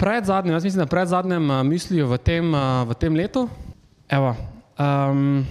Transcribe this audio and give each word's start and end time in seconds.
predzadnjem, 0.00 0.54
jaz 0.54 0.64
mislim, 0.64 0.80
na 0.80 0.86
predzadnjem 0.86 1.50
uh, 1.50 1.62
misliju 1.62 2.08
v 2.08 2.18
tem, 2.18 2.54
uh, 2.54 2.88
v 2.88 2.96
tem 2.96 3.12
letu. 3.14 3.48
Evo, 4.08 4.32
um, 4.80 5.44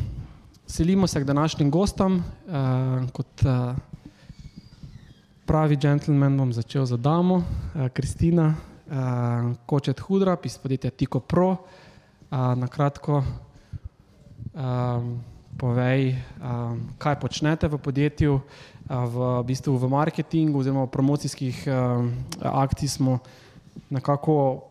selimo 0.67 1.07
se 1.07 1.21
k 1.21 1.23
današnjim 1.23 1.69
gostom. 1.71 2.23
Uh, 2.47 3.05
kot 3.13 3.45
uh, 3.45 3.77
pravi 5.45 5.77
gentleman 5.77 6.37
bom 6.37 6.53
začel 6.53 6.85
za 6.85 6.97
damo, 6.97 7.43
Kristina, 7.93 8.47
uh, 8.47 8.69
uh, 8.89 9.53
Kočet 9.65 9.99
Hudra, 9.99 10.37
iz 10.43 10.57
podjetja 10.57 10.91
Tiko 10.91 11.19
Pro. 11.19 11.49
Uh, 11.49 11.57
na 12.55 12.67
kratko, 12.67 13.23
um, 14.53 15.19
povej, 15.57 16.15
um, 16.41 16.81
kaj 16.97 17.19
počnete 17.19 17.67
v 17.67 17.77
podjetju. 17.77 18.33
Uh, 18.89 19.05
v, 19.05 19.43
bistvu 19.45 19.77
v 19.77 19.89
marketingu 19.89 20.59
oziroma 20.59 20.89
v 20.89 20.93
promocijskih 20.93 21.67
um, 21.69 22.09
akcijah 22.41 22.91
smo 22.91 23.19
nekako 23.89 24.63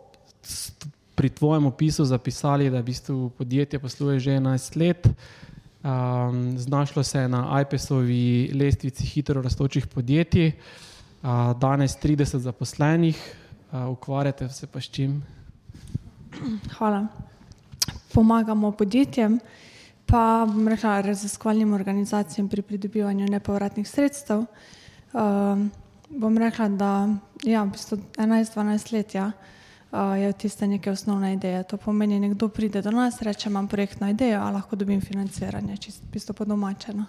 pri 1.14 1.30
tvojem 1.30 1.66
opisu 1.66 2.04
zapisali, 2.04 2.70
da 2.70 2.78
v 2.78 2.82
bistvu 2.82 3.30
podjetje 3.38 3.78
posluje 3.78 4.20
že 4.20 4.30
11 4.38 4.77
let. 4.77 5.08
Um, 5.08 6.58
znašlo 6.58 7.02
se 7.02 7.18
je 7.18 7.28
na 7.28 7.62
IPS-ovi 7.62 8.50
lestvici 8.55 9.06
hitro 9.06 9.42
rastočih 9.42 9.86
podjetij, 9.86 10.52
uh, 11.22 11.58
danes 11.58 11.96
30 12.02 12.38
zaposlenih, 12.38 13.18
uh, 13.72 13.88
ukvarjate 13.88 14.48
se 14.48 14.66
pa 14.66 14.80
s 14.80 14.84
čim? 14.91 15.22
Hvala. 16.78 17.06
Pomagamo 18.14 18.72
podjetjem, 18.72 19.40
pa 20.06 20.46
rekla 20.68 21.00
raziskovalnim 21.00 21.72
organizacijam 21.72 22.48
pri 22.48 22.62
pridobivanju 22.62 23.27
nepovratnih 23.27 23.88
sredstev. 23.88 24.44
Um, 25.12 25.70
bom 26.11 26.39
rekla, 26.39 26.69
da 26.69 27.09
ja, 27.45 27.62
v 27.64 27.70
bistvu 27.70 27.98
11-12 28.17 28.92
let 28.92 29.14
ja, 29.14 29.33
uh, 29.91 30.14
je 30.19 30.33
tiste 30.33 30.67
neke 30.67 30.91
osnovne 30.91 31.33
ideje. 31.34 31.62
To 31.62 31.77
pomeni, 31.77 32.20
nekdo 32.20 32.48
pride 32.48 32.83
do 32.83 32.91
nas, 32.91 33.23
reče, 33.23 33.48
imam 33.48 33.69
projektno 33.69 34.09
idejo, 34.11 34.41
a 34.41 34.51
lahko 34.51 34.77
dobim 34.77 35.01
financiranje, 35.01 35.77
čisto 35.77 36.06
bistvo 36.12 36.34
podomačeno. 36.34 37.05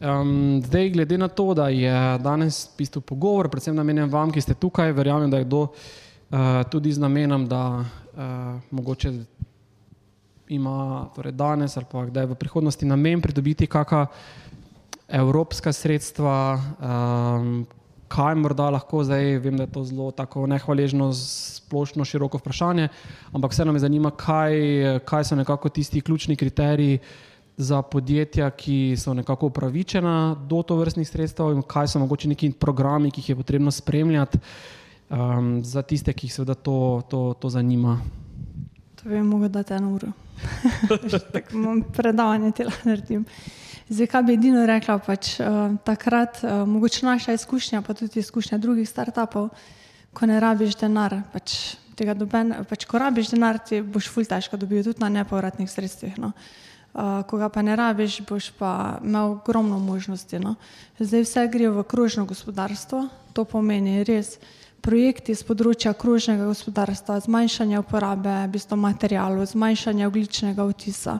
Um, 0.00 0.62
zdaj, 0.64 0.90
glede 0.90 1.18
na 1.18 1.28
to, 1.28 1.54
da 1.54 1.68
je 1.68 2.18
danes 2.18 2.68
bistvo 2.78 3.00
pogovor, 3.00 3.48
predvsem 3.48 3.76
namenjen 3.76 4.10
vam, 4.10 4.32
ki 4.32 4.40
ste 4.40 4.54
tukaj, 4.54 4.92
verjamem, 4.92 5.30
da 5.30 5.38
je 5.38 5.44
kdo 5.44 5.62
uh, 5.62 5.70
tudi 6.70 6.92
z 6.92 7.00
namenom, 7.00 7.48
da 7.48 7.64
uh, 7.80 8.60
mogoče 8.70 9.12
ima 10.48 11.08
torej 11.14 11.32
danes 11.32 11.76
ali 11.76 11.86
pa 11.92 12.04
kdaj 12.06 12.26
v 12.26 12.34
prihodnosti 12.34 12.86
namen 12.86 13.20
pridobiti 13.20 13.66
kakšna 13.66 14.06
evropska 15.08 15.72
sredstva, 15.72 16.60
um, 16.80 17.66
kaj 18.08 18.34
morda 18.34 18.70
lahko 18.70 19.04
zdaj, 19.04 19.38
vem, 19.42 19.56
da 19.56 19.66
je 19.66 19.72
to 19.72 19.84
zelo 19.84 20.10
tako 20.10 20.46
nehvaležno, 20.46 21.10
splošno, 21.12 22.04
široko 22.04 22.38
vprašanje, 22.38 22.88
ampak 23.32 23.52
vseeno 23.52 23.72
me 23.72 23.82
zanima, 23.82 24.10
kaj, 24.10 24.54
kaj 25.04 25.24
so 25.24 25.38
nekako 25.38 25.68
tisti 25.68 26.00
ključni 26.00 26.36
kriteriji 26.36 26.98
za 27.56 27.82
podjetja, 27.82 28.50
ki 28.50 28.96
so 28.98 29.14
nekako 29.14 29.46
upravičena 29.46 30.36
do 30.48 30.62
to 30.62 30.76
vrstnih 30.76 31.08
sredstev 31.08 31.54
in 31.54 31.62
kaj 31.62 31.88
so 31.88 31.98
mogoče 31.98 32.28
neki 32.28 32.52
programi, 32.52 33.10
ki 33.10 33.20
jih 33.20 33.28
je 33.28 33.36
potrebno 33.36 33.70
spremljati 33.70 34.38
um, 35.10 35.64
za 35.64 35.82
tiste, 35.82 36.12
ki 36.12 36.26
jih 36.26 36.34
seveda 36.34 36.54
to, 36.54 37.02
to, 37.10 37.34
to 37.40 37.50
zanima. 37.50 37.98
To 39.02 39.08
bi 39.08 39.22
mogel 39.22 39.48
dati 39.48 39.74
eno 39.74 39.94
uro. 39.94 40.12
Tako 41.32 41.56
imam 41.56 41.82
predavanje 41.96 42.52
tela 42.52 42.72
naredim. 42.84 43.24
Zdaj, 43.88 44.06
kaj 44.10 44.22
bi 44.26 44.34
edino 44.34 44.64
rekla, 44.66 44.98
pač 44.98 45.36
uh, 45.38 45.76
takrat, 45.86 46.40
uh, 46.42 46.64
mogoče 46.66 47.06
naša 47.06 47.36
izkušnja, 47.38 47.84
pa 47.86 47.94
tudi 47.94 48.18
izkušnja 48.18 48.58
drugih 48.58 48.88
startupov, 48.88 49.52
ko 50.10 50.26
ne 50.26 50.40
rabiš 50.42 50.74
denar, 50.80 51.20
pač 51.30 51.76
tega 51.94 52.16
doben, 52.18 52.50
pač 52.66 52.82
ko 52.90 52.98
rabiš 52.98 53.30
denar, 53.36 53.60
ti 53.62 53.78
boš 53.80 54.08
ful 54.10 54.26
težko 54.26 54.58
dobil 54.58 54.82
tudi 54.82 55.04
na 55.04 55.12
nepovratnih 55.20 55.70
sredstvih. 55.70 56.18
No. 56.18 56.32
Uh, 56.96 57.22
ko 57.30 57.38
ga 57.38 57.46
pa 57.52 57.62
ne 57.62 57.76
rabiš, 57.78 58.24
boš 58.26 58.50
pa 58.58 58.98
imel 59.04 59.38
ogromno 59.38 59.78
možnosti. 59.78 60.42
No. 60.42 60.56
Zdaj 60.98 61.22
vse 61.22 61.46
gre 61.52 61.70
v 61.70 61.86
krožno 61.86 62.26
gospodarstvo, 62.26 63.06
to 63.38 63.46
pomeni 63.46 64.02
res 64.02 64.40
projekti 64.86 65.34
z 65.34 65.46
področja 65.46 65.92
krožnega 65.98 66.46
gospodarstva, 66.46 67.18
zmanjšanje 67.22 67.78
uporabe 67.82 68.34
bistvo, 68.50 68.78
materijalov, 68.78 69.46
zmanjšanje 69.50 70.06
ogličnega 70.06 70.66
vtisa. 70.70 71.18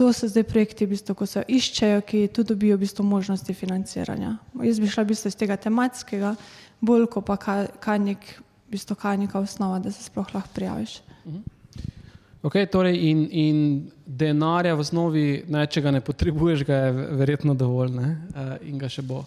To 0.00 0.12
so 0.16 0.28
zdaj 0.28 0.46
projekti, 0.48 0.86
bistvo, 0.88 1.12
ko 1.12 1.26
se 1.28 1.42
iščejo, 1.44 2.00
ki 2.08 2.22
tudi 2.32 2.54
dobijo 2.54 2.78
bistvo, 2.80 3.04
možnosti 3.04 3.52
financiranja. 3.52 4.30
Jaz 4.64 4.80
bi 4.80 4.88
šla 4.88 5.04
bistvo, 5.04 5.28
iz 5.28 5.36
tega 5.36 5.58
tematskega, 5.60 6.30
bolj 6.80 7.04
kot 7.12 7.26
pa 7.28 7.36
kaj, 7.36 7.66
kaj, 7.84 7.98
nek, 8.06 8.24
bistvo, 8.72 8.96
kaj 8.96 9.18
neka 9.20 9.42
osnova, 9.44 9.76
da 9.84 9.92
se 9.92 10.06
sploh 10.06 10.32
lahko 10.32 10.54
prijaviš. 10.56 10.94
Okay, 12.40 12.64
torej 12.72 12.96
in, 13.10 13.26
in 13.28 13.60
denarja 14.06 14.72
v 14.72 14.86
osnovi, 14.86 15.26
ne, 15.52 15.66
če 15.68 15.84
ga 15.84 15.92
ne 15.92 16.00
potrebuješ, 16.00 16.64
ga 16.64 16.82
je 16.86 17.08
verjetno 17.20 17.52
dovolj 17.52 17.92
ne, 18.00 18.16
uh, 18.32 18.54
in 18.64 18.80
ga 18.80 18.88
še 18.88 19.04
bo. 19.04 19.26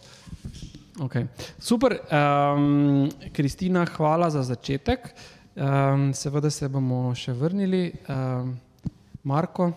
Okay. 1.05 1.29
Super, 1.61 1.99
um, 2.09 3.11
Kristina, 3.33 3.85
hvala 3.93 4.33
za 4.33 4.41
začetek. 4.41 5.11
Um, 5.53 6.09
seveda 6.17 6.49
se 6.49 6.65
bomo 6.65 7.11
še 7.13 7.37
vrnili. 7.37 7.91
Um, 8.09 8.55
Marko, 9.29 9.69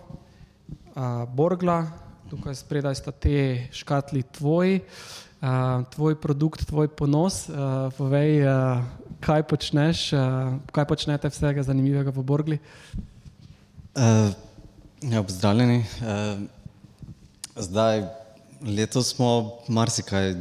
uh, 0.96 1.28
Borgla, 1.28 1.84
tukaj 2.30 2.56
spredaj 2.58 2.96
sta 2.98 3.12
te 3.12 3.68
škatli 3.72 4.22
tvoji, 4.22 4.80
uh, 4.80 5.84
tvoj 5.92 6.16
produkt, 6.20 6.66
tvoj 6.66 6.88
ponos. 6.88 7.46
Uh, 7.48 7.92
povej, 7.98 8.42
uh, 8.42 8.82
kaj 9.20 9.46
počneš, 9.46 10.10
uh, 10.16 10.56
kaj 10.72 10.88
počnete 10.88 11.30
vsega 11.30 11.62
zanimivega 11.62 12.10
v 12.10 12.24
Borgli. 12.24 12.58
Uh, 13.96 14.32
ja, 15.04 15.22
pozdravljeni. 15.22 15.84
Uh, 16.00 16.42
zdaj, 17.56 18.08
letos 18.64 19.12
smo 19.14 19.60
marsikaj 19.68 20.34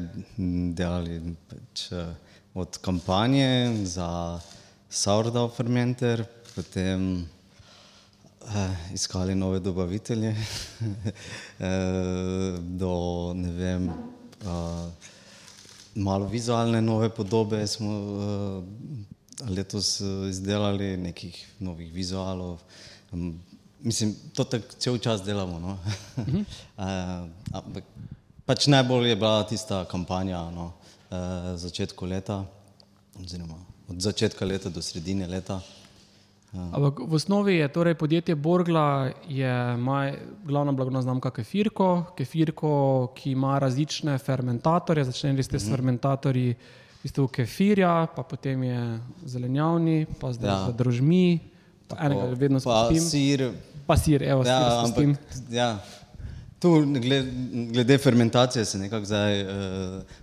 delali, 0.75 1.21
pač, 1.51 1.89
uh, 1.91 2.11
od 2.55 2.79
kampanje 2.79 3.83
za 3.83 4.39
Sourdough 4.89 5.51
fermenter, 5.51 6.23
potem 6.55 7.25
iskali 8.93 9.35
nove 9.35 9.59
dobavitelje, 9.59 10.29
uh, 10.31 10.85
do 12.81 13.33
ne 13.35 13.51
vem, 13.51 13.89
uh, 13.89 13.95
malo 15.95 16.27
vizualne 16.27 16.81
nove 16.81 17.09
podobe 17.09 17.67
smo 17.67 17.91
letos 19.49 20.01
izdelali, 20.29 20.97
nekih 20.97 21.53
novih 21.59 21.93
vizualov. 21.93 22.59
Um, 23.11 23.39
mislim, 23.79 24.15
to 24.33 24.43
tako 24.43 24.75
cel 24.79 24.97
čas 24.97 25.23
delamo. 25.23 25.59
No? 25.59 25.77
-huh. 26.17 26.45
uh, 27.57 27.83
pač 28.45 28.67
najbolj 28.67 29.09
je 29.09 29.15
bila 29.15 29.43
tista 29.43 29.85
kampanja 29.85 30.51
no? 30.51 30.71
začetku 31.55 32.05
leta, 32.05 32.45
oziroma 33.23 33.55
od 33.87 34.01
začetka 34.01 34.45
leta 34.45 34.69
do 34.69 34.81
sredine 34.81 35.27
leta. 35.27 35.61
Ampak 36.55 36.99
v 36.99 37.13
osnovi 37.13 37.55
je 37.55 37.67
torej 37.67 37.95
podjetje 37.95 38.35
Borgla, 38.35 39.11
je 39.27 39.77
maj, 39.77 40.13
glavna 40.43 40.71
blagovna 40.71 41.01
znamka 41.01 41.31
Kefirko, 41.31 42.03
Kefirko, 42.17 43.11
ki 43.15 43.31
ima 43.31 43.59
različne 43.59 44.17
fermentatorje, 44.17 45.03
začeli 45.03 45.43
ste 45.43 45.59
s 45.59 45.63
-hmm. 45.63 45.69
fermentatorji 45.69 46.53
v 46.53 47.03
bistvu 47.03 47.27
kefirja, 47.27 48.07
pa 48.15 48.23
potem 48.23 48.63
je 48.63 48.99
zelenjavni, 49.25 50.05
pa 50.19 50.33
zdaj 50.33 50.49
ja. 50.49 50.71
z 50.71 50.75
drožmi, 50.75 51.39
pa 51.87 51.95
Tako, 51.95 52.05
enega 52.05 52.39
vedno 52.39 52.59
spomnim. 52.59 53.03
Pa 53.03 53.09
sir. 53.09 53.51
Pa 53.85 53.97
sir, 53.97 54.23
evo, 54.23 54.43
ja, 54.45 54.81
ampak, 54.83 55.05
ja. 55.49 55.79
Tu 56.59 56.85
glede, 56.85 57.31
glede 57.73 57.97
fermentacije 57.97 58.65
se 58.65 58.77
nekako 58.77 59.05
zdaj 59.05 59.41
uh, 59.43 59.49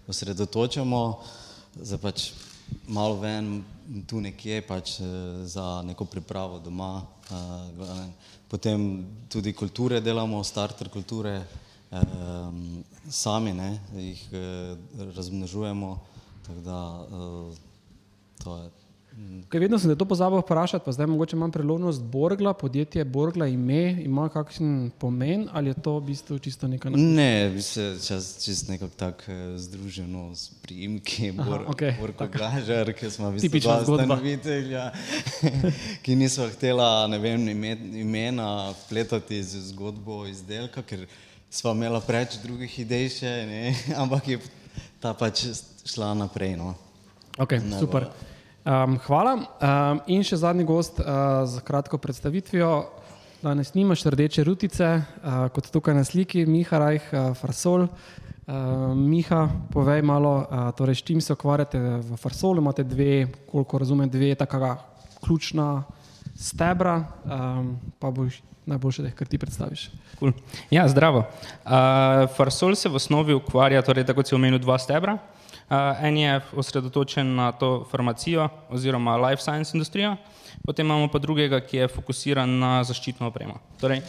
osredotočamo, 0.06 1.21
zdaj 1.83 1.99
pač 1.99 2.33
malo 2.89 3.21
ven, 3.21 3.62
tu 4.06 4.21
nekje 4.21 4.62
pač 4.67 5.00
uh, 5.00 5.06
za 5.44 5.83
neko 5.87 6.05
pripravo 6.05 6.59
doma. 6.59 7.03
Uh, 7.31 8.06
potem 8.49 9.05
tudi 9.29 9.53
kulture 9.53 10.00
delamo, 10.00 10.44
starter 10.44 10.89
kulture, 10.89 11.43
uh, 11.91 12.00
sami 13.09 13.53
ne, 13.53 13.71
jih 13.97 14.23
uh, 14.33 15.11
razmnožujemo. 15.17 15.99
Da, 16.65 16.81
uh, 17.06 17.55
to 18.43 18.56
je 18.59 18.81
Kaj, 19.49 19.61
vedno 19.61 19.79
sem 19.79 19.93
to 19.99 20.05
pozabil 20.09 20.41
vprašati, 20.41 20.85
pa 20.85 20.93
zdaj 20.93 21.06
mogoče 21.06 21.37
imam 21.37 21.50
priložnost. 21.53 22.03
Borgla, 22.03 22.55
podjetje 22.55 23.05
Borgla, 23.05 23.47
ime, 23.47 24.03
ima 24.03 24.29
kakšen 24.29 24.91
pomen 24.99 25.49
ali 25.53 25.70
je 25.70 25.75
to 25.75 25.99
v 25.99 26.05
bistvu 26.06 26.38
čisto 26.38 26.69
nekaj? 26.69 26.93
Ne, 26.97 27.50
bi 27.50 27.62
se 27.62 27.99
čas, 28.06 28.44
čist 28.44 28.69
nekako 28.69 28.94
tako 28.97 29.32
eh, 29.32 29.59
združeno 29.59 30.35
s 30.35 30.55
priimki, 30.62 31.32
Bor, 31.32 31.64
okej, 31.69 31.97
Borko 32.00 32.26
Gažar, 32.32 32.93
ki 32.97 33.11
smo 33.11 33.31
v 33.31 33.37
bistvu 33.37 33.61
dva 33.61 33.76
ustanovitelja, 33.82 34.88
ki 36.05 36.17
niso 36.17 36.49
htela, 36.56 37.06
ne 37.12 37.20
vem, 37.20 37.49
ime, 37.49 37.76
imena 38.00 38.73
pletati 38.88 39.43
z 39.43 39.61
zgodbo 39.69 40.25
izdelka, 40.26 40.81
ker 40.82 41.05
sva 41.50 41.76
imela 41.76 42.00
preveč 42.00 42.41
drugih 42.41 42.81
idej 42.81 43.08
še, 43.20 43.37
ne, 43.53 43.62
ampak 44.03 44.32
je 44.32 44.43
ta 45.00 45.12
pač 45.12 45.44
šla 45.85 46.15
naprej, 46.17 46.56
no. 46.56 46.73
Okay, 47.37 47.61
super. 47.76 48.08
Um, 48.62 48.94
hvala. 49.09 49.32
Um, 49.59 50.00
in 50.06 50.20
še 50.23 50.37
zadnji 50.38 50.62
gost 50.62 51.00
uh, 51.03 51.43
za 51.50 51.59
kratko 51.67 51.99
predstavitvijo. 51.99 52.69
Danes 53.43 53.73
nimaš 53.75 54.05
rdeče 54.14 54.44
rutice, 54.47 54.91
uh, 55.03 55.49
kot 55.50 55.67
tukaj 55.75 55.97
na 55.99 56.05
sliki, 56.06 56.44
Miha 56.47 56.79
Rajh, 56.79 57.09
uh, 57.11 57.32
Farsol. 57.35 57.88
Uh, 58.47 58.93
Miha, 58.94 59.49
povej 59.75 60.05
malo, 60.06 60.37
uh, 60.47 60.70
torej, 60.79 61.00
s 61.00 61.06
čim 61.11 61.19
se 61.19 61.35
ukvarjate 61.35 61.81
v 62.06 62.20
Farsolu. 62.23 62.62
Imate 62.62 62.87
dve, 62.87 63.26
koliko 63.50 63.82
razumem, 63.82 64.06
dve 64.06 64.31
taka 64.38 64.76
ključna 65.26 65.82
stebra, 66.38 67.00
um, 67.26 67.75
pa 67.99 68.15
boš 68.15 68.44
najboljše, 68.70 69.03
da 69.03 69.11
jih 69.11 69.19
kar 69.19 69.26
ti 69.26 69.43
predstaviš. 69.43 69.88
Cool. 70.20 70.38
Ja, 70.70 70.87
zdravo. 70.87 71.26
Uh, 71.67 72.31
Farsol 72.38 72.79
se 72.79 72.87
v 72.87 72.94
osnovi 72.94 73.35
ukvarja, 73.35 73.82
torej, 73.82 74.06
tako 74.06 74.23
kot 74.23 74.31
si 74.31 74.38
omenil, 74.38 74.62
dva 74.62 74.79
stebra. 74.79 75.19
Uh, 75.73 76.05
en 76.05 76.17
je 76.17 76.41
osredotočen 76.57 77.35
na 77.35 77.53
to 77.53 77.87
farmacijo 77.91 78.49
oziroma 78.69 79.17
life 79.17 79.41
science 79.43 79.73
industrijo, 79.73 80.17
potem 80.67 80.87
imamo 80.87 81.09
pa 81.09 81.19
drugega, 81.19 81.63
ki 81.65 81.77
je 81.77 81.89
fokusiran 81.89 82.59
na 82.61 82.73
zaščitno 82.85 83.31
opremo. 83.31 83.57
Torej, 83.81 84.03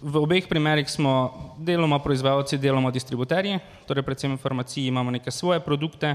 v 0.00 0.22
obeh 0.22 0.48
primerih 0.48 0.88
smo 0.88 1.12
deloma 1.60 1.98
proizvajalci, 2.00 2.56
deloma 2.56 2.88
distributerji, 2.90 3.58
torej 3.84 4.06
predvsem 4.06 4.32
v 4.32 4.40
farmaciji 4.40 4.86
imamo 4.88 5.12
neke 5.12 5.30
svoje 5.30 5.60
produkte, 5.60 6.14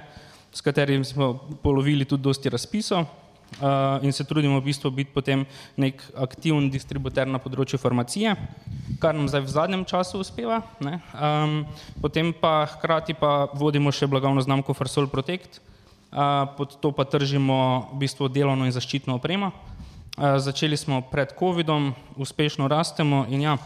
s 0.50 0.66
katerimi 0.66 1.06
smo 1.06 1.36
polovili 1.62 2.06
tudi 2.10 2.26
dosti 2.26 2.50
razpisov 2.50 3.06
uh, 3.62 4.04
in 4.04 4.14
se 4.14 4.24
trudimo 4.24 4.60
v 4.60 4.64
bistvu 4.64 4.92
biti 4.92 5.12
potem 5.14 5.46
nek 5.78 6.02
aktiven 6.16 6.70
distributer 6.70 7.28
na 7.28 7.42
področju 7.42 7.80
farmacije, 7.82 8.36
kar 9.02 9.16
nam 9.18 9.30
zdaj 9.32 9.46
v 9.46 9.54
zadnjem 9.54 9.84
času 9.86 10.22
uspeva. 10.22 10.62
ne. 10.80 11.00
Um, 11.14 11.66
potem 12.02 12.34
pa 12.34 12.66
hkrati 12.78 13.14
pa 13.14 13.50
vodimo 13.54 13.92
še 13.92 14.08
blagovno 14.08 14.42
znamko 14.42 14.74
Farsol 14.74 15.10
Protect, 15.10 15.60
uh, 15.60 16.48
pod 16.58 16.78
to 16.80 16.92
pa 16.92 17.06
tržimo 17.06 17.90
v 17.94 18.06
bistvu 18.06 18.30
delovno 18.30 18.66
in 18.66 18.76
zaščitno 18.76 19.18
opremo. 19.18 19.52
Uh, 20.20 20.38
začeli 20.40 20.78
smo 20.78 21.02
pred 21.02 21.34
COVID-om, 21.36 21.94
uspešno 22.20 22.68
rastemo 22.68 23.26
in 23.30 23.42
ja, 23.42 23.58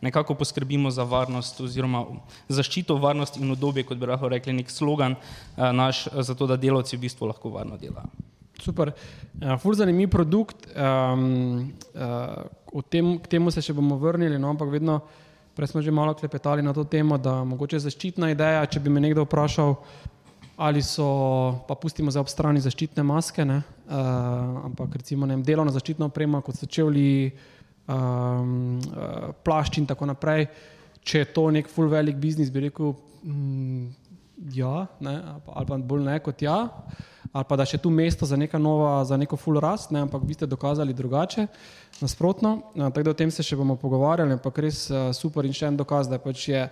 nekako 0.00 0.34
poskrbimo 0.34 0.90
za 0.90 1.02
varnost 1.02 1.60
oziroma 1.60 2.04
zaščito, 2.48 2.96
varnost 3.00 3.40
in 3.40 3.50
udobje, 3.50 3.86
kot 3.88 3.98
bi 3.98 4.06
lahko 4.06 4.28
rekli, 4.28 4.52
nek 4.52 4.70
slogan 4.70 5.16
naš, 5.56 6.06
zato 6.12 6.46
da 6.46 6.60
delavci 6.60 6.96
v 6.96 7.08
bistvu 7.08 7.32
lahko 7.32 7.50
varno 7.50 7.80
delajo. 7.80 8.35
Super. 8.62 8.92
Uh, 9.40 9.54
ful 9.60 9.74
zanimiv 9.74 10.10
produkt. 10.10 10.66
Um, 10.72 11.72
uh, 11.94 12.82
tem, 12.90 13.16
k 13.18 13.30
temu 13.36 13.52
se 13.52 13.62
še 13.64 13.74
bomo 13.76 13.98
vrnili, 14.00 14.38
no, 14.40 14.50
ampak 14.52 14.70
vedno, 14.72 15.00
prej 15.56 15.72
smo 15.72 15.82
že 15.82 15.94
malo 15.94 16.14
klepetali 16.14 16.64
na 16.64 16.74
to 16.76 16.84
temo, 16.84 17.18
da 17.18 17.40
mogoče 17.44 17.80
zaščitna 17.80 18.30
ideja, 18.34 18.66
če 18.68 18.82
bi 18.84 18.92
me 18.92 19.00
nekdo 19.00 19.24
vprašal, 19.24 19.76
ali 20.56 20.82
so, 20.84 21.06
pa 21.68 21.76
pustimo 21.76 22.12
za 22.12 22.20
ob 22.20 22.28
strani 22.32 22.60
zaščitne 22.64 23.04
maske, 23.04 23.44
ne, 23.44 23.60
uh, 23.88 24.64
ampak 24.68 24.96
recimo 25.00 25.28
ne 25.28 25.36
vem, 25.36 25.44
delovna 25.44 25.72
zaščitna 25.74 26.08
oprema, 26.08 26.40
kot 26.44 26.56
so 26.60 26.68
čevlji, 26.68 27.32
um, 27.92 28.80
uh, 28.92 29.30
plašč 29.44 29.82
in 29.82 29.88
tako 29.88 30.08
naprej. 30.12 30.48
Če 31.06 31.22
je 31.22 31.32
to 31.36 31.48
nek 31.54 31.68
full 31.70 31.92
velik 31.92 32.16
biznis, 32.18 32.50
bi 32.50 32.64
rekel, 32.66 32.96
mm, 33.22 34.05
ja, 34.36 34.86
ne, 35.00 35.22
ali 35.46 35.66
pa- 35.66 35.78
bolj 35.78 36.02
ne 36.04 36.18
kot 36.20 36.42
ja 36.42 36.68
ali 37.36 37.44
pa 37.44 37.56
da 37.58 37.66
še 37.68 37.78
tu 37.82 37.90
mesto 37.92 38.26
za, 38.26 38.36
neka 38.36 38.58
nova, 38.58 39.04
za 39.04 39.16
neko 39.20 39.36
full 39.36 39.60
rast, 39.60 39.90
ne, 39.92 40.00
ampak 40.06 40.22
vi 40.24 40.32
ste 40.32 40.46
dokazali 40.48 40.94
drugače, 40.96 41.46
nasprotno. 42.00 42.72
A, 42.76 42.88
Tako 42.88 43.04
da 43.04 43.12
o 43.12 43.18
tem 43.18 43.30
se 43.30 43.44
še 43.44 43.58
bomo 43.60 43.76
pogovarjali, 43.76 44.38
ampak 44.38 44.60
res 44.64 44.86
a, 44.88 45.10
super 45.16 45.44
in 45.44 45.52
še 45.56 45.68
en 45.68 45.76
dokaz, 45.76 46.08
da 46.08 46.16
pač 46.22 46.46
je 46.48 46.62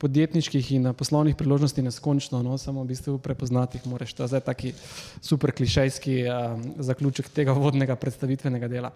podjetniških 0.00 0.70
in 0.78 0.92
poslovnih 0.96 1.36
priložnosti 1.36 1.82
neskončno, 1.82 2.40
no, 2.46 2.56
samo 2.56 2.86
v 2.86 2.94
bistvu 2.94 3.18
prepoznati 3.20 3.80
jih 3.80 3.88
moraš. 3.90 4.14
To 4.16 4.24
je 4.30 4.40
taki 4.40 4.72
super 5.20 5.52
klišejski 5.52 6.22
a, 6.24 6.38
zaključek 6.78 7.28
tega 7.34 7.52
vodnega 7.52 7.98
predstavitvenega 7.98 8.70
dela. 8.70 8.94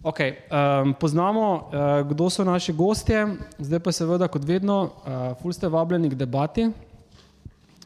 Okay, 0.00 0.38
um, 0.48 0.94
poznamo, 0.96 1.46
uh, 1.68 2.08
kdo 2.08 2.30
so 2.32 2.40
naši 2.40 2.72
gostje, 2.72 3.36
zdaj 3.60 3.82
pa 3.84 3.92
seveda, 3.92 4.30
kot 4.32 4.46
vedno, 4.48 4.78
uh, 5.04 5.34
ful 5.42 5.52
ste 5.52 5.68
vabljeni 5.68 6.08
k 6.08 6.16
debati. 6.16 6.70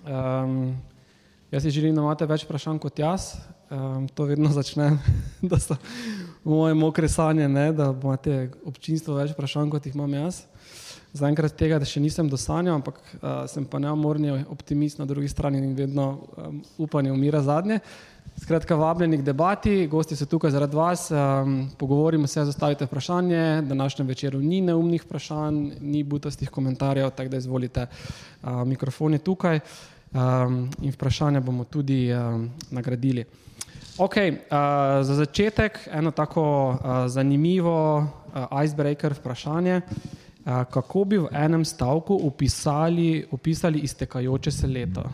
Um, 0.04 0.76
jaz 1.50 1.62
si 1.62 1.70
želim, 1.70 1.94
da 1.96 2.02
imate 2.02 2.26
več 2.28 2.44
vprašanj 2.44 2.78
kot 2.82 2.98
jaz. 2.98 3.34
Um, 3.72 4.04
to 4.12 4.26
vedno 4.28 4.50
začnem, 4.58 4.98
da 5.42 5.56
so 5.58 5.76
moje 6.44 6.74
mokre 6.76 7.08
sanje, 7.08 7.48
ne, 7.48 7.70
da 7.72 7.88
imate 7.92 8.50
občinstvo 8.68 9.16
več 9.16 9.32
vprašanj 9.32 9.72
kot 9.72 9.86
jih 9.88 9.96
imam 9.96 10.12
jaz. 10.12 10.42
Zaenkrat 11.14 11.54
tega, 11.56 11.78
da 11.78 11.86
še 11.88 12.02
nisem 12.02 12.28
dosanjal, 12.28 12.74
ampak 12.76 12.98
uh, 12.98 13.44
sem 13.48 13.64
pa 13.70 13.78
neumorni 13.80 14.34
optimist 14.50 14.98
na 14.98 15.06
drugi 15.06 15.30
strani 15.30 15.62
in 15.62 15.72
vedno 15.78 16.08
um, 16.36 16.58
upanje 16.84 17.14
umira 17.14 17.40
zadnje. 17.40 17.78
Skratka, 18.42 18.74
vabljeni 18.74 19.20
k 19.20 19.24
debati, 19.24 19.86
gosti 19.86 20.18
so 20.18 20.26
tukaj 20.26 20.50
zaradi 20.50 20.76
vas, 20.76 21.06
um, 21.14 21.70
pogovorimo 21.78 22.26
se, 22.26 22.44
zastavite 22.44 22.90
vprašanje. 22.90 23.62
Današnjem 23.70 24.10
večeru 24.10 24.42
ni 24.42 24.60
neumnih 24.60 25.06
vprašanj, 25.06 25.60
ni 25.80 26.02
butastih 26.02 26.50
komentarjev, 26.50 27.14
tako 27.14 27.30
da 27.30 27.40
izvolite, 27.40 27.86
uh, 27.86 28.64
mikrofon 28.66 29.14
je 29.14 29.22
tukaj 29.30 29.60
um, 30.14 30.70
in 30.82 30.92
vprašanja 30.92 31.40
bomo 31.40 31.64
tudi 31.64 32.12
um, 32.12 32.50
nagradili. 32.70 33.24
Okay, 33.98 34.30
uh, 34.30 35.04
za 35.06 35.14
začetek 35.14 35.88
eno 35.92 36.10
tako 36.10 36.70
uh, 36.70 37.06
zanimivo 37.06 37.98
uh, 37.98 38.64
icebreaker 38.64 39.12
vprašanje. 39.12 39.80
Uh, 40.44 40.64
kako 40.70 41.04
bi 41.04 41.18
v 41.18 41.28
enem 41.32 41.64
stavku 41.64 42.20
opisali, 42.26 43.26
opisali 43.30 43.78
iztekajoče 43.78 44.50
se 44.50 44.66
leto? 44.66 45.04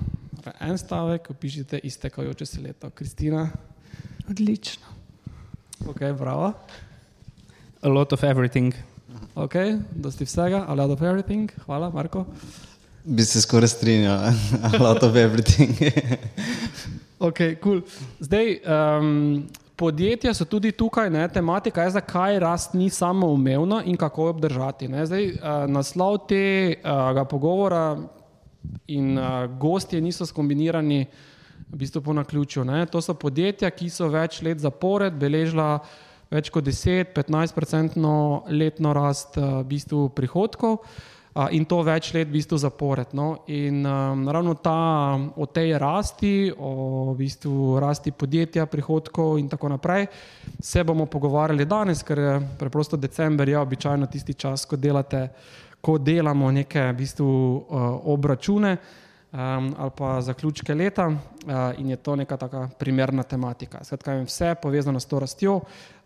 En 0.61 0.79
stavek, 0.79 1.31
opišite 1.31 1.79
iztekajoče 1.79 2.47
se 2.47 2.61
leto. 2.61 2.91
Kristina, 2.91 3.50
Odlično. 4.31 4.87
ok, 5.88 6.00
bravo. 6.19 6.52
A 7.83 7.88
lot 7.88 8.12
of 8.12 8.25
everything. 8.25 8.75
Ok, 9.35 9.54
dosti 9.95 10.25
vsega, 10.25 10.64
a 10.69 10.75
lot 10.75 10.90
of 10.90 11.02
everything. 11.02 11.50
Hvala, 11.66 11.90
Marko. 11.90 12.26
Bi 13.04 13.25
se 13.25 13.40
skoraj 13.40 13.69
strinjal, 13.69 14.19
a 14.66 14.83
lot 14.83 15.02
of 15.02 15.16
everything. 15.16 15.76
Ok, 17.21 17.37
cool. 17.62 17.83
Zdaj, 18.21 18.62
um, 18.64 19.42
podjetja 19.76 20.33
so 20.33 20.47
tudi 20.49 20.71
tukaj, 20.73 21.11
ne, 21.12 21.26
tematika 21.28 21.85
je, 21.85 21.90
zakaj 21.99 22.38
rast 22.40 22.73
ni 22.73 22.88
samoumevna 22.90 23.83
in 23.85 23.97
kako 23.97 24.25
jo 24.25 24.30
obdržati. 24.30 24.88
Ne. 24.88 25.04
Zdaj, 25.07 25.26
uh, 25.28 25.66
naslov 25.69 26.23
tega 26.33 27.26
pogovora 27.28 27.99
in 28.88 29.19
uh, 29.19 29.45
gostje 29.61 30.00
niso 30.00 30.25
skombinirani 30.26 31.04
v 31.69 31.76
bistvu 31.76 32.00
po 32.09 32.16
naključju. 32.16 32.64
Ne. 32.64 32.87
To 32.88 33.04
so 33.04 33.12
podjetja, 33.12 33.69
ki 33.69 33.92
so 33.92 34.09
več 34.09 34.40
let 34.40 34.64
zapored 34.64 35.21
beležila 35.21 35.83
več 36.33 36.49
kot 36.49 36.64
10-15% 36.64 38.00
letno 38.49 38.97
rast 38.97 39.37
uh, 39.37 39.61
v 39.61 39.64
bistvu 39.76 40.09
prihodkov. 40.16 40.80
A, 40.80 41.10
in 41.51 41.65
to 41.65 41.79
več 41.87 42.11
let 42.15 42.27
v 42.29 42.35
bistvu 42.35 42.59
zapored. 42.59 43.13
No? 43.15 43.45
In 43.55 43.85
um, 43.87 44.27
ravno 44.29 44.57
ta, 44.59 45.15
o 45.15 45.47
tej 45.47 45.79
rasti, 45.79 46.51
o 46.51 47.13
v 47.13 47.17
bistvu 47.23 47.79
rasti 47.79 48.11
podjetja, 48.11 48.67
prihodkov 48.67 49.39
in 49.39 49.49
tako 49.49 49.71
naprej, 49.71 50.09
se 50.59 50.85
bomo 50.85 51.07
pogovarjali 51.07 51.67
danes, 51.67 52.03
ker 52.03 52.19
je 52.19 52.35
preprosto 52.59 52.99
december 52.99 53.49
je 53.49 53.59
običajno 53.59 54.11
tisti 54.11 54.35
čas, 54.35 54.67
ko, 54.67 54.77
delate, 54.77 55.29
ko 55.81 55.99
delamo 55.99 56.51
neke 56.51 56.91
v 56.91 56.99
bistvu, 56.99 57.31
uh, 57.31 57.87
obračune 58.11 58.77
um, 59.33 59.75
ali 59.79 59.91
pa 59.97 60.21
zaključke 60.21 60.75
leta 60.75 61.07
uh, 61.07 61.17
in 61.79 61.91
je 61.91 61.97
to 61.97 62.17
neka 62.17 62.37
taka 62.37 62.69
primerna 62.79 63.23
tematika. 63.23 63.85
Skratka, 63.85 64.23
vse 64.23 64.55
povezano 64.63 65.01
s 65.01 65.07
to 65.07 65.21
rastjo 65.21 65.61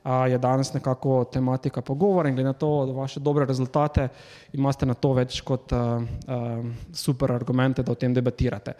je 0.04 0.38
danes 0.38 0.72
nekako 0.74 1.24
tematika 1.24 1.80
pogovora 1.80 2.28
in 2.28 2.34
glede 2.34 2.46
na 2.46 2.52
to, 2.52 2.86
da 2.86 2.92
vaše 2.92 3.20
dobre 3.20 3.46
rezultate 3.46 4.08
imate 4.52 4.86
na 4.86 4.94
to 4.94 5.12
več 5.12 5.40
kot 5.40 5.72
uh, 5.72 6.02
uh, 6.02 6.66
super 6.92 7.32
argumente, 7.32 7.82
da 7.82 7.92
o 7.92 7.94
tem 7.94 8.14
debatirate. 8.14 8.74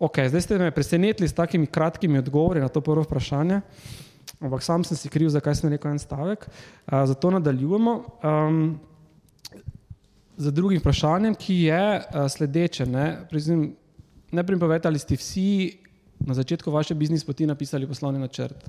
Okay, 0.00 0.28
zdaj 0.28 0.40
ste 0.40 0.58
me 0.58 0.70
presenetili 0.70 1.28
s 1.28 1.36
takimi 1.36 1.66
kratkimi 1.66 2.18
odgovori 2.18 2.60
na 2.60 2.68
to 2.68 2.80
prvo 2.80 3.04
vprašanje, 3.04 3.60
ampak 4.40 4.62
sam 4.62 4.84
sem 4.84 4.96
si 4.96 5.08
kriv, 5.08 5.28
zakaj 5.28 5.54
sem 5.54 5.70
rekel 5.70 5.92
en 5.92 6.00
stavek. 6.00 6.48
Uh, 6.48 7.04
zato 7.06 7.30
nadaljujemo. 7.30 7.94
Um, 8.24 8.80
z 10.36 10.50
drugim 10.50 10.80
vprašanjem, 10.80 11.34
ki 11.38 11.54
je 11.68 11.84
uh, 12.00 12.26
sledeče. 12.28 12.86
Ne? 12.86 13.06
Prizim, 13.30 13.68
najprej 14.32 14.58
povejte, 14.58 14.88
ali 14.88 14.98
ste 14.98 15.16
vsi 15.16 15.78
na 16.24 16.34
začetku 16.34 16.72
vaše 16.72 16.94
biznis 16.94 17.24
poti 17.24 17.46
napisali 17.46 17.86
poslovni 17.86 18.18
načrt? 18.18 18.64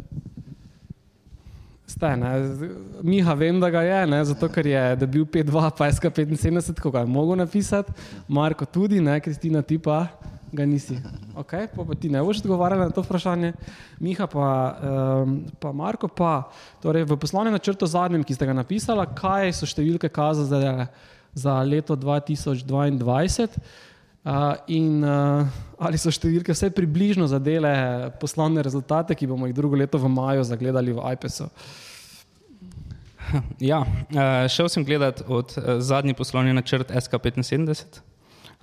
Ste? 1.87 2.09
Miha, 3.05 3.33
vem, 3.33 3.59
da 3.61 3.69
ga 3.69 3.81
je, 3.85 3.99
ne? 4.09 4.23
zato 4.25 4.49
ker 4.49 4.65
je 4.65 4.83
dobil 5.05 5.25
5-2, 5.25 5.69
pa 5.77 5.89
SK75, 5.93 6.81
ko 6.81 6.91
ga 6.91 7.03
je 7.03 7.09
mogel 7.09 7.37
napisati, 7.37 7.93
Marko 8.27 8.65
tudi, 8.65 9.01
ne, 9.01 9.19
Kristina, 9.21 9.61
ti 9.61 9.77
pa 9.77 10.07
ga 10.55 10.65
nisi. 10.65 10.97
Okay, 11.37 11.67
pa, 11.69 11.85
pa 11.85 11.95
ti 11.99 12.09
ne 12.09 12.21
boš 12.23 12.41
odgovarjala 12.41 12.89
na 12.89 12.95
to 12.95 13.03
vprašanje. 13.05 13.53
Miha, 13.99 14.27
pa, 14.27 14.47
um, 15.25 15.37
pa 15.59 15.71
Marko, 15.71 16.07
pa 16.07 16.49
torej 16.81 17.05
v 17.05 17.19
poslovnem 17.21 17.53
načrtu 17.53 17.85
zadnjem, 17.85 18.23
ki 18.25 18.37
ste 18.37 18.49
ga 18.49 18.55
napisali, 18.57 19.05
kaj 19.17 19.53
so 19.53 19.69
številke 19.69 20.09
kazale 20.09 20.47
za, 20.49 20.87
za 21.35 21.59
leto 21.61 21.97
2022. 21.99 23.61
Uh, 24.25 24.55
in 24.73 25.03
uh, 25.05 25.45
ali 25.77 25.99
so 26.01 26.09
številke 26.09 26.49
vse 26.49 26.71
približno 26.73 27.27
zadele 27.29 27.69
poslovne 28.17 28.63
rezultate, 28.65 29.13
ki 29.13 29.27
bomo 29.29 29.45
jih 29.45 29.53
drugo 29.53 29.77
leto 29.77 29.99
v 30.01 30.09
maju 30.09 30.41
zagledali 30.41 30.95
v 30.95 31.11
iPesu? 31.13 31.45
Ja, 33.71 33.79
uh, 33.81 34.45
šel 34.49 34.69
sem 34.69 34.85
gledat 34.85 35.21
od 35.25 35.53
uh, 35.57 35.77
zadnji 35.77 36.13
poslovni 36.17 36.53
načrt 36.57 36.89
SK75. 36.89 38.01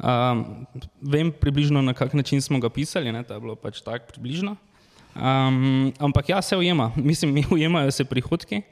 Um, 0.03 0.67
vem 0.99 1.31
približno 1.31 1.83
na 1.83 1.95
kak 1.95 2.15
način 2.15 2.43
smo 2.43 2.59
ga 2.59 2.71
pisali, 2.71 3.13
ne, 3.13 3.23
to 3.23 3.35
je 3.35 3.43
bilo 3.43 3.55
pač 3.55 3.83
tako 3.87 4.11
približno. 4.11 4.57
Um, 5.15 5.93
ampak 5.99 6.29
ja, 6.29 6.43
se 6.43 6.57
ujema, 6.57 6.91
mislim, 7.11 7.35
mi 7.35 7.45
ujemajo 7.51 7.91
se 7.91 8.05
prihodki, 8.05 8.63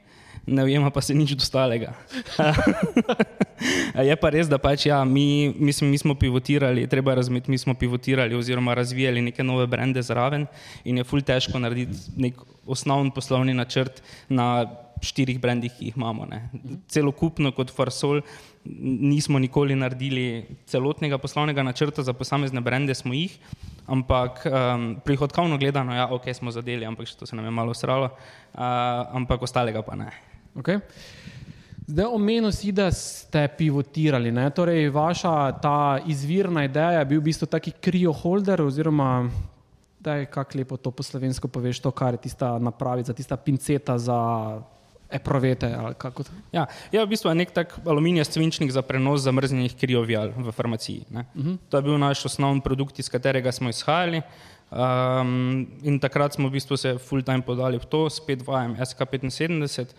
ne 0.45 0.63
ujema 0.63 0.89
pa 0.89 1.01
se 1.01 1.13
nič 1.13 1.35
dostalega. 1.37 1.93
je 4.09 4.15
pa 4.17 4.29
res, 4.33 4.49
da 4.49 4.57
pač, 4.57 4.85
ja, 4.89 5.03
mi, 5.05 5.53
mislim, 5.57 5.91
mi 5.91 5.97
smo 5.97 6.15
pivotirali, 6.15 6.87
treba 6.89 7.15
razumeti, 7.15 7.51
mi 7.51 7.57
smo 7.57 7.73
pivotirali 7.73 8.35
oziroma 8.35 8.73
razvijali 8.73 9.21
neke 9.21 9.43
nove 9.43 9.67
brende 9.67 10.01
zraven 10.01 10.47
in 10.83 10.97
je 10.97 11.03
ful 11.03 11.21
težko 11.21 11.59
narediti 11.59 12.15
nek 12.17 12.41
osnovni 12.65 13.11
poslovni 13.15 13.53
načrt 13.53 14.01
na 14.29 14.65
štirih 15.01 15.39
brendih, 15.41 15.73
ki 15.73 15.89
jih 15.89 15.97
imamo. 15.97 16.27
Ne. 16.29 16.49
Celokupno 16.89 17.51
kot 17.57 17.73
Farsol 17.73 18.21
nismo 18.65 19.39
nikoli 19.41 19.75
naredili 19.75 20.45
celotnega 20.69 21.17
poslovnega 21.17 21.63
načrta 21.65 22.05
za 22.05 22.13
posamezne 22.13 22.61
brende, 22.61 22.93
smo 22.95 23.13
jih, 23.17 23.33
ampak 23.89 24.45
um, 24.45 24.91
prihodkovno 25.05 25.57
gledano, 25.57 25.95
ja, 25.95 26.07
ok, 26.13 26.29
smo 26.37 26.53
zadeli, 26.53 26.85
ampak 26.85 27.09
to 27.19 27.25
se 27.25 27.35
nam 27.35 27.45
je 27.45 27.51
malo 27.51 27.73
sralo, 27.73 28.11
uh, 28.13 28.61
ampak 29.17 29.41
ostalega 29.41 29.81
pa 29.81 29.95
ne. 29.95 30.11
Okay. 30.55 30.79
Zdaj, 31.87 32.05
omenil 32.05 32.51
si, 32.51 32.71
da 32.71 32.91
ste 32.91 33.47
pivotirali. 33.57 34.31
Ne? 34.31 34.49
Torej, 34.49 34.89
vaša 34.89 35.51
ta 35.59 35.99
izvirna 36.07 36.65
ideja 36.65 37.01
je 37.01 37.05
bil 37.05 37.19
v 37.19 37.31
bistvu 37.31 37.47
taki 37.47 37.71
krioholder, 37.71 38.61
oziroma 38.61 39.29
da 39.99 40.15
je 40.15 40.25
kako 40.25 40.57
lepo 40.57 40.77
to 40.77 40.91
po 40.91 41.03
slovensko 41.03 41.47
poveš, 41.47 41.79
to, 41.79 41.91
kar 41.91 42.13
je 42.13 42.25
tista 42.25 42.57
napravica, 42.59 43.13
tista 43.13 43.37
pinceta 43.37 43.97
za 43.97 44.17
eprovete. 45.11 45.67
Ja, 46.51 46.65
ja, 46.91 47.03
v 47.03 47.09
bistvu 47.11 47.29
je 47.29 47.35
nek 47.35 47.51
tak 47.51 47.75
aluminijast 47.85 48.33
svinčnik 48.33 48.71
za 48.71 48.81
prenos 48.81 49.21
zamrznjenih 49.21 49.75
kriovijal 49.75 50.31
v 50.37 50.51
farmaciji. 50.51 51.05
Uh 51.09 51.17
mhm. 51.17 51.25
-huh. 51.35 51.57
To 51.69 51.77
je 51.77 51.83
bil 51.83 51.97
naš 51.97 52.25
osnovni 52.25 52.61
produkt, 52.61 52.99
iz 52.99 53.09
katerega 53.09 53.51
smo 53.51 53.69
izhajali. 53.69 54.21
Um, 54.71 55.67
in 55.83 55.99
takrat 55.99 56.33
smo 56.33 56.47
v 56.47 56.51
bistvu 56.51 56.77
se 56.77 56.97
full 56.97 57.21
time 57.21 57.41
podali 57.41 57.75
v 57.75 57.85
to, 57.85 58.09
spet 58.09 58.47
vajem 58.47 58.75
SK75 58.79 59.91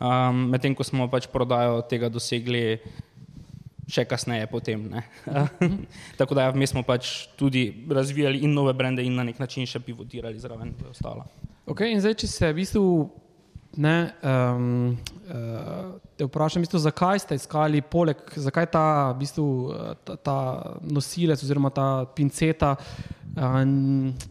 um, 0.00 0.48
medtem 0.50 0.74
ko 0.74 0.84
smo 0.86 1.08
pač 1.12 1.28
prodajo 1.30 1.82
tega 1.88 2.10
dosegli 2.12 2.80
še 3.90 4.06
kasneje. 4.08 4.46
Potem, 4.50 4.86
Tako 6.20 6.38
da 6.38 6.48
ja, 6.48 6.52
mi 6.56 6.66
smo 6.66 6.82
pač 6.86 7.30
tudi 7.38 7.68
razvijali 7.90 8.42
in 8.46 8.54
nove 8.54 8.74
brende 8.76 9.04
in 9.04 9.18
na 9.18 9.26
nek 9.26 9.40
način 9.42 9.66
še 9.66 9.82
pivotirali 9.84 10.38
zraven 10.38 10.74
ostalo. 10.90 11.26
Okay, 11.70 11.92
in 11.94 12.02
zdaj, 12.02 12.16
če 12.22 12.30
se 12.30 12.50
v 12.50 12.56
bistvu 12.62 12.84
ne, 13.78 13.96
um, 14.26 14.96
uh, 15.30 15.92
te 16.18 16.26
vprašam, 16.26 16.62
bistvu, 16.64 16.80
zakaj 16.82 17.22
ste 17.22 17.38
iskali 17.38 17.82
poleg, 17.82 18.18
zakaj 18.34 18.66
ta, 18.74 18.84
v 19.12 19.20
bistvu, 19.22 19.46
ta, 20.06 20.16
ta 20.18 20.36
nosilec 20.82 21.42
oziroma 21.46 21.70
ta 21.74 21.86
pinceta 22.16 22.74
uh, 22.74 23.19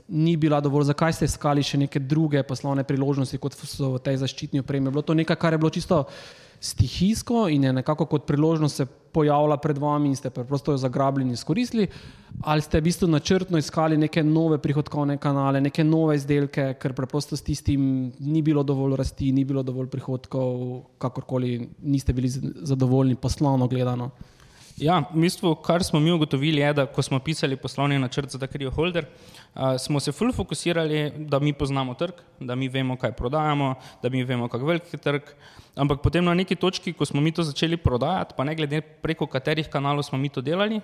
ni 0.07 0.37
bila 0.37 0.59
dovolj, 0.61 0.89
zakaj 0.91 1.13
ste 1.13 1.25
iskali 1.29 1.63
še 1.63 1.77
neke 1.77 1.99
druge 1.99 2.43
poslovne 2.43 2.83
priložnosti, 2.83 3.37
kot 3.39 3.55
so 3.55 3.95
v 3.95 4.03
tej 4.03 4.19
zaščitni 4.23 4.59
opremi. 4.59 4.91
Bilo 4.91 5.05
to 5.05 5.15
nekaj, 5.15 5.39
kar 5.39 5.55
je 5.55 5.61
bilo 5.61 5.71
čisto 5.71 6.03
stihijsko 6.59 7.47
in 7.49 7.63
je 7.63 7.73
nekako 7.73 8.05
kot 8.05 8.25
priložnost 8.27 8.75
se 8.75 8.85
pojavila 8.85 9.57
pred 9.57 9.77
vami 9.77 10.09
in 10.09 10.15
ste 10.15 10.29
preprosto 10.29 10.71
jo 10.71 10.77
zagrabili 10.77 11.25
in 11.25 11.31
izkoristili, 11.31 11.87
ali 12.41 12.61
ste 12.61 12.79
v 12.79 12.83
bistvu 12.83 13.07
načrtno 13.07 13.57
iskali 13.57 13.97
neke 13.97 14.23
nove 14.23 14.57
prihodkovne 14.61 15.17
kanale, 15.17 15.61
neke 15.61 15.83
nove 15.83 16.15
izdelke, 16.15 16.73
ker 16.81 16.93
preprosto 16.93 17.37
s 17.37 17.41
tistim 17.41 18.11
ni 18.19 18.41
bilo 18.41 18.63
dovolj 18.63 18.97
rasti, 18.99 19.31
ni 19.31 19.45
bilo 19.45 19.63
dovolj 19.63 19.87
prihodkov, 19.87 20.83
kakorkoli 20.97 21.69
niste 21.81 22.13
bili 22.13 22.29
zadovoljni 22.29 23.15
poslovno 23.15 23.67
gledano. 23.67 24.11
Ja, 24.79 25.01
v 25.11 25.25
bistvu, 25.25 25.51
kar 25.59 25.83
smo 25.83 25.99
mi 25.99 26.11
ugotovili, 26.11 26.61
je, 26.61 26.69
da 26.73 26.85
ko 26.87 27.03
smo 27.03 27.19
pisali 27.19 27.57
poslovni 27.59 27.97
načrt 27.99 28.31
za 28.31 28.39
ta 28.39 28.47
krijo 28.47 28.71
holder, 28.71 29.05
uh, 29.05 29.75
smo 29.77 29.99
se 29.99 30.11
fully 30.15 30.31
fokusirali, 30.35 31.11
da 31.27 31.39
mi 31.39 31.51
poznamo 31.53 31.93
trg, 31.99 32.21
da 32.39 32.55
mi 32.55 32.69
vemo, 32.71 32.95
kaj 32.95 33.11
prodajamo, 33.11 33.73
da 34.03 34.09
mi 34.09 34.23
vemo, 34.23 34.47
kako 34.47 34.65
velik 34.65 34.93
je 34.93 34.99
trg. 34.99 35.33
Ampak 35.75 35.99
potem 36.01 36.23
na 36.25 36.33
neki 36.33 36.55
točki, 36.55 36.93
ko 36.93 37.05
smo 37.05 37.21
mi 37.21 37.31
to 37.31 37.43
začeli 37.43 37.77
prodajati, 37.77 38.33
pa 38.37 38.43
ne 38.43 38.55
glede 38.55 38.81
preko 38.81 39.27
katerih 39.27 39.67
kanalov 39.67 40.07
smo 40.07 40.17
mi 40.17 40.29
to 40.29 40.41
delali, 40.41 40.79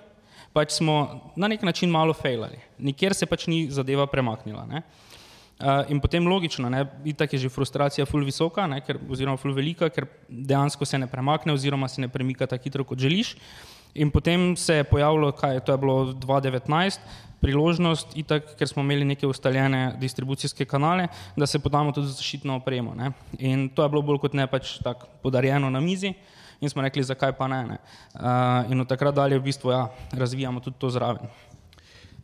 pač 0.52 0.76
smo 0.76 1.32
na 1.36 1.48
nek 1.48 1.62
način 1.62 1.90
malo 1.90 2.12
fejlali. 2.12 2.60
Nikjer 2.78 3.14
se 3.14 3.26
pač 3.26 3.46
ni 3.46 3.70
zadeva 3.70 4.06
premaknila. 4.06 4.66
Ne? 4.66 4.82
Uh, 5.56 5.88
in 5.88 6.00
potem 6.04 6.26
logično, 6.28 6.68
itak 7.08 7.32
je 7.32 7.38
že 7.38 7.48
frustracija 7.48 8.04
ful 8.04 8.20
visoka, 8.28 8.66
ne, 8.68 8.82
ker, 8.84 9.00
oziroma 9.08 9.40
ful 9.40 9.56
velika, 9.56 9.88
ker 9.88 10.04
dejansko 10.28 10.84
se 10.84 10.98
ne 10.98 11.08
premakne 11.08 11.52
oziroma 11.56 11.88
se 11.88 12.00
ne 12.00 12.12
premika 12.12 12.46
tako 12.46 12.68
hitro, 12.68 12.84
kot 12.84 13.00
želiš. 13.00 13.32
In 13.96 14.10
potem 14.10 14.56
se 14.56 14.74
je 14.80 14.84
pojavilo, 14.84 15.32
kaj 15.32 15.60
to 15.64 15.72
je 15.72 15.78
bilo 15.78 16.12
2019, 16.12 17.00
priložnost, 17.40 18.16
itak, 18.16 18.54
ker 18.58 18.68
smo 18.68 18.82
imeli 18.82 19.04
neke 19.04 19.26
ustaljene 19.26 19.96
distribucijske 20.00 20.64
kanale, 20.64 21.08
da 21.36 21.46
se 21.46 21.58
podamo 21.58 21.92
tudi 21.92 22.08
za 22.08 22.18
zaščitno 22.18 22.56
opremo. 22.56 22.94
Ne. 22.94 23.12
In 23.38 23.68
to 23.68 23.84
je 23.84 23.92
bilo 23.92 24.02
bolj 24.02 24.20
kot 24.24 24.34
ne 24.34 24.46
pač 24.50 24.78
tako 24.84 25.08
podarjeno 25.22 25.70
na 25.70 25.80
mizi 25.80 26.14
in 26.60 26.70
smo 26.70 26.82
rekli, 26.82 27.04
zakaj 27.04 27.32
pa 27.36 27.48
ne. 27.48 27.60
ne. 27.66 27.78
Uh, 28.14 28.72
in 28.72 28.80
od 28.80 28.88
takrat 28.88 29.14
dalje 29.14 29.38
v 29.38 29.44
bistvu 29.48 29.70
ja, 29.70 29.86
razvijamo 30.12 30.60
tudi 30.60 30.78
to 30.80 30.90
zraven. 30.90 31.28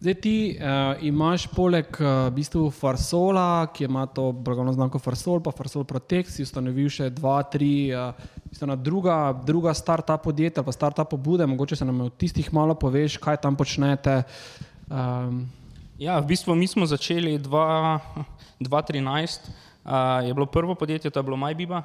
Zdaj 0.02 0.14
ti 0.18 0.58
uh, 0.58 0.98
imaš 1.06 1.44
poleg 1.46 1.86
uh, 2.00 2.26
v 2.26 2.34
bistvu 2.34 2.70
Farsola, 2.74 3.70
ki 3.70 3.84
ima 3.86 4.02
to 4.10 4.32
blagovno 4.34 4.72
znamko 4.74 4.98
Farsol, 4.98 5.38
pa 5.38 5.54
Farsol 5.54 5.84
Protect, 5.86 6.26
si 6.26 6.42
ustanovil 6.42 6.90
še 6.90 7.06
dva, 7.14 7.38
tri, 7.46 7.94
uh, 7.94 8.10
druga, 8.82 9.30
druga 9.46 9.70
start-up 9.70 10.26
podjetja, 10.26 10.66
pa 10.66 10.74
start-up 10.74 11.06
pobude, 11.06 11.46
mogoče 11.46 11.78
se 11.78 11.86
nam 11.86 12.00
od 12.08 12.18
tistih 12.18 12.50
malo 12.50 12.74
poveš, 12.74 13.14
kaj 13.22 13.46
tam 13.46 13.54
počnete. 13.54 14.26
Um. 14.90 15.46
Ja, 16.02 16.18
v 16.18 16.34
bistvu 16.34 16.58
mi 16.58 16.66
smo 16.66 16.82
začeli 16.82 17.38
2013, 17.38 18.58
uh, 18.58 20.26
je 20.26 20.34
bilo 20.34 20.50
prvo 20.50 20.74
podjetje, 20.74 21.14
to 21.14 21.22
je 21.22 21.28
bilo 21.30 21.38
MyBiba, 21.38 21.78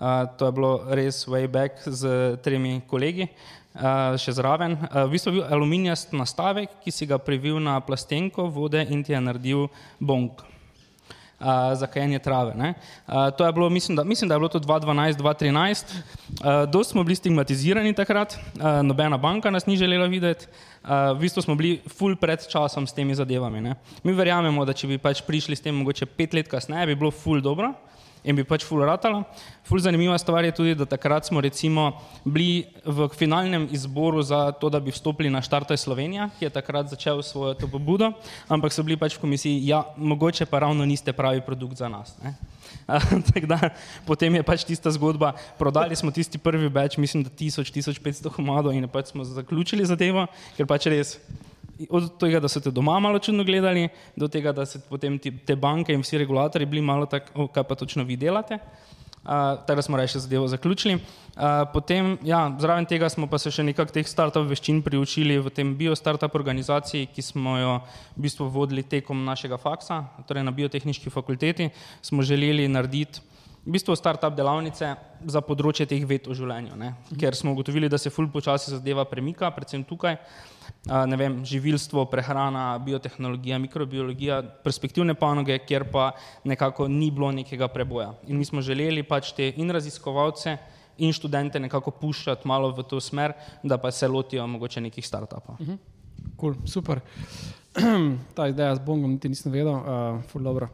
uh, 0.00 0.24
to 0.40 0.48
je 0.48 0.52
bilo 0.56 0.88
res 0.88 1.28
way 1.28 1.44
back 1.44 1.84
z 1.84 2.40
tremi 2.40 2.80
kolegi. 2.88 3.28
Uh, 3.28 3.61
Uh, 3.72 4.12
še 4.20 4.34
zraven. 4.36 4.76
Uh, 4.76 5.06
v 5.08 5.14
bistvu 5.16 5.30
je 5.32 5.36
bil 5.38 5.46
aluminijast 5.48 6.10
nastavek, 6.12 6.68
ki 6.84 6.92
si 6.92 7.06
ga 7.08 7.16
privil 7.16 7.56
na 7.56 7.78
plastenko 7.80 8.50
vode 8.52 8.82
in 8.92 9.00
ti 9.00 9.14
je 9.14 9.20
naredil 9.24 9.70
bonk 9.96 10.42
uh, 11.42 11.72
za 11.72 11.88
kajenje 11.88 12.18
trave. 12.18 12.52
Uh, 12.52 13.30
to 13.32 13.46
je 13.46 13.52
bilo, 13.52 13.70
mislim 13.70 13.96
da, 13.96 14.04
mislim, 14.04 14.28
da 14.28 14.34
je 14.34 14.38
bilo 14.38 14.48
to 14.48 14.60
2012-2013. 14.60 15.84
Uh, 15.88 16.70
dost 16.72 16.90
smo 16.90 17.04
bili 17.04 17.16
stigmatizirani 17.16 17.94
takrat, 17.94 18.36
uh, 18.36 18.82
nobena 18.82 19.16
banka 19.16 19.50
nas 19.50 19.66
ni 19.66 19.76
želela 19.76 20.06
videti. 20.06 20.46
Uh, 20.84 21.16
v 21.16 21.20
bistvu 21.20 21.42
smo 21.42 21.54
bili 21.54 21.80
full 21.88 22.16
pred 22.16 22.44
časom 22.48 22.86
s 22.86 22.92
temi 22.92 23.14
zadevami. 23.14 23.60
Ne? 23.60 23.74
Mi 24.02 24.12
verjamemo, 24.12 24.64
da 24.64 24.72
če 24.72 24.86
bi 24.86 24.98
pač 24.98 25.24
prišli 25.24 25.56
s 25.56 25.64
tem 25.64 25.74
mogoče 25.74 26.06
pet 26.06 26.34
let 26.34 26.48
kasneje, 26.48 26.86
bi 26.86 26.98
bilo 27.00 27.10
full 27.10 27.40
dobro 27.40 27.72
in 28.24 28.36
bi 28.38 28.44
pač 28.46 28.64
ful 28.66 28.82
ratala. 28.86 29.24
Ful 29.66 29.82
zanimiva 29.82 30.18
stvar 30.18 30.44
je 30.44 30.54
tudi, 30.54 30.74
da 30.78 30.86
takrat 30.86 31.26
smo 31.26 31.40
recimo 31.40 31.92
bili 32.24 32.66
v 32.84 33.08
finalnem 33.14 33.68
izboru 33.70 34.22
za 34.22 34.52
to, 34.52 34.70
da 34.70 34.80
bi 34.80 34.94
vstopili 34.94 35.30
na 35.30 35.42
Štartaj 35.42 35.76
Slovenija, 35.76 36.30
ki 36.38 36.46
je 36.46 36.54
takrat 36.54 36.90
začel 36.90 37.22
svojo 37.22 37.54
to 37.54 37.68
pobudo, 37.70 38.12
ampak 38.48 38.74
so 38.74 38.82
bili 38.82 38.98
pač 38.98 39.16
v 39.18 39.26
komisiji, 39.26 39.66
ja, 39.66 39.84
mogoče 39.96 40.46
pa 40.46 40.62
ravno 40.66 40.86
niste 40.86 41.12
pravi 41.12 41.42
produkt 41.46 41.78
za 41.78 41.88
nas. 41.88 42.14
da, 43.52 43.70
potem 44.06 44.34
je 44.34 44.42
pač 44.42 44.66
tista 44.66 44.90
zgodba, 44.90 45.34
prodali 45.58 45.96
smo 45.96 46.10
tisti 46.10 46.38
prvi 46.38 46.70
več, 46.72 46.98
mislim, 46.98 47.22
da 47.26 47.30
1000-1500 47.30 48.32
komadov 48.34 48.74
in 48.74 48.88
pač 48.90 49.12
smo 49.14 49.26
zaključili 49.26 49.86
zadevo, 49.86 50.26
ker 50.56 50.66
pač 50.66 50.90
res 50.90 51.18
od 51.90 52.18
tega, 52.20 52.40
da 52.40 52.48
so 52.48 52.60
te 52.60 52.70
doma 52.70 52.98
malo 53.00 53.18
čudno 53.18 53.44
gledali, 53.44 53.88
do 54.16 54.28
tega, 54.28 54.52
da 54.52 54.66
so 54.66 54.80
potem 54.88 55.18
ti, 55.18 55.32
te 55.46 55.56
banke 55.56 55.94
in 55.94 56.02
vsi 56.04 56.20
regulatori 56.22 56.66
bili 56.66 56.82
malo 56.82 57.06
tako, 57.06 57.48
kaj 57.48 57.64
pa 57.68 57.74
točno 57.74 58.04
vi 58.04 58.16
delate. 58.16 58.58
Uh, 59.22 59.64
Tako 59.66 59.82
smo 59.82 59.96
reči 59.96 60.18
zadevo 60.18 60.48
zaključili. 60.48 60.94
Uh, 60.94 61.42
potem, 61.72 62.18
ja, 62.24 62.56
zraven 62.60 62.86
tega 62.86 63.08
smo 63.08 63.28
pa 63.30 63.38
se 63.38 63.52
še 63.54 63.62
nekaj 63.62 63.92
teh 63.94 64.08
startup 64.08 64.48
veščin 64.50 64.80
priučili 64.82 65.36
v 65.38 65.50
tem 65.54 65.76
bio-startup 65.78 66.34
organizaciji, 66.34 67.06
ki 67.06 67.22
smo 67.22 67.54
jo 67.60 67.76
v 68.16 68.24
bistvu 68.24 68.48
vodili 68.50 68.82
tekom 68.82 69.22
našega 69.24 69.60
faksa, 69.62 70.00
torej 70.26 70.42
na 70.42 70.50
biotehnički 70.50 71.12
fakulteti. 71.14 71.70
Smo 72.02 72.26
želeli 72.26 72.66
narediti 72.66 73.22
v 73.62 73.76
bistvu 73.78 73.94
startup 73.94 74.34
delavnice 74.34 74.90
za 75.30 75.44
področje 75.46 75.86
teh 75.86 76.02
ved 76.02 76.26
o 76.26 76.34
življenju, 76.34 76.74
ne? 76.74 76.96
ker 77.14 77.38
smo 77.38 77.54
ugotovili, 77.54 77.86
da 77.86 78.02
se 78.02 78.10
ful 78.10 78.26
počasi 78.26 78.74
zadeva 78.74 79.06
premika, 79.06 79.54
predvsem 79.54 79.86
tukaj. 79.86 80.18
Uh, 80.18 80.61
ne 81.06 81.16
vem, 81.16 81.38
živilstvo, 81.46 82.04
prehrana, 82.10 82.78
biotehnologija, 82.82 83.58
mikrobiologija, 83.62 84.40
perspektivne 84.64 85.14
panoge, 85.14 85.58
kjer 85.62 85.84
pa 85.92 86.10
nekako 86.44 86.88
ni 86.88 87.10
bilo 87.10 87.30
nekega 87.32 87.68
preboja. 87.68 88.12
In 88.26 88.38
mi 88.38 88.44
smo 88.44 88.62
želeli 88.62 89.02
pač 89.06 89.32
te 89.36 89.52
in 89.56 89.70
raziskovalce 89.70 90.56
in 90.98 91.12
študente 91.12 91.60
nekako 91.60 91.90
puščati 91.90 92.48
malo 92.48 92.72
v 92.74 92.84
to 92.88 93.00
smer, 93.00 93.32
da 93.62 93.78
pa 93.78 93.90
se 93.90 94.08
lotijo 94.08 94.46
mogoče 94.46 94.80
nekih 94.80 95.06
startupov. 95.06 95.56
Cool, 96.40 96.54
super. 96.66 97.00
Ta 98.36 98.48
ideja 98.48 98.74
z 98.76 98.84
bongom 98.84 99.14
niti 99.14 99.30
nisem 99.32 99.52
vedel, 99.52 99.72
uh, 99.72 100.20
ful 100.28 100.42
dobro. 100.42 100.68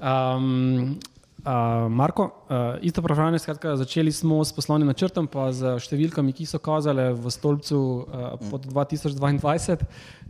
Um, 0.00 0.98
uh, 1.44 1.90
Marko, 1.90 2.24
uh, 2.24 2.78
isto 2.82 3.00
vprašanje, 3.00 3.38
skratka, 3.38 3.76
začeli 3.76 4.12
smo 4.12 4.44
s 4.44 4.52
poslovnim 4.52 4.88
načrtom, 4.90 5.26
pa 5.30 5.50
z 5.52 5.76
številkami, 5.82 6.34
ki 6.36 6.46
so 6.46 6.60
kazale 6.62 7.10
v 7.14 7.32
stolpcu 7.32 7.78
uh, 7.78 8.34
pod 8.50 8.66
2022. 8.70 9.78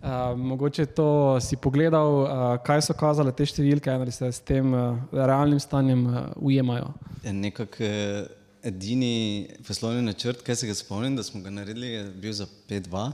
Uh, 0.02 0.34
mogoče 0.36 0.86
to 0.96 1.38
si 1.40 1.56
pogledal, 1.56 2.10
uh, 2.22 2.44
kaj 2.64 2.82
so 2.88 2.96
kazale 2.98 3.32
te 3.32 3.46
številke, 3.46 3.92
ali 3.92 4.12
se 4.12 4.32
s 4.32 4.40
tem 4.40 4.72
uh, 4.74 4.98
realnim 5.12 5.60
stanjem 5.62 6.06
uh, 6.06 6.22
ujemajo. 6.42 6.92
Ja, 7.22 7.32
Nekako 7.32 7.84
eh, 7.86 8.26
edini 8.66 9.48
poslovni 9.66 10.02
načrt, 10.02 10.42
ki 10.42 10.56
se 10.58 10.66
ga 10.66 10.74
spomnim, 10.74 11.16
da 11.16 11.22
smo 11.22 11.42
ga 11.42 11.50
naredili, 11.54 11.94
je 11.96 12.04
bil 12.22 12.34
za 12.34 12.48
5-2. 12.68 13.10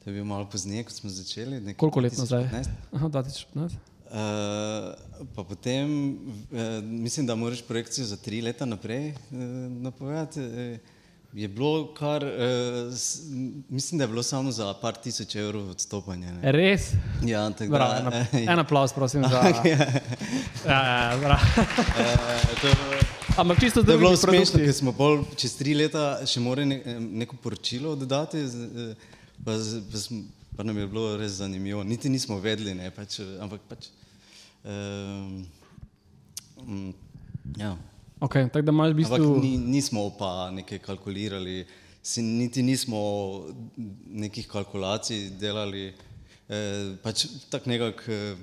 To 0.00 0.10
je 0.10 0.14
bil 0.16 0.24
malo 0.24 0.46
pozneje, 0.48 0.86
kot 0.88 0.96
smo 0.96 1.10
začeli. 1.12 1.74
Koliko 1.74 2.00
let 2.00 2.16
nazaj? 2.18 2.46
2015. 2.48 2.76
Aha, 2.96 3.08
2015. 3.08 3.89
Uh, 4.10 5.26
pa 5.36 5.44
potem, 5.44 6.12
uh, 6.50 6.82
mislim, 6.82 7.26
da 7.26 7.34
moraš 7.34 7.62
projekcijo 7.62 8.06
za 8.06 8.16
tri 8.16 8.40
leta 8.42 8.64
naprej 8.64 9.10
uh, 9.10 9.38
napovedati. 9.82 10.40
Je 11.32 11.48
bilo 11.48 11.94
kar, 11.94 12.24
uh, 12.24 12.30
mislim, 13.68 13.98
da 13.98 14.04
je 14.04 14.08
bilo 14.08 14.22
samo 14.22 14.52
za 14.52 14.74
par 14.74 14.96
tisoč 14.96 15.36
evrov 15.36 15.70
odstopanja. 15.70 16.32
Ne? 16.32 16.52
Res? 16.52 16.90
Ja, 17.24 17.50
tako 17.50 17.70
Bravo, 17.72 18.10
da. 18.10 18.24
en, 18.32 18.48
en 18.48 18.58
aplaus, 18.58 18.92
prosim. 18.92 19.22
Za, 19.30 19.36
ja, 19.64 19.76
ja, 20.66 21.18
bravo. 21.22 21.40
Uh, 21.58 22.60
to, 22.62 22.68
Ampak 23.36 23.60
čisto 23.60 23.82
To 23.82 23.92
je 23.92 23.98
bilo 23.98 24.16
smešno, 24.16 24.58
ker 24.58 24.74
smo 24.74 24.92
bolj 24.92 25.22
čez 25.38 25.54
tri 25.56 25.74
leta 25.74 26.20
še 26.26 26.42
morali 26.42 26.66
ne, 26.66 26.98
neko 27.22 27.38
poročilo 27.40 27.94
oddati, 27.94 28.42
eh, 28.42 29.08
pa, 29.44 29.54
pa, 29.54 29.98
smo, 29.98 30.22
pa 30.56 30.66
nam 30.66 30.78
je 30.78 30.86
bilo 30.90 31.14
res 31.16 31.38
zanimivo. 31.38 31.84
Niti 31.84 32.10
nismo 32.10 32.40
vedeli, 32.42 32.74
ne, 32.74 32.90
pač, 32.90 33.20
eh, 33.22 33.38
ampak 33.40 33.62
pač. 33.70 33.88
Um, 34.64 35.46
um, 36.66 36.94
ja. 37.56 37.76
Okay, 38.20 38.48
tako 38.52 38.62
da 38.62 38.72
imaš 38.72 38.92
v 38.92 39.04
Ampak 39.04 39.20
bistvu. 39.20 39.40
ni, 39.40 39.56
nismo 39.58 40.10
pa 40.18 40.50
nekaj 40.52 40.78
kalkulirali, 40.78 41.64
si, 42.02 42.22
niti 42.22 42.62
nismo 42.62 43.00
nekih 44.06 44.48
kalkulacij 44.48 45.30
delali, 45.40 45.94
eh, 46.48 46.96
pač 47.02 47.26
tako 47.50 47.70
nekako 47.70 48.12
eh, 48.12 48.36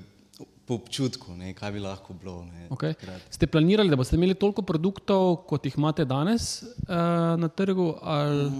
po 0.68 0.74
občutku, 0.74 1.32
ne, 1.32 1.54
kaj 1.56 1.72
bi 1.72 1.80
lahko 1.80 2.12
bilo. 2.12 2.42
Ne, 2.44 2.66
Okay. 2.68 2.92
takrat. 2.92 3.22
Ste 3.30 3.46
planirali, 3.46 3.88
da 3.88 3.96
boste 3.96 4.18
imeli 4.18 4.34
toliko 4.34 4.62
produktov, 4.62 5.46
kot 5.48 5.64
jih 5.64 5.78
imate 5.78 6.04
danes 6.04 6.62
uh, 6.62 7.38
na 7.40 7.48
trgu? 7.48 7.94
Ali... 8.02 8.50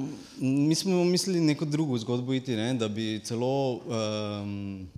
Mi 0.40 0.74
smo 0.74 1.04
mislili 1.04 1.40
neko 1.40 1.64
drugo 1.68 1.98
zgodbo 1.98 2.32
iti, 2.32 2.56
ne, 2.56 2.72
da 2.74 2.88
bi 2.88 3.20
celo 3.24 3.82
um, 3.84 4.88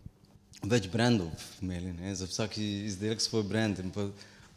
več 0.62 0.90
brendov 0.92 1.30
imeli, 1.62 1.92
ne, 1.92 2.14
za 2.14 2.28
vsak 2.28 2.58
izdelek 2.58 3.20
svoj 3.20 3.46
brand. 3.48 3.78
In 3.78 3.90
pa 3.94 4.08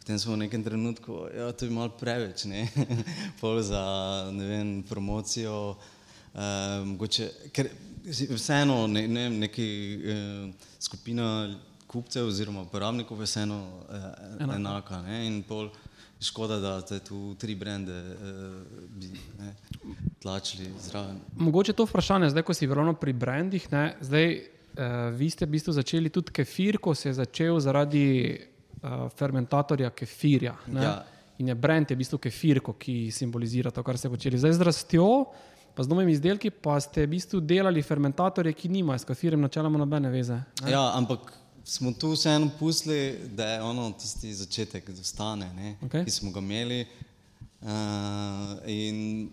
Potem 0.04 0.20
smo 0.20 0.36
v 0.36 0.44
nekem 0.44 0.60
trenutku, 0.60 1.32
da 1.32 1.48
ja, 1.48 1.52
to 1.56 1.64
je 1.64 1.72
malo 1.72 1.88
preveč, 1.96 2.44
ne, 2.44 2.68
pol 3.40 3.62
za 3.64 3.80
ne 4.36 4.44
vem, 4.44 4.72
promocijo. 4.84 5.80
Um, 6.36 6.98
mogoče, 7.00 7.30
ker 7.56 7.70
vseeno 8.36 8.84
ne, 8.92 9.08
ne, 9.08 9.30
neki 9.32 9.68
uh, 9.96 10.52
skupina 10.76 11.56
kupcev 11.88 12.28
oziroma 12.28 12.66
uporabnikov 12.68 13.24
je 13.24 13.30
vseeno 13.32 13.62
uh, 13.64 13.96
enaka. 14.44 14.60
enaka 14.60 15.02
ne, 15.08 15.22
in 15.28 15.40
pol 15.48 15.72
škoda, 16.20 16.60
da 16.60 16.74
te 16.84 17.00
tu 17.00 17.38
tri 17.40 17.56
brende 17.56 17.96
uh, 17.96 18.60
bi 19.00 19.08
ne, 19.40 19.56
tlačili 20.20 20.68
zraven. 20.84 21.24
Mogoče 21.40 21.80
to 21.80 21.88
vprašanje, 21.88 22.34
zdaj 22.36 22.44
ko 22.44 22.52
si 22.52 22.68
ravno 22.68 22.92
pri 22.92 23.16
brandih, 23.16 23.72
ne, 23.72 23.96
zdaj 24.04 24.36
uh, 24.78 25.14
vi 25.16 25.30
ste 25.30 25.46
v 25.46 25.56
bistvu 25.56 25.74
začeli 25.74 26.10
tudi 26.10 26.32
kefir, 26.32 26.78
ko 26.78 26.96
se 26.96 27.10
je 27.10 27.14
začel 27.22 27.60
zaradi 27.60 28.06
uh, 28.84 29.10
fermentatorja 29.16 29.90
kefirja. 29.90 30.56
ne. 30.68 30.84
Ja. 30.84 31.04
In 31.42 31.48
je 31.48 31.56
brand 31.56 31.90
je 31.90 31.96
v 31.96 32.00
bistvu 32.00 32.20
kefirko, 32.22 32.76
ki 32.78 33.10
simbolizira 33.12 33.72
to, 33.74 33.82
kar 33.84 33.98
ste 33.98 34.10
počeli. 34.10 34.38
Zdaj 34.38 34.54
z 34.54 34.66
rastjo, 34.68 35.08
pa 35.74 35.84
z 35.84 35.90
novimi 35.90 36.14
izdelki, 36.14 36.52
pa 36.54 36.78
ste 36.80 37.08
v 37.08 37.16
bistvu 37.16 37.42
delali 37.42 37.82
fermentatorje, 37.82 38.54
ki 38.54 38.70
nimajo 38.70 39.02
s 39.02 39.08
kefirjem 39.10 39.42
načeloma 39.42 39.82
nobene 39.82 40.12
veze. 40.14 40.38
ne. 40.62 40.72
Ja, 40.72 40.92
ampak 40.94 41.34
smo 41.64 41.94
tu 41.94 42.12
vseeno 42.14 42.52
pustili, 42.60 43.18
da 43.34 43.48
je 43.48 43.62
ono 43.62 43.92
tisti 43.92 44.34
začetek, 44.34 44.90
da 44.90 45.02
ostane, 45.02 45.50
ne, 45.54 45.76
Okej. 45.82 46.06
ki 46.06 46.12
smo 46.12 46.32
ga 46.32 46.40
imeli. 46.40 46.86
Uh, 47.64 47.70
in 48.68 49.30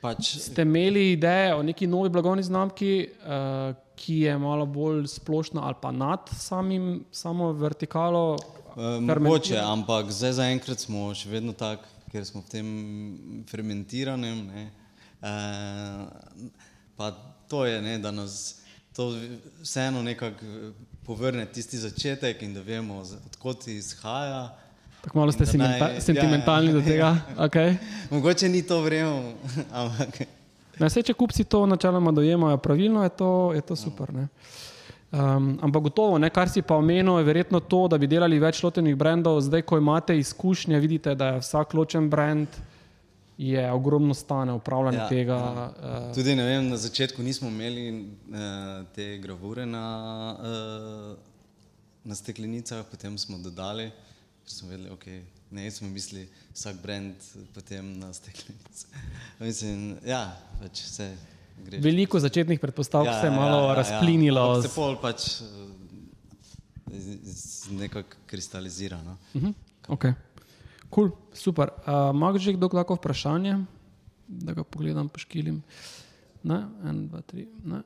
pač 0.00 0.36
Ste 0.36 0.62
imeli 0.62 1.12
ideje 1.12 1.54
o 1.54 1.62
neki 1.62 1.86
novi 1.86 2.08
blagovni 2.08 2.42
znamki, 2.42 3.08
uh, 3.24 3.74
ki 4.00 4.20
je 4.24 4.38
malo 4.38 4.66
bolj 4.66 5.06
splošna 5.06 5.60
ali 5.68 5.76
pa 5.82 5.92
nad 5.92 6.30
samim, 6.32 7.04
samo 7.12 7.52
vertikalo? 7.52 8.38
Uh, 8.76 9.18
mogoče, 9.20 9.58
ampak 9.58 10.10
zdaj 10.10 10.32
zaenkrat 10.38 10.80
smo 10.80 11.10
še 11.14 11.28
vedno 11.28 11.52
tak, 11.52 11.84
ker 12.12 12.24
smo 12.24 12.40
v 12.40 12.48
tem 12.48 12.70
fermentiranem. 13.50 14.40
Ne, 14.46 14.64
uh, 15.20 16.06
pa 16.96 17.10
to 17.50 17.66
je, 17.66 17.82
ne, 17.82 17.98
da 17.98 18.14
nas 18.14 18.62
to 18.96 19.12
vseeno 19.62 20.02
nekako 20.02 20.72
povrne 21.04 21.44
tisti 21.46 21.78
začetek 21.78 22.42
in 22.42 22.54
da 22.54 22.64
vemo, 22.64 23.02
odkot 23.26 23.68
izhaja. 23.68 24.48
Tako 25.00 25.18
malo 25.18 25.32
ste 25.32 25.44
da 25.44 25.50
sentimenta 25.50 25.86
naj- 25.88 26.00
sentimentalni 26.00 26.68
ja, 26.68 26.72
do 26.72 26.82
tega. 26.84 27.16
Okay. 27.46 27.76
Mogoče 28.10 28.48
ni 28.48 28.62
to 28.62 28.80
vreme, 28.82 29.34
ampak 29.72 30.22
Ne, 30.80 30.88
sej, 30.88 31.04
če 31.10 31.14
kupci 31.14 31.44
to 31.44 31.66
načeloma 31.68 32.12
dojemajo 32.16 32.56
pravilno, 32.64 33.02
je 33.04 33.12
to, 33.12 33.30
je 33.52 33.60
to 33.60 33.76
super. 33.76 34.12
Ne? 34.16 34.28
Um, 35.10 35.58
ampak 35.60 35.90
gotovo, 35.90 36.18
ne, 36.22 36.30
kar 36.30 36.48
si 36.48 36.62
pa 36.62 36.78
omenil, 36.78 37.18
je 37.18 37.26
verjetno 37.26 37.60
to, 37.60 37.82
da 37.90 37.98
bi 37.98 38.08
delali 38.08 38.38
več 38.40 38.62
lotenih 38.64 38.96
brendov. 38.96 39.40
Zdaj, 39.44 39.64
ko 39.68 39.80
imate 39.80 40.16
izkušnje, 40.16 40.78
vidite, 40.80 41.14
da 41.18 41.34
je 41.34 41.42
vsak 41.42 41.74
ločen 41.74 42.06
brand, 42.10 42.60
je 43.40 43.64
ogromno 43.72 44.14
stane 44.14 44.52
upravljanje 44.52 45.00
ja, 45.02 45.08
tega. 45.08 45.36
Ja. 45.36 45.66
Uh, 45.80 46.14
Tudi 46.14 46.36
vem, 46.38 46.68
na 46.68 46.76
začetku 46.80 47.24
nismo 47.26 47.48
imeli 47.48 47.84
uh, 47.90 48.86
te 48.94 49.18
gravure 49.18 49.66
na, 49.66 49.84
uh, 50.38 51.12
na 52.04 52.14
steklenicah, 52.14 52.84
potem 52.90 53.18
smo 53.18 53.40
dodali, 53.42 53.90
ker 54.44 54.52
smo 54.52 54.70
vedeli, 54.72 54.92
okay, 54.94 55.20
ne, 55.50 55.70
smo 55.70 55.88
mislili 55.88 56.24
vsak 56.52 56.76
brand 56.76 57.14
potem 57.50 57.98
na 57.98 58.12
steklenici. 58.12 58.86
Mislim, 59.38 59.96
ja, 60.02 60.24
pač 60.58 60.82
vse 60.82 61.10
gre. 61.60 61.78
veliko 61.78 62.18
začetnih 62.18 62.60
predpostavk 62.60 63.06
ja, 63.06 63.20
se 63.20 63.26
je 63.26 63.30
malo 63.32 63.58
ja, 63.58 63.68
ja, 63.68 63.74
razplinilo. 63.74 64.44
Ja. 64.48 64.60
z- 64.60 64.62
Se 64.62 64.74
pol 64.74 64.96
pač 64.96 65.40
uh, 65.40 65.46
iz- 66.90 67.66
nekako 67.70 68.16
kristalizira. 68.26 69.02
No? 69.02 69.16
Mhm, 69.34 69.50
Okay. 69.88 70.14
Cool, 70.88 71.10
super. 71.32 71.70
Uh, 71.80 71.92
Mag 72.12 72.36
že 72.36 72.52
kdo 72.52 72.68
kako 72.68 72.94
vprašanje, 72.94 73.58
da 74.28 74.52
ga 74.52 74.62
pogledam, 74.62 75.08
poškilim. 75.08 75.62
Ne, 76.42 76.58
en, 76.84 77.08
dva, 77.08 77.20
tri. 77.20 77.48
Ne. 77.64 77.82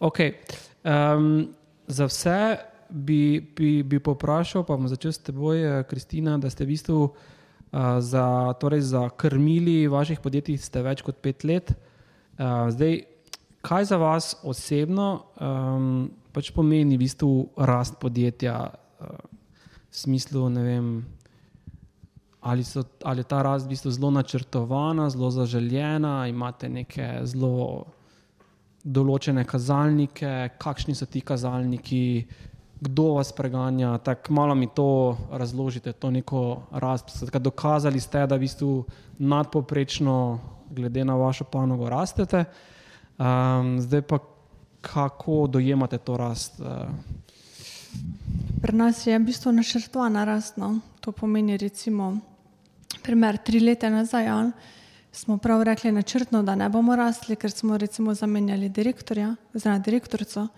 Okay. 0.00 0.34
Um, 0.82 1.50
za 1.86 2.06
vse 2.06 2.58
bi, 2.92 3.40
bi, 3.56 3.82
bi 3.82 4.00
poprašal, 4.00 4.66
pa 4.68 4.76
bom 4.76 4.88
začel 4.88 5.12
s 5.12 5.24
teboj, 5.24 5.58
eh, 5.58 5.82
Kristina, 5.88 6.36
da 6.38 6.50
ste 6.50 6.64
v 6.64 6.74
bistvu 6.76 6.98
uh, 7.02 7.14
za, 8.00 8.52
torej 8.60 8.80
za 8.80 9.08
krmili 9.08 9.88
vaših 9.88 10.20
podjetij 10.20 10.60
ste 10.60 10.82
več 10.84 11.02
kot 11.02 11.22
pet 11.24 11.44
let. 11.44 11.72
Uh, 12.36 12.68
zdaj, 12.70 13.02
kaj 13.64 13.88
za 13.88 13.96
vas 13.96 14.34
osebno 14.42 15.24
um, 15.40 16.10
pač 16.32 16.52
pomeni 16.52 16.96
v 16.96 17.04
bistvu 17.04 17.32
rast 17.56 17.96
podjetja 18.00 18.56
uh, 18.68 19.16
v 19.88 19.96
smislu, 19.96 20.48
ne 20.52 20.62
vem, 20.62 20.92
ali, 22.42 22.64
so, 22.64 22.84
ali 23.04 23.20
je 23.20 23.28
ta 23.28 23.42
rast 23.42 23.66
v 23.66 23.72
bistvu 23.72 23.90
zelo 23.90 24.10
načrtovana, 24.10 25.08
zelo 25.10 25.30
zaželjena, 25.30 26.26
imate 26.28 26.68
neke 26.68 27.22
zelo 27.24 27.86
določene 28.82 29.44
kazalnike, 29.46 30.58
kakšni 30.58 30.94
so 30.98 31.06
ti 31.06 31.22
kazalniki, 31.22 32.26
kdo 32.82 33.14
vas 33.14 33.32
preganja. 33.32 33.98
Tako 33.98 34.32
malo 34.32 34.54
mi 34.54 34.66
to 34.66 35.16
razložite, 35.30 35.92
to 35.92 36.10
neko 36.10 36.62
rast. 36.70 37.24
Dokazali 37.38 38.00
ste, 38.00 38.26
da 38.26 38.36
v 38.36 38.42
bistvu 38.42 38.84
nadpoprečno, 39.18 40.40
glede 40.70 41.04
na 41.04 41.14
vašo 41.14 41.44
panogo, 41.44 41.88
rastete. 41.88 42.44
Um, 43.18 43.78
zdaj 43.80 44.02
pa 44.02 44.18
kako 44.80 45.46
dojemate 45.46 45.98
to 45.98 46.16
rast? 46.16 46.60
Uh, 46.60 46.90
Pri 48.62 48.76
nas 48.76 49.06
je 49.06 49.18
v 49.18 49.24
bistvu 49.30 49.52
načrtovana 49.52 50.24
rast. 50.24 50.56
No. 50.56 50.80
To 51.00 51.12
pomeni, 51.12 51.56
recimo, 51.56 52.18
primer 53.02 53.38
tri 53.38 53.60
leta 53.60 53.90
nazaj. 53.90 54.26
Ja, 54.26 54.50
smo 55.12 55.38
prav 55.38 55.62
rekli 55.62 55.92
načrtno, 55.92 56.42
da 56.42 56.54
ne 56.54 56.68
bomo 56.68 56.96
rasli, 56.96 57.36
ker 57.36 57.50
smo 57.50 57.78
recimo 57.78 58.14
zamenjali 58.14 58.68
direktorja, 58.68 59.36
oziroma 59.54 59.78
direktorico. 59.78 60.48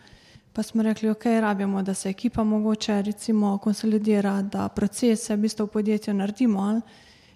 Pa 0.54 0.62
smo 0.62 0.82
rekli, 0.82 1.08
ok, 1.10 1.24
rabimo, 1.24 1.82
da 1.82 1.94
se 1.94 2.08
ekipa 2.08 2.44
mogoče 2.44 3.02
recimo 3.02 3.58
konsolidira, 3.58 4.42
da 4.42 4.68
procese 4.68 5.36
v 5.36 5.40
bistvu 5.40 5.66
v 5.66 5.68
podjetju 5.68 6.14
naredimo. 6.14 6.60
Ali? 6.60 6.80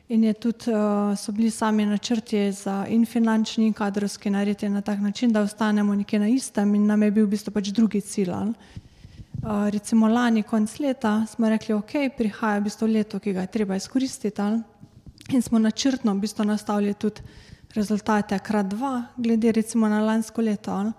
In 0.09 0.24
je 0.24 0.33
tudi, 0.33 0.70
uh, 0.70 1.18
so 1.18 1.33
bili 1.33 1.50
sami 1.50 1.87
načrti 1.87 2.52
za 2.52 2.87
in 2.88 3.07
finančni 3.07 3.66
in 3.66 3.72
kadrovski 3.72 4.31
narediti 4.31 4.68
na 4.68 4.81
tak 4.81 5.00
način, 5.00 5.33
da 5.33 5.40
ostanemo 5.40 5.94
nekje 5.94 6.18
na 6.18 6.28
istem 6.28 6.74
in 6.74 6.87
nam 6.87 7.02
je 7.02 7.11
bil 7.11 7.26
v 7.26 7.31
bistvu 7.31 7.52
pač 7.52 7.72
drugi 7.74 8.00
cilj. 8.00 8.31
Uh, 8.31 8.54
recimo 9.70 10.09
lani, 10.09 10.42
konc 10.42 10.78
leta, 10.78 11.26
smo 11.26 11.48
rekli, 11.48 11.74
ok, 11.74 11.92
prihaja 12.16 12.61
v 12.61 12.64
bistvu 12.70 12.87
leto, 12.87 13.18
ki 13.18 13.33
ga 13.33 13.40
je 13.40 13.46
treba 13.46 13.76
izkoristiti. 13.76 14.40
Ali? 14.40 14.62
In 15.35 15.42
smo 15.42 15.59
načrtno 15.59 16.14
v 16.14 16.20
bistvu 16.20 16.44
nastavili 16.44 16.94
tudi 16.94 17.20
rezultate 17.74 18.38
krat 18.38 18.66
dva, 18.66 19.02
glede 19.16 19.52
recimo 19.52 19.88
na 19.88 20.00
lansko 20.00 20.42
leto. 20.42 20.72
Uh, 20.72 20.92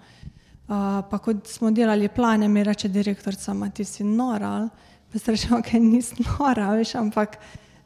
pa 0.69 1.17
ko 1.17 1.33
smo 1.45 1.71
delali 1.71 2.07
plane, 2.07 2.47
mi 2.47 2.63
reče 2.63 2.87
direktorica, 2.93 3.55
ti 3.73 3.83
si 3.83 4.03
nora, 4.03 4.69
pa 5.11 5.19
se 5.19 5.31
rečemo, 5.31 5.57
ok, 5.59 5.73
nisi 5.81 6.15
nora, 6.37 6.69
veš, 6.77 6.93
ampak 6.95 7.39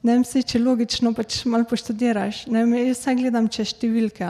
ne 0.03 0.17
vem, 0.17 0.23
če 0.23 0.59
logično 0.59 1.13
pač 1.15 1.45
malo 1.47 1.63
poštudiraš. 1.69 2.47
Ne 2.51 2.65
vem, 2.65 2.75
jaz 2.89 2.99
vse 2.99 3.15
gledam 3.15 3.47
čez 3.47 3.71
številke. 3.71 4.27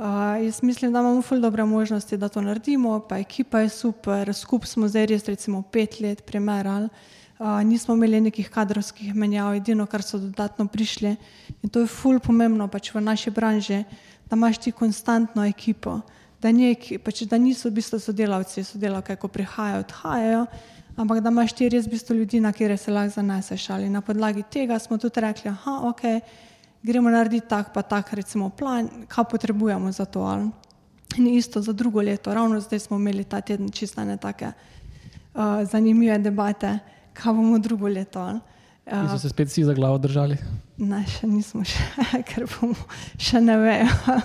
Uh, 0.00 0.40
jaz 0.40 0.62
mislim, 0.64 0.90
da 0.90 1.02
imamo 1.04 1.22
ful 1.22 1.42
dobre 1.44 1.64
možnosti, 1.68 2.16
da 2.18 2.30
to 2.32 2.40
naredimo, 2.42 2.96
pa 3.06 3.20
ekipa 3.20 3.60
je 3.62 3.68
super, 3.70 4.30
skupaj 4.34 4.70
smo 4.72 4.88
zdaj 4.88 5.10
res 5.12 5.26
recimo 5.28 5.60
pet 5.62 5.98
let 6.00 6.22
primerali, 6.26 6.88
uh, 6.88 7.60
nismo 7.68 7.94
imeli 7.94 8.22
nekih 8.30 8.48
kadrovskih 8.50 9.12
menjav, 9.14 9.52
edino, 9.60 9.84
kar 9.86 10.02
so 10.02 10.18
dodatno 10.18 10.66
prišli. 10.72 11.12
In 11.60 11.70
to 11.70 11.84
je 11.84 11.90
ful 11.92 12.18
pomembno 12.18 12.66
pač 12.72 12.90
v 12.94 13.04
naši 13.04 13.30
branži, 13.30 13.84
da 14.26 14.38
imaš 14.40 14.58
ti 14.64 14.72
konstantno 14.72 15.44
ekipo, 15.44 16.00
da, 16.42 16.52
ni, 16.52 16.74
pač, 17.04 17.24
da 17.28 17.38
niso 17.38 17.68
v 17.68 17.78
bistvu 17.78 18.00
sodelavci, 18.00 18.64
sodelavke, 18.64 19.16
ko 19.20 19.28
prihajajo, 19.28 19.84
odhajajo, 19.84 20.44
ampak 20.96 21.20
da 21.24 21.32
imaš 21.32 21.54
ti 21.56 21.68
res 21.68 21.86
v 21.86 21.94
bistvu 21.96 22.16
ljudi, 22.22 22.40
na 22.40 22.52
kere 22.52 22.76
se 22.76 22.92
lahko 22.92 23.14
zaneseš. 23.20 23.68
Ali 23.76 23.90
na 23.92 24.00
podlagi 24.00 24.44
tega 24.50 24.78
smo 24.78 24.98
tudi 24.98 25.20
rekli, 25.20 25.52
da 25.52 25.76
okay, 25.90 26.20
gremo 26.82 27.10
narediti 27.10 27.48
tak, 27.48 27.74
pa 27.74 27.82
tak, 27.82 28.12
recimo, 28.16 28.50
plan, 28.50 28.88
kaj 29.08 29.28
potrebujemo 29.30 29.92
za 29.92 30.04
to. 30.04 30.24
Ali. 30.24 30.50
In 31.18 31.26
isto 31.26 31.60
za 31.62 31.72
drugo 31.72 32.02
leto, 32.02 32.34
ravno 32.34 32.60
zdaj 32.60 32.78
smo 32.78 32.96
imeli 32.96 33.24
ta 33.24 33.40
teden 33.40 33.68
čisto 33.68 34.04
ne 34.04 34.16
take 34.16 34.46
uh, 35.34 35.64
zanimive 35.66 36.18
debate, 36.18 36.78
kaj 37.12 37.34
bomo 37.34 37.58
drugo 37.58 37.88
leto. 37.88 38.38
Uh, 38.90 39.10
so 39.10 39.18
se 39.18 39.28
spet 39.28 39.48
vsi 39.48 39.64
za 39.64 39.74
glavo 39.74 39.98
držali? 39.98 40.36
Ne, 40.82 41.04
še 41.06 41.28
nismo, 41.30 41.62
še, 41.64 41.84
ker 42.28 42.48
bomo 42.50 42.74
še 43.20 43.38
ne 43.44 43.54
vejo. 43.60 44.18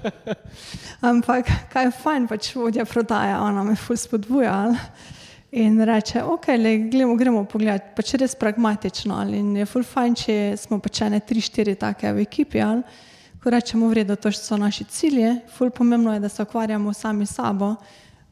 Ampak 1.10 1.50
kaj 1.70 1.86
je 1.86 1.92
fajn, 2.00 2.26
pač 2.30 2.54
vodja 2.58 2.86
prodaja, 2.88 3.38
ona 3.44 3.62
me 3.62 3.76
ful 3.78 3.98
spodbuja. 4.00 4.54
Ali? 4.64 4.80
In 5.54 5.78
reče, 5.86 6.24
ok, 6.26 6.48
le, 6.58 6.72
gremo, 6.90 7.14
gremo 7.14 7.44
pogledat, 7.46 7.92
pač 7.94 8.16
res 8.18 8.34
pragmatično. 8.34 9.20
In 9.38 9.52
je 9.60 9.66
full 9.70 9.86
fajn, 9.86 10.16
če 10.18 10.38
smo 10.58 10.80
pač 10.82 11.04
ene 11.06 11.20
tri, 11.22 11.38
štiri 11.44 11.76
take 11.78 12.10
v 12.10 12.24
ekipi. 12.24 12.58
Ali, 12.64 12.82
ko 13.38 13.52
rečemo, 13.54 13.86
vredo, 13.92 14.16
to 14.18 14.32
so 14.34 14.58
naši 14.58 14.88
cilji, 14.90 15.36
full 15.54 15.70
pomembno 15.70 16.16
je, 16.16 16.24
da 16.24 16.32
se 16.32 16.42
ukvarjamo 16.42 16.90
sami 16.96 17.28
sabo, 17.30 17.76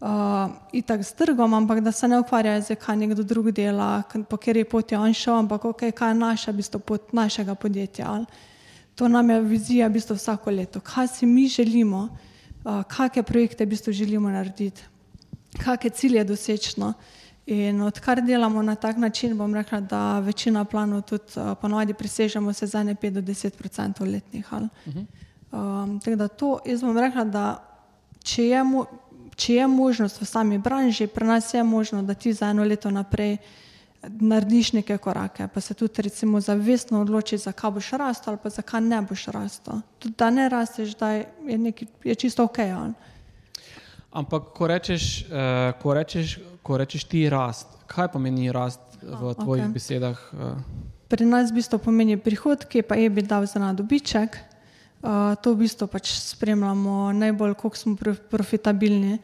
uh, 0.03 0.51
itak 0.73 1.05
s 1.05 1.13
trgom, 1.13 1.55
ampak 1.55 1.81
da 1.81 1.93
se 1.93 2.09
ne 2.09 2.19
ukvarjajo 2.19 2.63
z 2.63 2.75
kaj 2.75 2.97
nekdo 2.97 3.23
drug 3.23 3.51
dela, 3.51 4.03
po 4.29 4.37
kateri 4.37 4.65
poti 4.65 4.97
on 4.97 5.15
šel, 5.15 5.35
ampak 5.35 5.65
ok, 5.65 5.91
kaj 5.95 6.11
je 6.11 6.15
naša, 6.15 6.53
bistvo 6.53 6.81
pot 6.81 7.13
našega 7.13 7.55
podjetja. 7.55 8.11
Ali. 8.11 8.27
To 8.95 9.09
nam 9.09 9.31
je 9.31 9.41
vizija, 9.41 9.89
bistvo 9.89 10.17
vsako 10.17 10.51
leto. 10.51 10.81
Kaj 10.81 11.09
si 11.09 11.27
mi 11.27 11.49
želimo, 11.49 12.09
uh, 12.65 12.83
kakšne 12.83 13.23
projekte 13.23 13.67
bistvo 13.67 13.93
želimo 13.93 14.31
narediti 14.31 14.83
kakšne 15.59 15.91
cilje 15.91 16.25
dosečno. 16.25 16.93
In 17.47 17.83
odkar 17.83 18.23
delamo 18.23 18.63
na 18.63 18.75
tak 18.75 18.97
način, 18.97 19.37
bom 19.39 19.55
rekla, 19.55 19.81
da 19.81 20.19
večina 20.19 20.65
planov 20.65 21.03
tudi 21.03 21.25
uh, 21.37 21.59
ponovadi 21.61 21.95
presežemo 21.95 22.53
se 22.53 22.67
za 22.67 22.83
ne 22.83 22.95
5 22.95 23.11
do 23.11 23.21
10 23.21 23.51
odstotkov 23.65 24.07
letnih. 24.07 24.53
Uh 24.53 24.59
-huh. 24.59 25.07
um, 25.53 26.01
tako 26.01 26.17
da 26.17 26.29
to, 26.29 26.59
jaz 26.67 26.81
bom 26.81 26.99
rekla, 26.99 27.25
da 27.25 27.73
če 28.23 28.45
je, 28.45 28.65
če 29.37 29.55
je 29.55 29.67
možnost 29.67 30.21
v 30.21 30.27
sami 30.27 30.59
branži, 30.59 31.07
pri 31.07 31.27
nas 31.27 31.55
je 31.55 31.63
možno, 31.65 32.03
da 32.03 32.15
ti 32.15 32.33
za 32.33 32.51
eno 32.51 32.65
leto 32.65 32.91
naprej 32.91 33.37
narediš 34.03 34.73
neke 34.73 34.99
korake, 34.99 35.47
pa 35.55 35.61
se 35.61 35.75
tudi 35.75 36.03
recimo 36.03 36.41
zavestno 36.41 37.01
odloči, 37.01 37.39
za 37.39 37.53
kaj 37.53 37.71
boš 37.71 37.91
rastel 37.91 38.33
ali 38.33 38.41
pa 38.43 38.51
za 38.51 38.63
kaj 38.63 38.81
ne 38.81 39.03
boš 39.03 39.27
rastel. 39.27 39.81
Tudi 39.99 40.15
da 40.19 40.31
ne 40.31 40.49
rasteš, 40.49 40.97
da 40.99 41.11
je, 41.11 41.27
nekaj, 41.59 41.89
je 42.05 42.15
čisto 42.15 42.45
ok. 42.45 42.59
Ali. 42.59 42.93
Ampak, 44.13 44.51
ko 44.55 44.67
rečeš, 44.67 45.25
uh, 45.31 45.73
ko, 45.83 45.95
rečeš, 45.95 46.39
ko 46.63 46.77
rečeš 46.77 47.05
ti 47.05 47.29
rast, 47.31 47.69
kaj 47.87 48.11
pomeni 48.13 48.53
rast 48.53 48.81
v 49.03 49.35
tvojih 49.35 49.65
okay. 49.65 49.73
besedah? 49.73 50.19
Uh? 50.33 50.59
Pri 51.09 51.25
nas 51.25 51.51
v 51.51 51.63
bistvu 51.63 51.79
pomeni 51.79 52.17
prihodki, 52.17 52.83
pa 52.83 52.99
je 52.99 53.11
bi 53.11 53.23
dal 53.23 53.47
za 53.47 53.63
nadobiček. 53.63 54.35
Uh, 54.35 54.52
to 55.43 55.55
v 55.55 55.65
bistvu 55.65 55.89
pač 55.91 56.13
spremljamo 56.15 57.13
najbolj, 57.13 57.55
koliko 57.55 57.77
smo 57.77 57.97
profitabilni. 58.31 59.19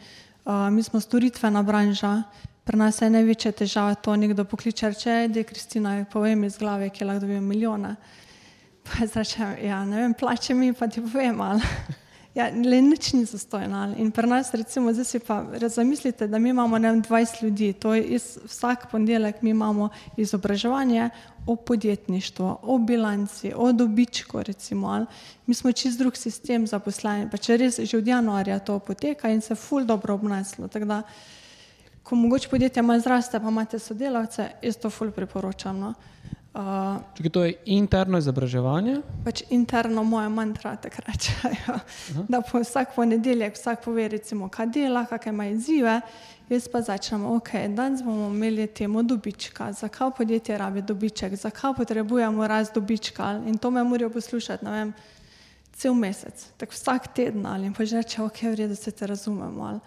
Mi 0.72 0.82
smo 0.82 1.00
storitvena 1.00 1.62
branža, 1.62 2.22
pri 2.64 2.78
nas 2.80 2.98
je 3.00 3.10
največja 3.10 3.52
težava 3.52 3.94
to, 3.94 4.16
nekdo 4.16 4.44
pokliče, 4.44 4.90
če 4.92 5.14
je 5.32 5.44
Kristina, 5.44 5.94
povem 6.10 6.44
iz 6.44 6.58
glave, 6.58 6.90
ki 6.90 7.06
lahko 7.06 7.26
dobijo 7.26 7.40
milijone. 7.40 7.94
Pa 8.84 9.04
je 9.04 9.08
zračem, 9.12 9.54
ja, 9.64 9.84
ne 9.84 10.02
vem, 10.02 10.14
plače 10.14 10.54
mi 10.54 10.72
pa 10.72 10.88
ti 10.88 11.00
povem, 11.04 11.40
ali. 11.40 11.62
Ja, 12.38 12.46
le 12.54 12.78
nič 12.82 13.12
ni 13.18 13.24
zastojno. 13.26 13.98
In 13.98 14.12
pri 14.14 14.28
nas, 14.30 14.52
recimo, 14.54 14.92
zdaj 14.94 15.04
si 15.04 15.18
pa 15.18 15.42
zamislite, 15.58 16.28
da 16.30 16.38
mi 16.38 16.52
imamo 16.54 16.78
ne, 16.78 16.92
20 17.02 17.42
ljudi, 17.42 17.72
to 17.72 17.94
je 17.94 18.02
iz, 18.14 18.38
vsak 18.44 18.86
ponedeljek 18.90 19.42
mi 19.42 19.50
imamo 19.50 19.88
izobraževanje 20.16 21.10
o 21.46 21.56
podjetništvu, 21.56 22.58
o 22.62 22.78
bilanci, 22.78 23.52
o 23.56 23.72
dobičku. 23.72 24.42
Recimo, 24.42 25.06
mi 25.46 25.54
smo 25.54 25.72
čist 25.72 25.98
drug 25.98 26.16
sistem 26.16 26.66
zaposleni, 26.66 27.26
pa 27.30 27.36
če 27.36 27.56
res 27.56 27.80
že 27.82 27.98
od 27.98 28.06
januarja 28.06 28.58
to 28.58 28.78
poteka 28.78 29.28
in 29.34 29.40
se 29.40 29.54
ful 29.54 29.84
dobro 29.84 30.14
obneslo. 30.14 30.68
Da, 30.68 31.02
ko 32.02 32.14
mogoče 32.14 32.48
podjetje 32.48 32.82
malo 32.82 33.00
zraste, 33.00 33.40
pa 33.40 33.48
imate 33.48 33.78
sodelavce, 33.78 34.50
jaz 34.62 34.78
to 34.78 34.90
ful 34.90 35.10
priporočam. 35.10 35.80
No. 35.80 35.94
Uh, 36.58 36.96
Če 37.14 37.30
to 37.30 37.44
je 37.46 37.52
interno 37.70 38.18
izobraževanje? 38.18 38.96
Pač 39.22 39.44
interno 39.54 40.02
moja 40.02 40.26
mantra 40.26 40.72
tako 40.82 41.04
rečejo. 41.06 41.76
Da 42.32 42.40
po 42.42 42.58
vsak 42.58 42.96
ponedeljek 42.96 43.54
vsak 43.54 43.84
pove, 43.84 44.08
recimo, 44.10 44.48
kaj 44.50 44.66
dela, 44.74 45.04
kakšne 45.06 45.34
ima 45.36 45.46
izzive. 45.52 46.00
Jaz 46.50 46.66
pa 46.72 46.80
začnem, 46.82 47.28
ok, 47.30 47.52
danes 47.76 48.02
bomo 48.02 48.32
imeli 48.32 48.66
temo 48.66 49.04
dobička, 49.06 49.68
zakaj 49.76 50.10
podjetje 50.16 50.58
rabi 50.58 50.82
dobiček, 50.82 51.36
zakaj 51.36 51.76
potrebujemo 51.76 52.46
rast 52.48 52.74
dobička 52.74 53.34
in 53.46 53.58
to 53.60 53.70
me 53.70 53.84
morajo 53.84 54.10
poslušati, 54.10 54.64
ne 54.64 54.70
vem, 54.72 54.92
cel 55.76 55.94
mesec, 55.94 56.46
tako 56.56 56.74
vsak 56.74 57.12
teden 57.14 57.46
ali 57.46 57.70
pa 57.76 57.84
že 57.84 58.00
reče, 58.00 58.22
ok, 58.22 58.42
v 58.42 58.54
redu 58.64 58.74
se 58.74 58.90
te 58.90 59.06
razumemo. 59.06 59.64
Ali. 59.64 59.80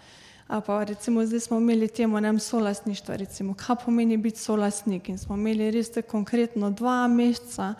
Pa 0.60 0.84
recimo 0.84 1.24
zdaj 1.26 1.40
smo 1.40 1.56
imeli 1.56 1.88
temo 1.88 2.20
nem 2.20 2.38
solasništva, 2.38 3.16
recimo, 3.16 3.54
kaj 3.54 3.76
pomeni 3.84 4.16
biti 4.16 4.38
solasnik 4.38 5.08
in 5.08 5.18
smo 5.18 5.36
imeli 5.36 5.70
res 5.70 5.88
te 5.90 6.02
konkretno 6.02 6.70
dva 6.70 7.08
meseca, 7.08 7.74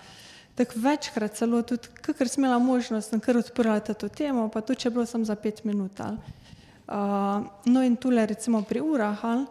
tako 0.54 0.80
večkrat 0.80 1.34
celo 1.36 1.60
tudi, 1.62 1.88
kakor 2.00 2.28
sem 2.28 2.44
imela 2.44 2.58
možnost, 2.58 3.10
sem 3.10 3.20
kar 3.20 3.36
odprla 3.36 3.80
to 3.80 4.08
temo, 4.08 4.48
pa 4.48 4.60
to, 4.60 4.74
če 4.74 4.90
bilo 4.90 5.04
samo 5.06 5.24
za 5.24 5.36
pet 5.36 5.64
minut. 5.64 6.00
Uh, 6.00 7.44
no 7.64 7.82
in 7.84 7.96
tule 7.96 8.24
recimo 8.26 8.62
pri 8.62 8.80
urah, 8.80 9.20
uh, 9.24 9.44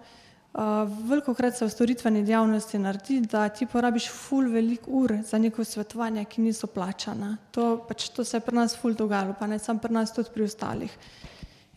veliko 1.09 1.33
krat 1.37 1.57
se 1.57 1.65
v 1.65 1.69
storitveni 1.69 2.23
dejavnosti 2.25 2.79
naredi, 2.79 3.19
da 3.21 3.49
ti 3.49 3.65
porabiš 3.69 4.09
ful 4.09 4.49
velik 4.49 4.87
ur 4.87 5.13
za 5.29 5.37
neko 5.37 5.63
svetovanje, 5.63 6.25
ki 6.25 6.41
niso 6.41 6.67
plačana. 6.67 7.35
To, 7.51 7.85
pač, 7.87 8.09
to 8.09 8.25
se 8.25 8.37
je 8.37 8.41
pri 8.41 8.55
nas 8.55 8.73
ful 8.75 8.97
dogajalo, 8.97 9.37
pa 9.39 9.47
ne 9.47 9.59
samo 9.59 9.79
pri 9.79 9.93
nas, 9.93 10.13
tudi 10.13 10.33
pri 10.33 10.49
ostalih. 10.49 10.97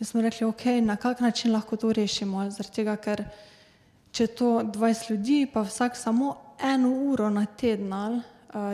In 0.01 0.07
smo 0.07 0.21
rekli, 0.21 0.47
ok, 0.47 0.65
na 0.83 0.97
kak 0.97 1.21
način 1.21 1.53
lahko 1.53 1.77
to 1.77 1.93
rešimo. 1.93 2.43
Tega, 2.75 2.97
ker 2.97 3.25
če 4.13 4.27
to 4.27 4.51
20 4.75 5.11
ljudi, 5.11 5.47
pa 5.53 5.63
vsak 5.63 5.97
samo 5.97 6.37
eno 6.63 6.91
uro 7.11 7.31
na 7.31 7.47
teden, 7.47 7.93
ali, 7.93 8.21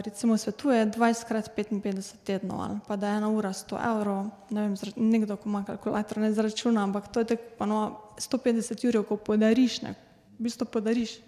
recimo 0.04 0.36
svetuje 0.36 0.86
20 0.86 1.28
krat 1.28 1.50
55 1.56 2.12
tednov, 2.24 2.60
ali, 2.60 2.78
pa 2.88 2.96
da 2.96 3.08
je 3.08 3.16
ena 3.16 3.28
ura 3.28 3.52
100 3.52 3.78
evrov, 3.90 4.26
ne 4.50 4.66
vem, 4.66 4.74
nekdo, 4.96 5.36
ko 5.36 5.48
ima 5.48 5.64
kalkulator, 5.64 6.18
ne 6.18 6.32
zračuna, 6.32 6.84
ampak 6.84 7.08
to 7.12 7.20
je 7.20 7.30
tako, 7.32 7.54
pa 7.58 7.66
no, 7.66 7.80
150 8.18 8.88
ur, 8.88 9.00
ko 9.08 9.16
podariš 9.16 9.80
ne, 9.82 9.94
v 10.38 10.48
bistvu 10.48 10.68
podariš. 10.72 11.18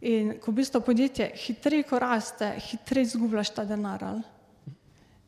In 0.00 0.36
ko 0.38 0.50
v 0.50 0.60
bistvu 0.62 0.80
podjetje 0.86 1.30
hitreje, 1.34 1.86
ko 1.86 1.98
raste, 1.98 2.52
hitreje 2.70 3.10
izgubljaš 3.10 3.50
ta 3.50 3.64
denar. 3.66 4.04
ali. 4.04 4.37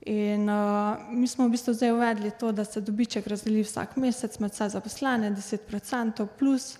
In 0.07 0.49
uh, 0.49 0.97
mi 1.13 1.29
smo 1.29 1.45
v 1.45 1.53
bistvu 1.53 1.75
zdaj 1.77 1.93
uvedli 1.93 2.31
to, 2.41 2.53
da 2.53 2.65
se 2.65 2.81
dobiček 2.81 3.27
razdeli 3.27 3.61
vsak 3.61 3.99
mesec 4.01 4.39
med 4.41 4.55
vse 4.55 4.69
zaposlene, 4.73 5.31
10% 5.37 6.27
plus, 6.39 6.79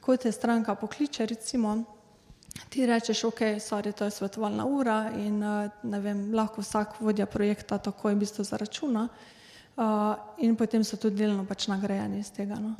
ko 0.00 0.16
te 0.16 0.32
stranka 0.32 0.74
pokliče, 0.74 1.26
recimo, 1.26 1.84
ti 2.68 2.86
rečeš, 2.86 3.24
ok, 3.24 3.40
sorry, 3.60 3.92
to 3.96 4.04
je 4.04 4.10
svetovalna 4.10 4.66
ura 4.68 5.10
in 5.16 5.40
uh, 5.42 5.70
ne 5.82 6.00
vem, 6.00 6.22
lahko 6.34 6.60
vsak 6.60 7.00
vodja 7.00 7.26
projekta 7.26 7.78
takoj 7.78 8.14
v 8.14 8.20
bistvu 8.20 8.44
zaračuna 8.44 9.08
uh, 9.08 10.14
in 10.44 10.56
potem 10.56 10.84
so 10.84 11.00
tudi 11.00 11.24
delno 11.24 11.48
pač 11.48 11.70
nagrajeni 11.72 12.20
iz 12.20 12.30
tega. 12.36 12.60
No. 12.60 12.76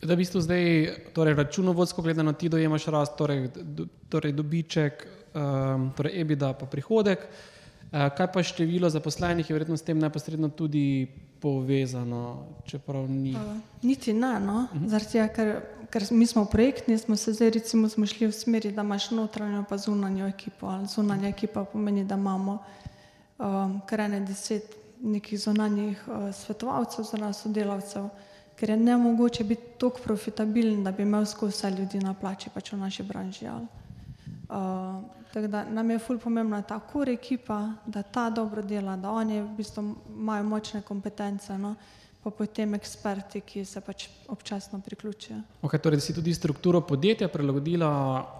Da 0.00 0.14
v 0.14 0.22
bistvu 0.24 0.40
zdaj, 0.40 0.64
torej 1.12 1.36
računovodsko 1.36 2.02
gledano, 2.02 2.32
ti 2.32 2.48
dojemaš 2.48 2.86
rast, 2.88 3.16
torej, 3.20 3.50
do, 3.54 3.86
torej 4.08 4.32
dobiček, 4.32 5.04
um, 5.36 5.90
torej 5.96 6.20
EBITDA 6.24 6.56
pa 6.56 6.66
prihodek. 6.66 7.28
Uh, 7.94 8.08
kaj 8.16 8.26
pa 8.32 8.42
število 8.42 8.88
zaposlenih 8.90 9.50
je 9.50 9.54
verjetno 9.54 9.76
s 9.76 9.82
tem 9.86 9.98
neposredno 9.98 10.48
tudi 10.48 11.06
povezano, 11.38 12.46
čeprav 12.66 13.10
ni. 13.10 13.36
Niti 13.82 14.12
ne, 14.12 14.40
no? 14.40 14.64
zaradi 14.86 15.12
tega, 15.12 15.28
ker, 15.30 15.50
ker 15.92 16.06
mi 16.10 16.26
smo 16.26 16.42
projektni, 16.50 16.98
smo 16.98 17.16
se 17.16 17.32
zdaj 17.32 17.52
recimo 17.54 17.88
smo 17.88 18.06
šli 18.06 18.26
v 18.26 18.34
smeri, 18.34 18.72
da 18.74 18.82
imaš 18.82 19.10
notranjo 19.14 19.62
pa 19.68 19.78
zunanjo 19.78 20.26
ekipo. 20.26 20.66
Ali 20.66 20.90
zunanja 20.90 21.28
ekipa 21.28 21.64
pomeni, 21.64 22.04
da 22.04 22.18
imamo 22.18 22.58
um, 23.38 23.80
kar 23.86 24.00
ene 24.08 24.20
deset 24.26 24.74
nekih 25.02 25.38
zunanjih 25.40 26.02
uh, 26.08 26.34
svetovalcev 26.34 27.04
za 27.04 27.20
nas, 27.22 27.44
sodelavcev, 27.46 28.08
ker 28.58 28.74
je 28.74 28.76
nemogoče 28.76 29.44
biti 29.44 29.78
tako 29.78 30.02
profitabilen, 30.02 30.82
da 30.84 30.90
bi 30.90 31.06
imel 31.06 31.26
skozi 31.30 31.54
vse 31.54 31.70
ljudi 31.78 32.02
na 32.02 32.14
plači, 32.14 32.50
pač 32.50 32.72
v 32.72 32.82
naši 32.82 33.06
branži. 33.06 33.46
ali. 33.46 33.66
Uh, 34.50 35.23
tako 35.34 35.46
da 35.50 35.64
nam 35.64 35.90
je 35.90 35.98
ful 35.98 36.18
pomembna 36.18 36.62
ta 36.62 36.78
kur 36.80 37.08
ekipa, 37.08 37.72
da 37.86 38.02
ta 38.02 38.30
dobro 38.30 38.62
dela, 38.62 38.96
da 38.96 39.10
oni 39.10 39.40
v 39.42 39.48
bistvu 39.56 39.82
imajo 40.14 40.44
močne 40.44 40.82
kompetence, 40.82 41.58
no, 41.58 41.74
pa 42.22 42.30
potem 42.30 42.74
eksperti, 42.78 43.40
ki 43.40 43.64
se 43.66 43.80
pač 43.82 44.06
občasno 44.30 44.78
priključijo. 44.80 45.40
Okay, 45.62 45.82
torej, 45.82 45.98
da 45.98 46.04
si 46.06 46.14
tudi 46.14 46.34
strukturo 46.34 46.80
podjetja 46.86 47.28
prilagodila 47.28 47.90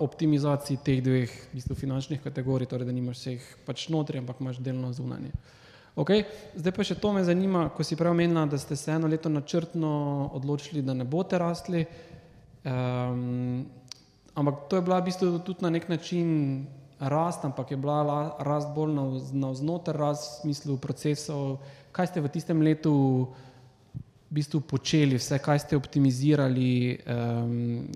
optimizaciji 0.06 0.78
teh 0.86 1.02
dveh 1.02 1.34
v 1.50 1.58
bistvu, 1.58 1.74
finančnih 1.82 2.22
kategorij, 2.22 2.70
torej, 2.70 2.86
da 2.86 2.94
nimaš 2.94 3.24
vseh 3.24 3.50
pač 3.66 3.88
notri, 3.90 4.22
ampak 4.22 4.40
imaš 4.40 4.62
delno 4.62 4.92
zunanje. 4.94 5.34
Okay. 5.98 6.24
Zdaj 6.54 6.72
pa 6.74 6.86
še 6.86 6.96
to 6.98 7.10
me 7.14 7.26
zanima, 7.26 7.68
ko 7.74 7.82
si 7.86 7.98
prej 7.98 8.14
omenila, 8.14 8.46
da 8.50 8.58
ste 8.58 8.78
se 8.78 8.94
eno 8.94 9.10
leto 9.10 9.30
načrtno 9.30 10.30
odločili, 10.34 10.82
da 10.82 10.94
ne 10.94 11.06
boste 11.06 11.38
rastli. 11.38 11.84
Um, 12.64 13.66
ampak 14.34 14.64
to 14.70 14.78
je 14.78 14.86
bila 14.86 15.02
v 15.02 15.10
bistvu 15.10 15.38
tudi 15.42 15.66
na 15.66 15.74
nek 15.74 15.90
način 15.92 16.64
rast, 17.00 17.44
ampak 17.44 17.70
je 17.70 17.76
bila 17.76 18.02
la, 18.02 18.20
rast 18.38 18.70
bolj 18.74 18.94
navznoter, 19.32 19.96
rast 19.96 20.22
v 20.22 20.40
smislu 20.42 20.76
procesov. 20.78 21.58
Kaj 21.92 22.10
ste 22.10 22.22
v 22.22 22.30
tistem 22.30 22.62
letu 22.62 23.26
v 24.30 24.42
bistvu 24.42 24.60
počeli, 24.66 25.18
vse, 25.18 25.38
kaj 25.38 25.58
ste 25.62 25.78
optimizirali, 25.78 26.98
um, 27.06 27.86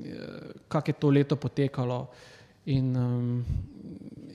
kako 0.69 0.87
je 0.91 0.97
to 0.99 1.09
leto 1.11 1.35
potekalo. 1.37 2.07
In 2.67 2.97
um, 2.97 3.45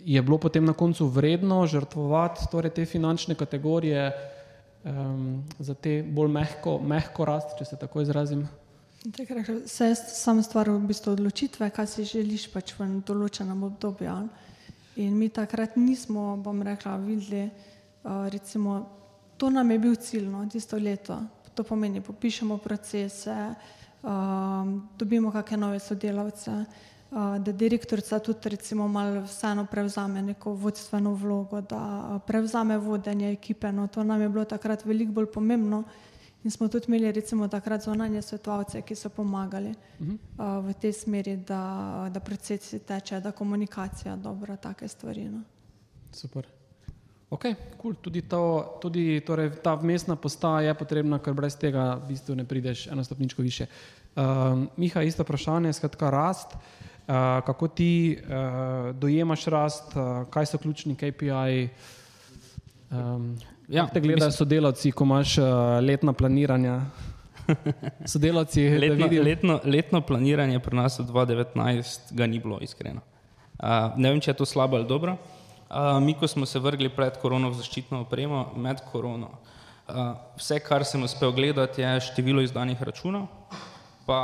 je 0.04 0.22
bilo 0.22 0.38
potem 0.38 0.66
na 0.66 0.74
koncu 0.74 1.08
vredno 1.08 1.64
žrtvovati 1.68 2.48
torej 2.52 2.74
te 2.76 2.86
finančne 2.86 3.36
kategorije 3.36 4.12
um, 4.84 5.44
za 5.60 5.74
te 5.74 6.04
bolj 6.04 6.32
mehko, 6.32 6.80
mehko 6.80 7.26
rast, 7.26 7.56
če 7.60 7.66
se 7.66 7.80
tako 7.80 8.02
izrazim. 8.02 8.48
Vse 9.04 9.86
je 9.86 9.96
samo 9.96 10.44
stvar 10.44 10.70
v 10.72 10.80
bistvu 10.88 11.12
odločitve, 11.12 11.70
kaj 11.70 11.88
si 11.88 12.08
želiš 12.08 12.48
pač 12.52 12.72
v 12.80 12.88
določenem 13.04 13.64
obdobju. 13.64 14.10
ali. 14.10 14.43
In 14.96 15.18
mi 15.18 15.30
takrat 15.30 15.76
nismo, 15.76 16.38
bom 16.38 16.62
rekla, 16.62 16.98
videli, 16.98 17.50
uh, 18.04 18.30
recimo, 18.30 18.90
to 19.38 19.50
nam 19.50 19.72
je 19.72 19.80
bil 19.80 19.96
cilj, 19.96 20.28
no, 20.30 20.46
tisto 20.50 20.78
leto. 20.78 21.18
To 21.54 21.64
pomeni, 21.64 22.02
popišemo 22.02 22.58
procese, 22.58 23.56
um, 24.02 24.90
dobimo 24.98 25.32
kakšne 25.32 25.58
nove 25.58 25.80
sodelavce, 25.80 26.52
uh, 26.52 27.38
da 27.38 27.52
direktorica 27.52 28.20
tudi 28.20 28.50
recimo 28.50 28.88
malo 28.88 29.22
vseeno 29.26 29.66
prevzame 29.66 30.22
neko 30.22 30.54
vodstveno 30.54 31.14
vlogo, 31.14 31.62
da 31.62 32.20
prevzame 32.28 32.78
vodenje 32.78 33.32
ekipe. 33.32 33.72
No, 33.72 33.88
to 33.88 34.04
nam 34.04 34.22
je 34.22 34.30
bilo 34.30 34.46
takrat 34.46 34.86
veliko 34.86 35.12
bolj 35.12 35.32
pomembno. 35.34 35.84
In 36.44 36.52
smo 36.52 36.68
tudi 36.68 36.86
imeli 36.88 37.12
recimo 37.12 37.48
takrat 37.48 37.84
zunanje 37.84 38.22
svetovalce, 38.22 38.82
ki 38.82 38.96
so 38.96 39.10
pomagali 39.10 39.70
uh 39.70 40.08
-huh. 40.08 40.18
uh, 40.60 40.66
v 40.66 40.74
tej 40.74 40.94
smeri, 40.94 41.38
da, 41.38 42.10
da 42.14 42.20
procesi 42.20 42.80
teče, 42.80 43.20
da 43.20 43.32
komunikacija 43.32 44.16
dobra, 44.16 44.56
take 44.56 44.88
stvari. 44.88 45.30
No. 45.30 45.42
Super. 46.12 46.48
Ok, 47.30 47.46
cool. 47.82 47.94
tudi, 47.94 48.22
to, 48.22 48.78
tudi 48.82 49.22
torej, 49.26 49.52
ta 49.64 49.74
vmesna 49.74 50.16
postaja 50.16 50.68
je 50.68 50.74
potrebna, 50.74 51.20
ker 51.20 51.34
brez 51.34 51.56
tega 51.56 51.96
v 51.96 52.08
bistvu 52.08 52.36
ne 52.36 52.46
prideš 52.46 52.88
eno 52.88 53.04
stopničko 53.04 53.42
više. 53.42 53.66
Uh, 54.16 54.22
Miha, 54.78 55.02
isto 55.02 55.24
vprašanje, 55.24 55.74
skratka 55.74 56.10
rast. 56.10 56.54
Uh, 56.54 56.62
kako 57.46 57.68
ti 57.68 58.18
uh, 58.22 58.96
dojemaš 58.96 59.46
rast, 59.46 59.96
uh, 59.96 60.30
kaj 60.30 60.46
so 60.46 60.58
ključni 60.58 60.96
KPI? 60.96 61.70
Um, 62.92 63.38
Ja, 63.74 63.88
te 63.88 64.00
gledajo 64.00 64.28
mislim- 64.28 64.38
sodelavci, 64.38 64.92
ko 64.92 65.04
imaš 65.04 65.38
uh, 65.38 65.46
letna 65.82 66.14
planiranja? 66.14 66.82
Sodelavci, 68.06 68.70
Letno, 68.70 68.96
vidijo. 69.04 69.24
letno, 69.24 69.60
letno 69.66 70.02
planiranje 70.02 70.60
pri 70.60 70.76
nas 70.76 71.00
v 71.00 71.04
2019 71.04 72.14
ga 72.14 72.28
ni 72.28 72.40
bilo 72.40 72.60
iskreno. 72.62 73.02
Uh, 73.60 73.68
ne 73.98 74.10
vem, 74.10 74.22
če 74.22 74.32
je 74.32 74.36
to 74.36 74.46
slabo 74.46 74.78
ali 74.78 74.88
dobro. 74.88 75.18
Uh, 75.70 75.98
mi, 76.00 76.14
ko 76.14 76.28
smo 76.28 76.46
se 76.46 76.60
vrgli 76.60 76.90
pred 76.90 77.18
korono 77.18 77.50
v 77.50 77.58
zaščitno 77.58 78.02
opremo, 78.02 78.52
med 78.56 78.80
korono, 78.92 79.32
uh, 79.88 80.14
vse, 80.38 80.60
kar 80.60 80.86
sem 80.86 81.04
uspel 81.04 81.32
gledati, 81.32 81.82
je 81.82 82.00
število 82.12 82.42
izdanih 82.42 82.82
računov, 82.82 83.26
pa 84.06 84.20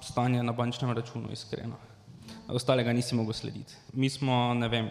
stanje 0.00 0.42
na 0.42 0.52
bančnem 0.52 0.92
računu, 0.92 1.32
iskreno. 1.32 1.74
Ostalega 2.48 2.92
nisi 2.92 3.16
mogel 3.16 3.32
slediti. 3.32 3.74
Mi 3.92 4.10
smo, 4.10 4.54
ne 4.54 4.68
vem, 4.68 4.90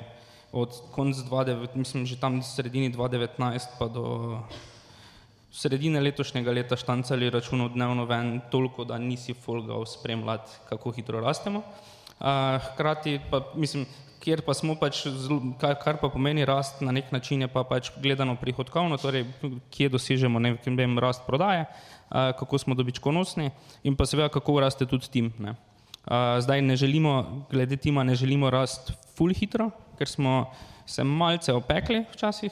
od 0.52 0.72
konca 0.92 1.22
2019, 1.22 1.76
mislim, 1.76 2.06
že 2.06 2.20
tam 2.20 2.42
sredini 2.44 2.94
2019 2.94 3.78
pa 3.80 3.88
do 3.88 4.40
sredine 5.52 6.02
letošnjega 6.02 6.52
leta 6.52 6.78
štancali 6.78 7.30
računov 7.34 7.74
dnevno 7.74 8.06
ven 8.06 8.42
toliko, 8.52 8.86
da 8.86 8.98
nisi 8.98 9.34
folgal 9.34 9.86
spremljati, 9.86 10.52
kako 10.70 10.92
hitro 10.92 11.22
rastemo. 11.22 11.64
Uh, 12.20 12.26
hkrati 12.74 13.20
pa, 13.32 13.42
mislim, 13.56 13.86
kjer 14.24 14.42
pa 14.46 14.54
smo 14.54 14.76
pač, 14.76 15.04
kar, 15.62 15.78
kar 15.82 16.00
pa 16.02 16.10
pomeni 16.10 16.46
rast 16.46 16.82
na 16.82 16.92
nek 16.92 17.12
način 17.12 17.42
je 17.42 17.48
pa 17.48 17.64
pač 17.64 17.92
gledano 18.02 18.36
prihodkovno, 18.36 18.98
torej 18.98 19.26
kje 19.74 19.90
dosežemo 19.94 20.40
ne 20.40 20.58
vem, 20.66 21.00
rast 21.00 21.26
prodaje, 21.28 21.66
uh, 21.66 22.34
kako 22.40 22.58
smo 22.58 22.76
dobičkonosni 22.76 23.52
in 23.84 23.96
pa 23.96 24.06
seveda 24.06 24.30
kako 24.34 24.60
raste 24.60 24.86
tudi 24.86 25.10
tim. 25.12 25.34
Ne. 25.40 25.56
Uh, 26.08 26.38
zdaj 26.40 26.62
ne 26.62 26.76
želimo, 26.76 27.46
glede 27.52 27.78
tima 27.78 28.04
ne 28.04 28.16
želimo 28.16 28.50
rast 28.50 28.94
full 29.16 29.34
hitro, 29.34 29.72
ker 29.98 30.08
smo 30.08 30.46
se 30.86 31.04
malce 31.04 31.54
opekli 31.54 32.06
včasih, 32.14 32.52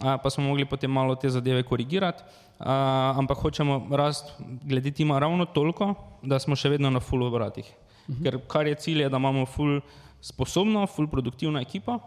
pa 0.00 0.30
smo 0.30 0.44
mogli 0.44 0.64
potem 0.64 0.90
malo 0.90 1.14
te 1.14 1.30
zadeve 1.30 1.62
korigirati, 1.62 2.22
ampak 2.58 3.38
hočemo 3.38 3.86
rast 3.96 4.32
glede 4.40 4.90
tima 4.90 5.18
ravno 5.18 5.44
toliko, 5.44 5.94
da 6.22 6.38
smo 6.38 6.56
še 6.56 6.68
vedno 6.68 6.90
na 6.90 7.00
full 7.00 7.22
obratih. 7.22 7.66
-huh. 8.08 8.22
Ker 8.22 8.38
kar 8.48 8.66
je 8.66 8.74
cilj, 8.74 9.02
je, 9.02 9.08
da 9.08 9.16
imamo 9.16 9.46
full 9.46 9.80
sposobno, 10.20 10.86
full 10.86 11.08
produktivno 11.10 11.60
ekipo, 11.60 11.98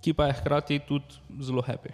ki 0.00 0.14
pa 0.14 0.28
je 0.28 0.38
hkrati 0.40 0.80
tudi 0.88 1.20
zelo 1.40 1.62
happy. 1.62 1.92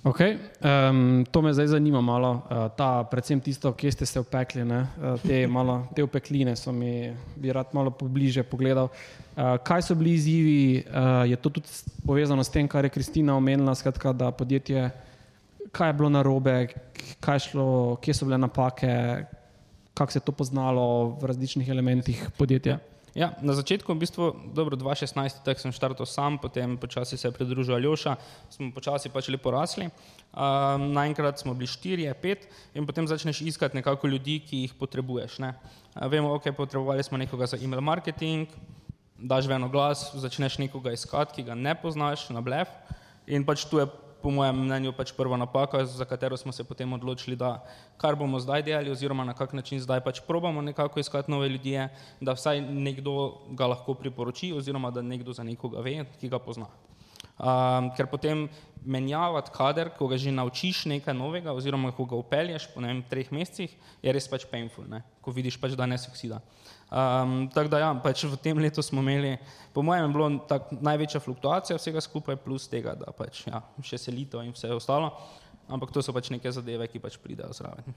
Okay. 0.00 0.38
Um, 0.64 1.24
to 1.30 1.42
me 1.42 1.52
zdaj 1.52 1.66
zanima 1.66 2.00
malo, 2.00 2.32
uh, 2.32 2.66
ta, 2.76 3.04
predvsem 3.04 3.40
tisto, 3.40 3.72
kje 3.72 3.92
ste 3.92 4.06
se 4.06 4.20
upekli, 4.20 4.64
ne? 4.64 4.80
uh, 4.98 5.20
te, 5.20 5.46
malo, 5.46 5.86
te 5.94 6.02
upekline 6.02 6.56
so 6.56 6.72
mi, 6.72 7.12
bi 7.36 7.52
rad 7.52 7.70
malo 7.72 7.90
pobliže 7.90 8.42
pogledal. 8.42 8.88
Uh, 9.36 9.56
kaj 9.62 9.82
so 9.82 9.94
bili 9.94 10.14
izzivi, 10.14 10.84
uh, 10.88 11.28
je 11.30 11.36
to 11.36 11.50
tudi 11.50 11.68
povezano 12.06 12.44
s 12.44 12.50
tem, 12.50 12.68
kar 12.68 12.84
je 12.84 12.90
Kristina 12.90 13.36
omenila, 13.36 13.74
skratka, 13.74 14.12
da 14.12 14.30
podjetje, 14.30 14.90
kaj 15.72 15.88
je 15.88 15.98
bilo 16.00 16.08
narobe, 16.08 16.56
kaj 17.20 17.38
šlo, 17.50 17.96
kje 18.02 18.14
so 18.14 18.26
bile 18.26 18.38
napake, 18.38 19.24
kako 19.94 20.12
se 20.12 20.18
je 20.18 20.24
to 20.24 20.32
poznalo 20.32 21.18
v 21.20 21.30
različnih 21.30 21.68
elementih 21.68 22.26
podjetja. 22.38 22.78
Ja, 23.12 23.36
na 23.44 23.52
začetku, 23.52 23.92
v 23.92 24.00
bistvu, 24.08 24.32
dobro, 24.56 24.72
2016, 24.72 25.44
tako 25.44 25.60
sem 25.60 25.72
štartal 25.76 26.08
sam, 26.08 26.40
potem 26.40 26.80
počasi 26.80 27.20
se 27.20 27.28
je 27.28 27.32
pridružil 27.36 27.76
Aljoša, 27.76 28.16
smo 28.48 28.72
počasi 28.72 29.12
pač 29.12 29.28
lepo 29.28 29.52
rasli. 29.52 29.92
Um, 30.32 30.96
naenkrat 30.96 31.36
smo 31.36 31.52
bili 31.52 31.68
štirje, 31.68 32.08
pet 32.16 32.48
in 32.72 32.88
potem 32.88 33.04
začneš 33.04 33.44
iskati 33.44 33.76
nekako 33.76 34.08
ljudi, 34.08 34.40
ki 34.40 34.64
jih 34.64 34.72
potrebuješ. 34.80 35.44
Ne. 35.44 35.52
Vemo, 36.08 36.32
ok, 36.40 36.56
potrebovali 36.56 37.04
smo 37.04 37.20
nekoga 37.20 37.52
za 37.52 37.60
email 37.60 37.84
marketing, 37.84 38.48
daš 39.20 39.44
v 39.44 39.60
eno 39.60 39.68
glas, 39.68 40.08
začneš 40.16 40.56
nekoga 40.64 40.96
iskati, 40.96 41.36
ki 41.36 41.52
ga 41.52 41.54
ne 41.54 41.76
poznaš 41.76 42.30
na 42.32 42.40
blef 42.40 42.72
in 43.28 43.44
pač 43.44 43.68
tu 43.68 43.78
je 43.78 43.86
po 44.22 44.30
mojem 44.30 44.62
mnenju 44.64 44.92
pač 44.96 45.12
prva 45.16 45.36
napaka, 45.36 45.84
za 45.86 46.04
katero 46.04 46.36
smo 46.36 46.52
se 46.52 46.64
potem 46.64 46.92
odločili, 46.92 47.36
da 47.36 47.64
kar 47.98 48.16
bomo 48.16 48.40
zdaj 48.40 48.62
delali 48.62 48.90
oziroma 48.90 49.24
na 49.24 49.34
kak 49.34 49.52
način 49.52 49.80
zdaj 49.80 50.00
pač 50.04 50.20
probamo 50.26 50.62
nekako 50.62 51.00
iskati 51.00 51.30
nove 51.30 51.48
ljudi, 51.48 51.74
da 52.20 52.32
vsaj 52.38 52.60
nekdo 52.60 53.42
ga 53.50 53.66
lahko 53.74 53.94
priporoči 53.94 54.52
oziroma 54.52 54.90
da 54.90 55.02
nekdo 55.02 55.32
za 55.32 55.42
nekoga 55.42 55.80
ve, 55.80 56.04
ki 56.20 56.28
ga 56.28 56.38
pozna. 56.38 56.70
Um, 57.42 57.88
ker 57.96 58.06
potem 58.06 58.44
menjavati 58.84 59.50
kader, 59.54 59.88
ko 59.96 60.06
ga 60.06 60.18
že 60.20 60.30
naučiš 60.30 60.84
nekaj 60.90 61.14
novega, 61.14 61.54
oziroma 61.56 61.90
ko 61.96 62.04
ga 62.06 62.18
upelješ 62.18 62.68
po 62.74 62.82
vem, 62.84 63.00
treh 63.02 63.30
mesecih, 63.32 63.72
je 64.02 64.12
res 64.12 64.28
pač 64.28 64.44
painful, 64.46 64.86
ne? 64.90 65.02
ko 65.22 65.34
vidiš 65.34 65.56
pač, 65.58 65.74
da 65.78 65.86
ne 65.86 65.98
suksida. 65.98 66.42
Um, 66.92 67.48
tako 67.48 67.70
da 67.72 67.78
ja, 67.80 67.90
pač 68.04 68.20
v 68.28 68.36
tem 68.36 68.58
letu 68.60 68.82
smo 68.84 69.00
imeli, 69.00 69.38
po 69.72 69.80
mojem, 69.80 70.04
je 70.04 70.12
bilo 70.12 70.26
tak, 70.44 70.66
največja 70.76 71.22
fluktuacija 71.24 71.78
vsega 71.78 72.02
skupaj, 72.04 72.36
plus 72.44 72.66
tega, 72.68 72.92
da 72.92 73.14
pač 73.16 73.46
ja, 73.46 73.62
še 73.80 73.96
selitev 73.96 74.42
in 74.44 74.52
vse 74.52 74.68
ostalo, 74.76 75.08
ampak 75.72 75.94
to 75.94 76.02
so 76.04 76.12
pač 76.12 76.28
neke 76.34 76.52
zadeve, 76.52 76.84
ki 76.92 77.00
pač 77.00 77.16
pridejo 77.16 77.48
zraven. 77.56 77.96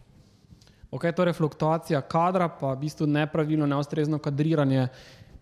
Ok, 0.95 1.09
torej 1.11 1.35
fluktuacija 1.35 1.99
kadra, 2.07 2.47
pa 2.47 2.71
v 2.71 2.85
bistvu 2.85 3.09
nepravilno, 3.09 3.67
neustrezno 3.67 4.21
kadriranje 4.23 4.87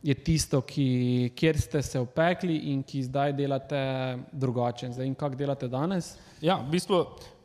je 0.04 0.16
tisto, 0.18 0.64
ki, 0.66 1.32
kjer 1.38 1.60
ste 1.62 1.82
se 1.86 2.02
opekli 2.02 2.58
in 2.74 2.82
ki 2.84 3.04
zdaj 3.06 3.36
delate 3.38 3.84
drugače. 4.34 4.90
Zdaj, 4.98 5.08
in 5.08 5.14
kako 5.16 5.38
delate 5.40 5.70
danes? 5.70 6.16
Ja, 6.42 6.58
v 6.58 6.74
bistvu 6.74 7.04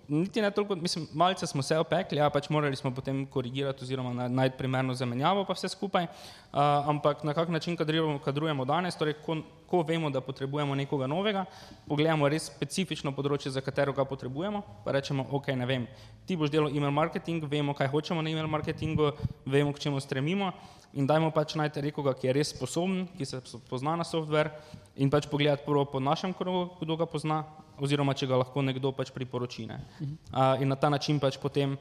niti 0.08 0.42
ne 0.42 0.50
toliko, 0.50 0.76
mislim, 0.76 1.06
malce 1.12 1.46
smo 1.46 1.62
se 1.62 1.78
opekli, 1.78 2.20
a 2.20 2.30
pač 2.30 2.48
morali 2.48 2.76
smo 2.76 2.90
potem 2.94 3.26
korigirati 3.26 3.84
oziroma 3.84 4.28
najti 4.28 4.58
primerno 4.58 4.94
zamenjavo 4.94 5.44
pa 5.44 5.52
vse 5.52 5.68
skupaj, 5.68 6.04
uh, 6.04 6.60
ampak 6.88 7.24
na 7.24 7.34
kak 7.34 7.48
način 7.48 7.76
kadrujemo, 7.76 8.18
kadrujemo 8.24 8.64
danes, 8.64 8.96
torej 8.96 9.18
ko, 9.26 9.36
ko 9.68 9.82
vemo, 9.84 10.10
da 10.10 10.20
potrebujemo 10.24 10.74
nekoga 10.74 11.06
novega, 11.06 11.44
pogledamo 11.88 12.28
res 12.28 12.48
specifično 12.48 13.12
področje, 13.12 13.52
za 13.52 13.60
katero 13.64 13.92
ga 13.92 14.06
potrebujemo, 14.08 14.62
pa 14.84 14.96
rečemo, 14.96 15.26
ok, 15.36 15.52
ne 15.60 15.68
vem, 15.68 15.86
ti 16.26 16.36
boš 16.40 16.52
delal 16.52 16.72
email 16.72 16.94
marketing, 16.94 17.44
vemo, 17.44 17.76
kaj 17.76 17.90
hočemo 17.92 18.24
na 18.24 18.32
email 18.32 18.48
marketingu, 18.48 19.12
vemo, 19.44 19.74
k 19.76 19.84
čemu 19.86 20.00
stremimo 20.00 20.52
in 20.96 21.06
dajmo 21.06 21.30
pač 21.36 21.54
najti 21.60 21.82
nekoga, 21.84 22.14
ki 22.16 22.30
je 22.30 22.36
res 22.38 22.52
sposoben, 22.54 23.04
ki 23.18 23.28
se 23.28 23.40
pozna 23.68 23.96
na 24.00 24.06
software 24.08 24.54
in 24.96 25.12
pač 25.12 25.28
pogledati 25.28 25.66
prvo 25.66 25.84
po 25.84 26.00
našem 26.00 26.32
krogu, 26.32 26.72
kdo 26.80 26.96
ga 26.96 27.06
pozna, 27.06 27.42
oziroma 27.76 28.16
če 28.16 28.26
ga 28.30 28.40
lahko 28.40 28.64
nekdo 28.64 28.92
pač 28.96 29.12
priporoči. 29.14 29.68
Ne. 29.68 29.78
Uh, 30.00 30.56
in 30.64 30.72
na 30.72 30.80
ta 30.80 30.88
način 30.88 31.20
pač 31.20 31.36
potem 31.36 31.76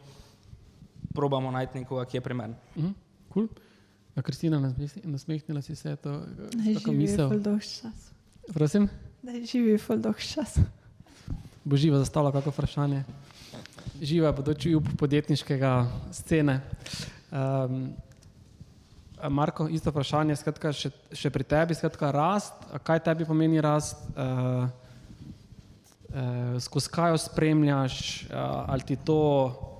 probamo 1.15 1.51
najti 1.55 1.81
nekoga, 1.81 2.05
ki 2.05 2.19
je 2.19 2.21
primeren. 2.21 2.55
Uh 2.75 2.83
-huh. 2.83 2.93
cool. 3.33 3.47
Ja, 4.17 4.21
Kristina, 4.23 4.73
nasmehnila 5.03 5.61
si 5.61 5.75
se 5.75 5.95
to, 5.95 6.21
kako 6.73 6.91
misliš? 6.91 7.17
Da 7.17 7.49
je 7.51 7.59
živi 7.59 7.59
čas. 7.61 8.11
Prosim? 8.53 8.89
Da 9.21 9.31
je 9.31 9.45
živi 9.45 9.79
čas. 10.33 10.57
Bo 11.63 11.77
živa 11.77 11.99
zastavila 11.99 12.31
kako 12.31 12.49
vprašanje. 12.49 13.03
Živa 14.01 14.31
bodoči 14.31 14.75
up 14.75 14.87
podjetniškega 14.97 15.91
scene. 16.11 16.61
Um, 17.31 17.93
Marko, 19.29 19.67
isto 19.69 19.93
vprašanje, 19.93 20.35
skratka, 20.35 20.73
še, 20.73 20.89
še 21.13 21.29
pri 21.29 21.43
tebi, 21.43 21.77
skratka, 21.77 22.09
rast, 22.11 22.57
kaj 22.83 23.03
tebi 23.05 23.25
pomeni 23.25 23.61
rast? 23.61 24.01
Uh, 24.17 24.65
eh, 26.09 26.59
skozi 26.59 26.89
kaj 26.89 27.13
jo 27.13 27.21
spremljaš, 27.21 28.23
eh, 28.23 28.33
ali 28.65 28.81
ti 28.81 28.95
to 28.95 29.76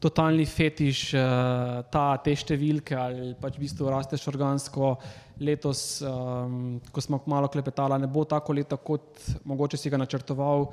totalni 0.00 0.46
fetiš, 0.48 1.00
eh, 1.14 1.82
ta, 1.92 2.04
te 2.24 2.34
številke, 2.36 2.96
ali 2.96 3.34
pač 3.40 3.58
v 3.58 3.66
bistvu 3.66 3.90
rasteš 3.92 4.28
organsko. 4.32 4.94
Letos, 5.40 6.02
um, 6.04 6.74
ko 6.92 7.00
smo 7.00 7.16
malo 7.32 7.48
klepetali, 7.48 7.96
ne 8.02 8.08
bo 8.12 8.26
tako 8.28 8.52
leto, 8.52 8.76
kot 8.76 9.22
mogoče 9.48 9.78
si 9.80 9.88
ga 9.88 9.96
načrtoval, 9.96 10.66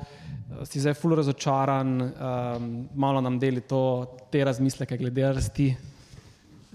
si 0.67 0.81
zdaj 0.83 0.97
ful 0.99 1.15
razočaran, 1.15 1.93
um, 2.03 2.65
malo 2.99 3.21
nam 3.23 3.37
deli 3.39 3.63
to, 3.63 3.79
te 4.27 4.43
razmisleke 4.43 4.99
glede 4.99 5.29
rasti. 5.39 5.69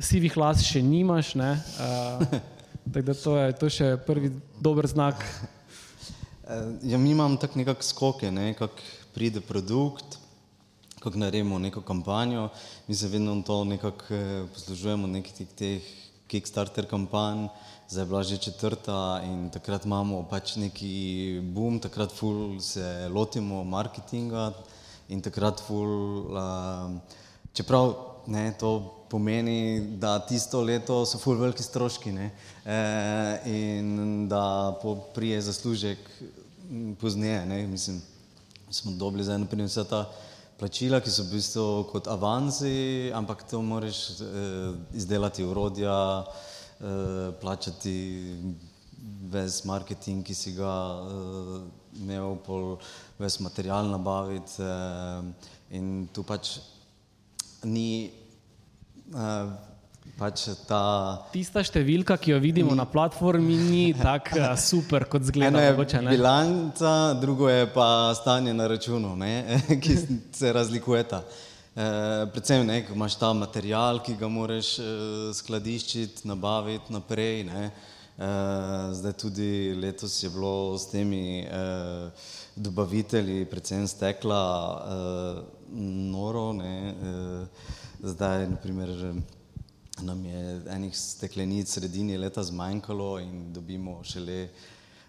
Sivih 0.00 0.38
las 0.40 0.64
še 0.64 0.80
nimaš, 0.80 1.34
uh, 1.36 2.24
tako 2.88 3.04
da 3.10 3.18
to 3.26 3.36
je 3.36 3.58
to 3.60 3.72
še 3.76 3.90
prvi 4.08 4.32
dober 4.56 4.88
znak. 4.88 5.20
Eh, 6.48 6.72
ja, 6.82 6.98
mi 6.98 7.10
imamo 7.10 7.36
tako 7.36 7.58
nekakšne 7.58 7.88
skoke, 7.88 8.30
ne, 8.30 8.54
kako 8.54 8.82
pride 9.14 9.40
produkt, 9.40 10.18
kako 11.02 11.18
naredimo 11.18 11.58
neko 11.58 11.80
kampanjo. 11.80 12.48
Mi 12.88 12.94
se 12.94 13.08
vedno 13.08 13.42
to 13.46 13.64
nekako 13.64 14.14
eh, 14.14 14.46
poslužujemo, 14.54 15.06
nekih 15.06 15.46
teh 15.58 15.82
Kickstarter 16.26 16.86
kampanj, 16.86 17.48
zdaj 17.88 18.02
je 18.02 18.06
bila 18.06 18.22
že 18.22 18.36
četrta 18.38 19.20
in 19.24 19.50
takrat 19.50 19.84
imamo 19.84 20.22
pač 20.30 20.56
neki 20.56 21.40
boom, 21.42 21.76
takrat 21.80 22.12
ful 22.12 22.60
se 22.60 23.08
lotimo 23.12 23.64
marketinga 23.64 24.52
in 25.08 25.20
takrat 25.20 25.60
ful, 25.60 25.90
uh, 26.32 27.18
čeprav 27.52 27.92
ne, 28.26 28.54
to 28.58 28.94
pomeni, 29.10 29.80
da 30.00 30.18
tisto 30.24 30.62
leto 30.62 31.02
so 31.04 31.18
ful 31.18 31.36
veliki 31.36 31.62
stroški 31.62 32.12
ne, 32.12 32.30
e, 32.64 32.78
in 33.44 34.28
da 34.28 34.72
prije 35.14 35.42
zaslužek 35.42 35.98
pozneje, 37.00 37.46
ne, 37.46 37.66
mislim, 37.66 38.00
smo 38.70 38.92
dobili 38.92 39.24
za 39.24 39.34
eno 39.34 39.46
primer 39.46 39.68
vse 39.68 39.84
ta 39.84 40.06
plačila, 40.62 41.00
ki 41.02 41.10
so 41.10 41.24
v 41.26 41.34
bistvu 41.34 41.62
kot 41.90 42.06
avansi, 42.06 43.10
ampak 43.18 43.40
to 43.50 43.58
moraš 43.66 44.20
e, 44.22 44.42
izdelati 44.94 45.42
urodja, 45.42 45.94
e, 46.22 47.32
plačati 47.40 47.94
ves 49.32 49.64
marketing, 49.66 50.22
ki 50.22 50.34
si 50.38 50.52
ga 50.54 50.70
e, 51.02 51.16
imel, 52.04 52.36
pol 52.46 52.76
ves 53.18 53.40
material 53.42 53.90
nabaviti 53.90 54.62
e, 54.62 54.70
in 55.74 56.06
tu 56.14 56.22
pač 56.22 56.60
ni 57.66 58.12
uh, 59.10 59.50
pač 60.18 60.44
ta. 60.68 60.82
Tista 61.32 61.62
številka, 61.66 62.16
ki 62.20 62.34
jo 62.34 62.40
vidimo 62.42 62.74
na 62.78 62.86
platformi, 62.86 63.56
ni 63.58 63.84
tako 63.96 64.38
uh, 64.38 64.52
super, 64.58 65.06
kot 65.10 65.24
zgleda. 65.26 65.50
Eno 65.54 65.62
je 65.62 65.72
mogoče, 65.72 66.02
bilanca, 66.10 66.92
drugo 67.20 67.48
je 67.50 67.66
pa 67.74 67.88
stanje 68.18 68.54
na 68.54 68.68
računu, 68.70 69.16
ne, 69.18 69.32
ki 69.82 69.96
se 70.32 70.52
razlikujeta. 70.52 71.24
E, 71.72 71.84
predvsem, 72.32 72.66
ne, 72.66 72.82
ko 72.84 72.92
imaš 72.92 73.16
ta 73.16 73.32
material, 73.32 74.02
ki 74.04 74.18
ga 74.20 74.28
moraš 74.28 74.74
e, 74.78 74.88
skladiščiti, 75.32 76.26
nabaviti 76.28 76.92
naprej. 76.92 77.46
Ne. 77.48 77.62
E, 77.72 78.28
zdaj 78.98 79.14
tudi 79.22 79.72
letos 79.80 80.18
je 80.20 80.28
bilo 80.30 80.76
s 80.76 80.90
temi 80.90 81.40
e, 81.40 81.62
dobavitelji, 82.56 83.46
predvsem 83.48 83.88
stekla, 83.88 84.42
e, 84.84 84.98
noro. 86.12 86.50
Ne, 86.60 86.74
e, 86.92 88.04
zdaj, 88.04 88.50
naprimer, 88.52 88.92
nam 90.00 90.24
je 90.24 90.62
enih 90.70 90.96
steklenic 90.96 91.68
sredini 91.68 92.16
leta 92.18 92.42
zmanjkalo 92.42 93.18
in 93.20 93.52
dobimo 93.52 94.04
šele 94.04 94.48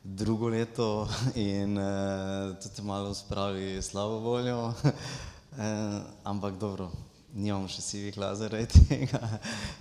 drugo 0.03 0.47
leto 0.47 1.07
in 1.35 1.77
uh, 1.77 2.55
to 2.63 2.69
te 2.69 2.81
malo 2.81 3.13
spravi 3.13 3.81
slabo 3.81 4.19
voljo, 4.19 4.67
uh, 4.67 6.01
ampak 6.23 6.57
dobro, 6.59 6.91
nimamo 7.33 7.67
še 7.67 7.81
sivih 7.81 8.17
lazerov 8.17 8.67
tega. 8.67 9.21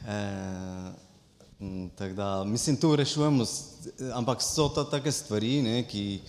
Uh, 0.06 0.92
Tako 1.94 2.14
da, 2.14 2.44
mislim, 2.44 2.76
tu 2.76 2.96
rešujemo, 2.96 3.44
ampak 4.14 4.42
so 4.42 4.68
to 4.68 4.82
take 4.84 5.12
stvari, 5.12 5.62
ne, 5.62 5.84
ki 5.86 6.20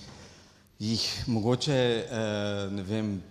jih 0.80 1.24
mogoče, 1.28 1.74
eh, 1.74 2.70
ne 2.72 2.84
vem, 2.84 3.24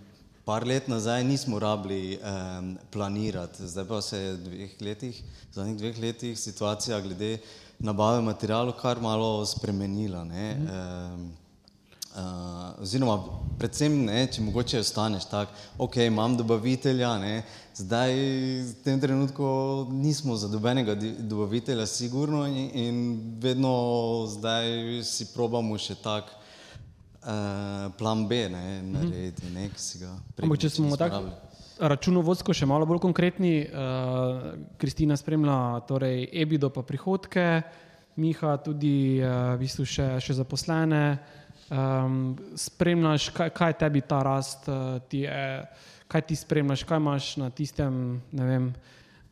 Par 0.45 0.67
let 0.67 0.87
nazaj 0.87 1.23
nismo 1.23 1.59
rabili 1.59 2.17
um, 2.19 2.73
planirati, 2.91 3.67
zdaj 3.67 3.85
pa 3.87 4.01
se 4.01 4.17
je 4.17 4.33
v 4.33 4.41
dveh 4.43 4.81
letih, 4.81 5.21
zadnjih 5.53 5.77
dveh 5.77 5.99
letih 5.99 6.39
situacija 6.39 6.99
glede 7.01 7.37
nabave 7.79 8.21
materijalov 8.21 8.75
kar 8.81 8.99
malo 9.01 9.45
spremenila. 9.45 10.23
Ne? 10.23 10.49
Mm 10.55 10.67
um, 10.67 11.31
uh, 12.15 12.81
oziroma, 12.81 13.17
predvsem, 13.59 13.95
ne, 14.07 14.25
če 14.31 14.43
mogoče 14.45 14.81
ostaneš 14.83 15.27
tako, 15.31 15.55
ok, 15.85 15.97
imam 16.07 16.37
dobavitelja, 16.37 17.15
ne? 17.21 17.35
zdaj 17.73 18.13
v 18.13 18.73
tem 18.85 18.99
trenutku 19.01 19.45
nismo 19.91 20.35
za 20.37 20.47
dobenega 20.47 20.95
dobavitelja, 20.95 21.87
sigurno 21.89 22.45
in, 22.47 22.69
in 22.73 22.97
vedno 23.41 23.73
zdaj 24.29 25.01
si 25.07 25.31
probamo 25.33 25.77
še 25.77 25.97
tako. 26.03 26.39
Eh, 27.23 27.89
plan 27.97 28.27
B, 28.27 28.49
ne, 28.49 28.81
narediti, 28.83 29.47
ne, 29.55 29.69
ki 29.71 29.79
si 29.79 29.99
ga 30.01 30.11
prej. 30.35 30.49
Če 30.59 30.69
smo 30.75 30.97
tako 30.99 31.29
računovodsko 31.79 32.51
še 32.51 32.67
malo 32.69 32.85
bolj 32.87 32.99
konkretni, 33.01 33.63
uh, 33.63 34.51
Kristina 34.79 35.15
spremlja 35.17 35.85
torej 35.89 36.27
EBIDO 36.43 36.69
pa 36.69 36.83
prihodke, 36.85 37.63
Miha 38.19 38.57
tudi 38.61 39.23
uh, 39.23 39.55
v 39.55 39.63
bistvu 39.63 39.87
še, 39.89 40.07
še 40.21 40.35
zaposlene. 40.37 41.17
Um, 41.73 42.35
spremljaš, 42.59 43.31
kaj, 43.33 43.49
kaj 43.55 43.77
tebi 43.81 44.03
ta 44.05 44.19
rast, 44.27 44.67
uh, 44.69 44.99
ti 45.09 45.23
je, 45.23 45.63
kaj 46.11 46.25
ti 46.27 46.37
spremljaš, 46.37 46.83
kaj 46.85 47.01
imaš 47.01 47.29
na 47.41 47.49
tistem, 47.55 48.19
ne 48.35 48.49
vem, 48.51 48.67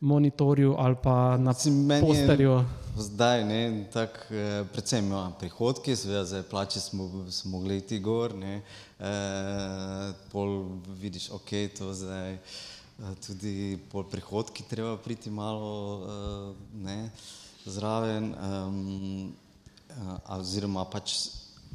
monitorju 0.02 0.74
ali 0.78 0.96
pa 1.02 1.36
na 1.36 1.54
posterju. 2.00 2.64
Zdaj, 2.98 3.44
ne, 3.44 3.84
tak, 3.92 4.26
eh, 4.30 4.64
predvsem 4.72 5.10
ja, 5.10 5.30
prihodki, 5.38 5.96
seveda 5.96 6.24
zdaj 6.24 6.42
plače 6.42 6.80
smo, 6.80 7.24
smo 7.30 7.50
mogli 7.50 7.76
iti 7.76 7.98
gor, 7.98 8.34
ne, 8.34 8.60
eh, 9.00 10.12
pol 10.32 10.66
vidiš, 11.00 11.30
ok, 11.30 11.50
to 11.78 11.94
zdaj, 11.94 12.34
eh, 12.34 12.40
tudi 13.26 13.78
pol 13.92 14.04
prihodki 14.04 14.66
treba 14.68 14.96
priti 14.96 15.30
malo 15.30 16.04
ne, 16.74 17.10
zraven, 17.64 18.34
um, 18.34 19.32
oziroma 20.28 20.84
pač 20.84 21.14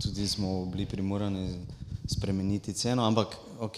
tudi 0.03 0.27
smo 0.27 0.65
bili 0.65 0.85
primorani 0.85 1.59
spremeniti 2.05 2.73
ceno, 2.73 3.05
ampak 3.07 3.37
ok, 3.59 3.77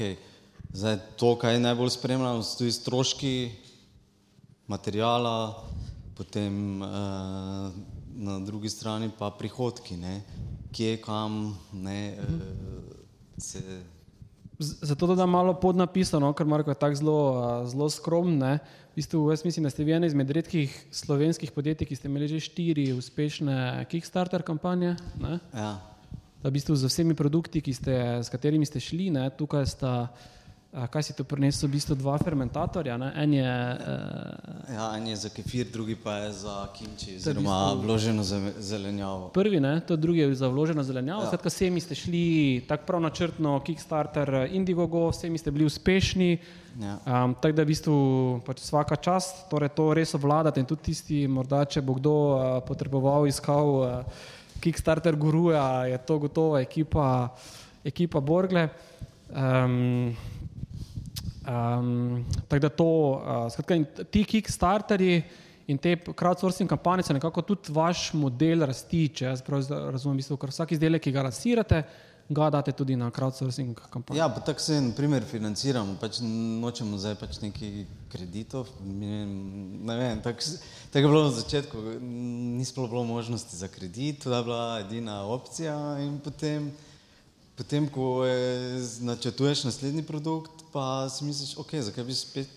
zdaj 0.74 1.00
to, 1.16 1.36
kaj 1.38 1.60
najbolj 1.60 1.90
spremljamo, 1.90 2.44
so 2.44 2.58
tudi 2.58 2.72
stroški, 2.72 3.34
materijala, 4.70 5.66
potem 6.14 6.82
uh, 6.82 7.74
na 8.16 8.40
drugi 8.46 8.70
strani 8.70 9.10
pa 9.20 9.32
prihodki, 9.32 9.98
ne? 9.98 10.22
kje, 10.72 11.00
kam, 11.02 11.58
ne, 11.74 12.14
uh, 12.18 12.94
se. 13.38 13.64
Zato 14.60 15.08
da 15.08 15.16
dam 15.16 15.30
malo 15.32 15.54
podnapisano, 15.56 16.34
ker 16.36 16.46
Marko 16.46 16.72
je 16.72 16.76
tako 16.76 16.96
zelo, 16.96 17.20
a, 17.40 17.66
zelo 17.68 17.90
skromen. 17.90 18.38
ne. 18.38 18.60
V 18.92 19.00
bistvu, 19.00 19.22
jaz 19.32 19.46
mislim, 19.46 19.64
da 19.64 19.70
ste 19.70 19.84
vi 19.88 19.94
ena 19.96 20.06
izmed 20.06 20.30
redkih 20.30 20.74
slovenskih 20.92 21.52
podjetij, 21.52 21.88
ki 21.88 21.96
ste 21.96 22.10
imeli 22.12 22.28
že 22.28 22.40
štiri 22.44 22.92
uspešne 22.94 23.86
Kickstarter 23.90 24.44
kampanje. 24.44 24.98
Ne? 25.22 25.40
Ja. 25.54 25.80
Da 26.44 26.50
v 26.50 26.52
bistvu 26.52 26.76
z 26.76 26.92
vsemi 26.92 27.16
produkti, 27.16 27.64
ste, 27.74 28.20
s 28.20 28.30
katerimi 28.30 28.68
ste 28.68 28.84
šli, 28.84 29.08
ne, 29.16 29.30
tukaj 29.32 29.66
sta, 29.66 29.94
a, 30.12 30.39
kaj 30.70 31.02
si 31.04 31.14
to 31.18 31.26
prinesel, 31.26 31.66
v 31.66 31.82
bistvu 31.82 31.98
dva 31.98 32.14
fermentatorja. 32.22 32.94
Ne. 33.02 33.10
En 33.18 33.34
je 33.34 33.50
uh, 33.50 34.76
Ja, 34.76 34.94
en 34.98 35.08
je 35.10 35.16
za 35.16 35.30
kefir, 35.34 35.66
drugi 35.66 35.96
pa 35.98 36.14
je 36.30 36.46
za 36.46 36.68
kimči, 36.78 37.16
oziroma 37.18 37.74
vloženo 37.74 38.22
zeme- 38.24 38.54
zelenjavo. 38.62 39.30
prvi, 39.34 39.60
ne, 39.60 39.80
to 39.82 39.96
drugi 39.96 40.20
je 40.20 40.36
za 40.36 40.48
vloženo 40.48 40.84
zelenjavo. 40.84 41.26
Ja. 41.26 41.28
Skratka, 41.28 41.50
vsemi 41.50 41.82
ste 41.82 41.96
šli 41.96 42.66
tako 42.70 42.86
prav 42.86 43.02
načrtno, 43.02 43.60
Kickstarter, 43.66 44.34
eh, 44.34 44.48
Indiegogo, 44.54 45.10
vsemi 45.10 45.38
ste 45.38 45.52
bili 45.52 45.66
uspešni. 45.66 46.38
Ja. 46.80 47.00
Um, 47.26 47.34
tako 47.34 47.56
da 47.58 47.64
v 47.64 47.66
bistvu 47.66 47.96
pač 48.46 48.62
vsaka 48.62 48.96
čast, 48.96 49.50
torej 49.50 49.74
to 49.74 49.90
res 49.94 50.14
obvladate 50.14 50.62
in 50.62 50.70
tudi 50.70 50.94
tisti, 50.94 51.26
morda 51.28 51.66
če 51.66 51.82
bo 51.82 51.98
kdo 51.98 52.14
uh, 52.14 52.62
potreboval, 52.62 53.26
iskal 53.26 53.68
uh, 53.82 54.06
Kickstarter 54.62 55.16
guruja, 55.18 55.90
je 55.90 55.98
to 55.98 56.20
gotovo 56.20 56.62
ekipa, 56.62 57.34
ekipa 57.84 58.22
Borgle. 58.22 58.70
Um, 59.34 60.14
Um, 61.50 62.26
tako 62.48 62.62
da 62.62 62.70
to, 62.70 62.86
uh, 62.86 63.52
skratka, 63.52 64.04
ti 64.12 64.24
Kickstarterji 64.24 65.24
in 65.70 65.78
te 65.78 65.96
crowdsourcing 65.98 66.70
kampanje 66.70 67.08
so 67.08 67.14
nekako 67.14 67.42
tudi 67.42 67.74
vaš 67.74 68.12
model 68.14 68.68
rasti, 68.70 69.08
če 69.10 69.26
jaz 69.32 69.42
prav 69.46 69.66
razumem, 69.94 70.18
v 70.18 70.22
bistvu, 70.22 70.38
ker 70.38 70.54
vsak 70.54 70.76
izdelek, 70.76 71.02
ki 71.06 71.14
ga 71.16 71.24
lansirate, 71.26 71.82
ga 72.30 72.50
date 72.54 72.74
tudi 72.78 72.98
na 72.98 73.10
crowdsourcing 73.14 73.78
kampanjo. 73.90 74.20
Ja, 74.20 74.28
pa 74.30 74.44
tako 74.46 74.62
se 74.62 74.78
naprimer 74.82 75.26
financiramo, 75.26 75.96
pač 76.02 76.20
nočemo 76.22 77.00
zdaj 77.02 77.16
pač 77.22 77.40
neki 77.42 77.88
kreditov. 78.14 78.70
Ne 78.86 79.96
vem, 79.98 80.22
tako 80.26 80.54
tako 80.94 81.02
je 81.02 81.08
bilo 81.08 81.24
na 81.24 81.34
začetku, 81.34 81.82
ni 82.60 82.66
sploh 82.66 82.90
bilo 82.90 83.04
možnosti 83.10 83.58
za 83.58 83.72
kredit, 83.74 84.22
to 84.24 84.34
je 84.34 84.44
bila 84.46 84.80
edina 84.86 85.24
opcija 85.26 85.74
in 86.06 86.20
potem, 86.22 86.70
potem 87.60 87.90
ko 87.92 88.24
je, 88.24 88.40
z- 88.80 89.04
načrtuješ 89.04 89.66
naslednji 89.68 90.06
produkt, 90.08 90.64
pa 90.72 91.10
si 91.12 91.28
misliš, 91.28 91.58
ok, 91.60 91.76
zakaj 91.84 92.08
bi 92.08 92.16
spet 92.16 92.48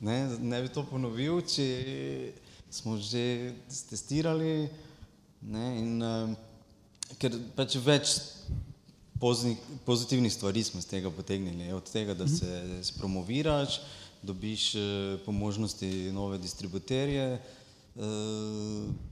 ne, 0.00 0.16
ne 0.40 0.58
bi 0.58 0.68
to 0.68 0.82
ponovil, 0.82 1.38
če 1.40 1.66
smo 2.70 2.96
že 2.96 3.52
testirali 3.86 4.66
ne, 5.42 5.66
in 5.78 5.90
um, 6.02 6.34
ker 7.18 7.34
pač 7.54 7.76
več 7.78 8.16
poznih, 9.20 9.58
pozitivnih 9.84 10.32
stvari 10.32 10.64
smo 10.64 10.80
iz 10.80 10.86
tega 10.88 11.10
potegnili. 11.12 11.70
Od 11.72 11.84
tega, 11.84 12.14
da 12.14 12.26
se 12.26 12.48
spromoviraš, 12.88 13.80
dobiš 14.22 14.74
eh, 14.74 14.82
po 15.24 15.32
možnosti 15.32 15.88
nove 16.12 16.38
distributerje, 16.38 17.26
eh, 17.36 18.02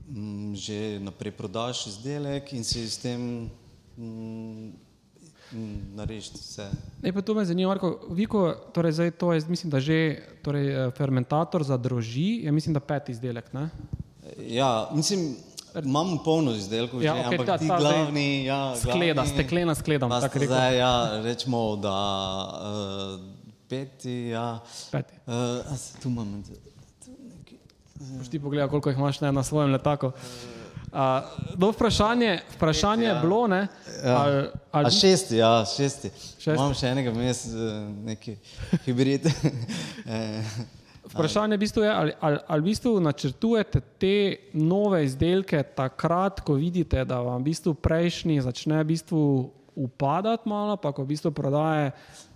m, 0.09 0.55
že 0.55 0.99
naprej 0.99 1.31
prodaš 1.37 1.87
izdelek 1.87 2.53
in 2.53 2.63
si 2.63 2.89
s 2.89 2.97
tem 2.97 3.49
mm, 3.97 4.88
mm, 5.51 5.95
narediš 5.95 6.31
vse. 6.33 6.69
Pa 7.13 7.21
to 7.21 7.33
me 7.33 7.45
zanima, 7.45 7.69
Marko, 7.69 7.99
vi, 8.09 8.25
ko, 8.25 8.53
torej 8.73 8.91
zdaj 8.91 9.11
to 9.11 9.33
je, 9.33 9.41
mislim, 9.47 9.71
da 9.71 9.79
že 9.79 10.21
torej, 10.43 10.67
eh, 10.67 10.91
fermentator 10.91 11.63
za 11.63 11.77
droži, 11.77 12.41
je 12.43 12.51
mislim, 12.51 12.73
da 12.73 12.79
peti 12.79 13.11
izdelek, 13.11 13.53
ne? 13.53 13.69
Ja, 14.39 14.89
mislim, 14.93 15.35
imamo 15.83 16.21
polno 16.25 16.51
izdelkov, 16.51 17.03
Ja, 17.03 17.13
že, 17.15 17.19
okej, 17.19 17.37
ampak 17.37 17.47
ta- 17.47 17.57
ti 17.57 17.67
ta 17.67 17.79
zdaj 17.79 17.93
glavni, 17.93 18.45
ja, 18.45 18.75
Skleda, 18.75 19.13
glavni, 19.13 19.33
steklena 19.33 19.75
skleda. 19.75 20.05
Zdaj, 20.45 20.77
ja, 20.77 21.21
rečemo, 21.23 21.75
da 21.75 21.97
uh, 23.15 23.19
peti, 23.69 24.33
ja. 24.33 24.59
Peti. 24.91 25.13
Uh, 25.27 25.33
tu 26.01 26.09
imam. 26.09 26.43
Boš 27.99 28.29
ti 28.29 28.39
pogledal, 28.39 28.69
koliko 28.69 28.89
jih 28.89 28.97
imaš 28.97 29.21
ne, 29.21 29.31
na 29.31 29.43
svojem 29.43 29.71
letaku. 29.71 30.07
Uh, 30.07 30.58
do 31.55 31.71
vprašanje, 31.71 32.39
vprašanje 32.55 33.05
je 33.05 33.15
bilo, 33.21 33.47
ne? 33.47 33.67
Ali, 34.03 34.37
A 34.37 34.49
ali, 34.71 34.91
šesti, 34.91 35.37
ja, 35.37 35.65
šesti. 35.65 36.09
Šesti. 36.39 36.55
Imam 36.55 36.73
še 36.73 36.89
enega 36.93 37.13
vmes, 37.13 37.45
eh, 37.45 37.79
neki 38.09 38.35
hibrid. 38.85 39.29
Eh, 40.09 40.41
vprašanje 41.11 41.57
v 41.57 41.61
bistvu 41.61 41.83
je, 41.83 41.89
ali, 41.89 42.13
ali, 42.19 42.37
ali 42.47 42.61
v 42.61 42.65
bistvu 42.65 42.99
načrtujete 42.99 43.81
te 44.01 44.15
nove 44.53 45.03
izdelke 45.05 45.61
takrat, 45.75 46.41
ko 46.41 46.55
vidite, 46.57 47.03
da 47.05 47.19
vam 47.21 47.43
v 47.43 47.51
bistvu 47.51 47.75
prejšnji 47.77 48.41
začne 48.41 48.81
v 48.81 48.87
bistvu 48.89 49.21
upadati 49.75 50.49
malo, 50.49 50.77
pa 50.81 50.89
ko 50.91 51.05
v 51.05 51.13
bistvu 51.13 51.31
prodaje 51.31 51.91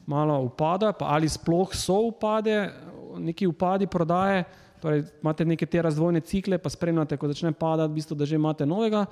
malo 0.05 0.37
upadajo, 0.45 0.93
pa 0.99 1.15
ali 1.15 1.29
sploh 1.29 1.73
so 1.73 1.97
upade, 2.11 2.69
neki 3.17 3.47
upadi 3.47 3.87
prodaje, 3.87 4.43
torej 4.83 5.05
imate 5.21 5.45
neke 5.47 5.65
te 5.65 5.81
razvojne 5.81 6.19
cikle, 6.27 6.57
pa 6.59 6.69
spremljate, 6.69 7.17
ko 7.17 7.29
začne 7.31 7.53
padati, 7.55 7.91
v 7.91 8.01
bistvu, 8.01 8.17
da 8.19 8.27
že 8.27 8.35
imate 8.35 8.67
novega, 8.67 9.05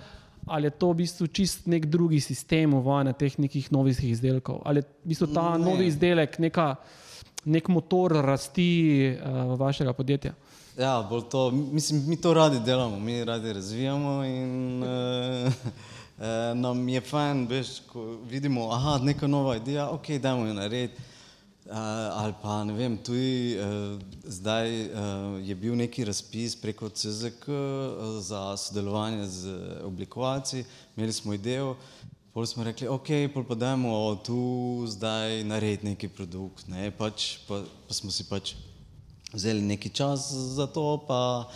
ali 0.46 0.68
je 0.68 0.74
to 0.76 0.90
v 0.92 1.00
bistvu 1.04 1.28
čist 1.32 1.68
nek 1.72 1.86
drugi 1.86 2.20
sistem 2.20 2.74
uvajanja 2.74 3.14
teh 3.14 3.38
nekih 3.40 3.72
novih 3.72 4.04
izdelkov, 4.12 4.60
ali 4.66 4.82
je 4.82 4.88
v 4.90 5.14
bistvu 5.14 5.28
ta 5.32 5.52
Ne. 5.58 5.66
novi 5.66 5.88
izdelek 5.88 6.40
neka, 6.40 6.76
nek 7.46 7.70
motor 7.72 8.20
rasti 8.26 8.68
uh, 9.16 9.56
vašega 9.60 9.94
podjetja. 9.94 10.34
Ja, 10.78 11.02
bolj 11.10 11.24
to, 11.32 11.52
mislim, 11.52 12.04
mi 12.08 12.18
to 12.22 12.34
radi 12.34 12.60
delamo, 12.66 13.00
mi 13.00 13.24
radi 13.26 13.54
razvijamo 13.54 14.24
in 14.26 14.84
uh, 14.84 14.90
uh, 15.48 16.26
nam 16.56 16.90
je 16.90 17.02
fajn, 17.02 17.48
veš, 17.48 17.80
ko 17.92 18.18
vidimo, 18.30 18.70
aha, 18.72 19.00
neka 19.04 19.28
nova 19.28 19.56
ideja, 19.56 19.90
ok, 19.90 20.10
dajmo 20.22 20.48
jo 20.48 20.54
narediti. 20.54 21.11
Uh, 21.72 21.78
ali 22.20 22.34
pa 22.42 22.64
ne 22.68 22.74
vem, 22.76 22.98
tudi 23.00 23.56
uh, 23.56 23.96
zdaj 24.28 24.68
uh, 24.92 25.38
je 25.40 25.56
bil 25.56 25.76
neki 25.80 26.04
razpis 26.04 26.58
preko 26.60 26.90
CZK 26.90 27.48
uh, 27.48 28.20
za 28.20 28.58
sodelovanje 28.60 29.26
z 29.26 29.54
oblikovalci, 29.88 30.66
imeli 30.98 31.14
smo 31.14 31.34
idejo, 31.34 31.78
pol 32.34 32.46
smo 32.46 32.64
rekli, 32.64 32.88
ok, 32.92 33.08
pol 33.34 33.48
pa 33.48 33.56
dajmo 33.56 34.16
tu 34.26 34.42
zdaj 34.88 35.44
narediti 35.48 35.86
neki 35.86 36.12
produkt, 36.12 36.68
ne, 36.68 36.92
pač, 36.92 37.38
pa, 37.48 37.64
pa 37.88 37.96
smo 37.96 38.12
si 38.12 38.28
pač 38.28 38.56
vzeli 39.34 39.62
neki 39.62 39.90
čas 39.90 40.32
za 40.32 40.68
to, 40.68 41.04
pa 41.08 41.48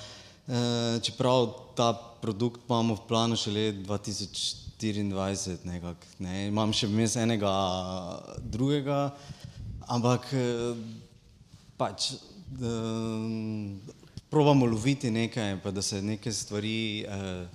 eh, 0.47 0.99
čeprav 1.03 1.47
ta 1.75 1.93
produkt 2.21 2.61
imamo 2.67 2.95
v 2.95 3.07
planu 3.07 3.35
šele 3.35 3.71
2024, 3.83 5.63
nekak, 5.63 6.07
ne, 6.19 6.47
imam 6.47 6.73
še 6.75 6.87
vmes 6.87 7.15
enega 7.19 7.51
drugega, 8.43 9.11
ampak 9.87 10.27
eh, 10.33 10.75
pač 11.77 12.13
eh, 12.13 12.19
probamo 14.29 14.65
loviti 14.65 15.11
nekaj, 15.11 15.59
pa 15.63 15.71
da 15.71 15.81
se 15.81 16.01
neke 16.01 16.31
stvari 16.31 17.03
eh, 17.03 17.47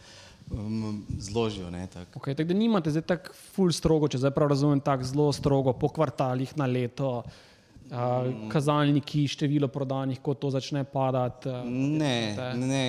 zložijo. 1.18 1.70
Ne, 1.70 1.87
tako. 1.87 2.18
Okay, 2.18 2.35
tako 2.35 2.49
da 2.49 2.55
nimate 2.55 2.91
zdaj 2.91 3.07
tako 3.07 3.37
ful 3.55 3.72
strogo, 3.72 4.09
če 4.09 4.18
zdaj 4.18 4.35
prav 4.35 4.51
razumem, 4.51 4.81
tako 4.81 5.07
zelo 5.07 5.31
strogo 5.33 5.72
po 5.72 5.89
kvartalih 5.95 6.57
na 6.59 6.66
leto, 6.66 7.22
uh, 7.22 8.49
kazalniki, 8.51 9.28
število 9.31 9.68
prodanih, 9.70 10.18
ko 10.18 10.35
to 10.35 10.51
začne 10.51 10.83
padati. 10.85 11.49
Uh, 11.49 11.70
Ne, 11.70 12.35
ne, 12.59 12.83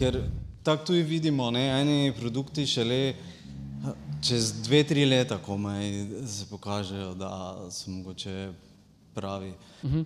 ker 0.00 0.18
tako 0.66 0.90
tudi 0.90 1.06
vidimo, 1.06 1.50
ne, 1.54 1.68
eni 1.78 2.12
produkti 2.18 2.66
šele 2.66 3.14
čez 4.26 4.50
dve, 4.66 4.82
tri 4.84 5.04
leta 5.06 5.38
komaj 5.38 5.90
se 6.26 6.46
pokažejo, 6.50 7.14
da 7.14 7.30
so 7.70 7.90
mogoče 7.90 8.50
pravi 9.16 9.52
uh 9.82 9.90
-huh. 9.90 10.04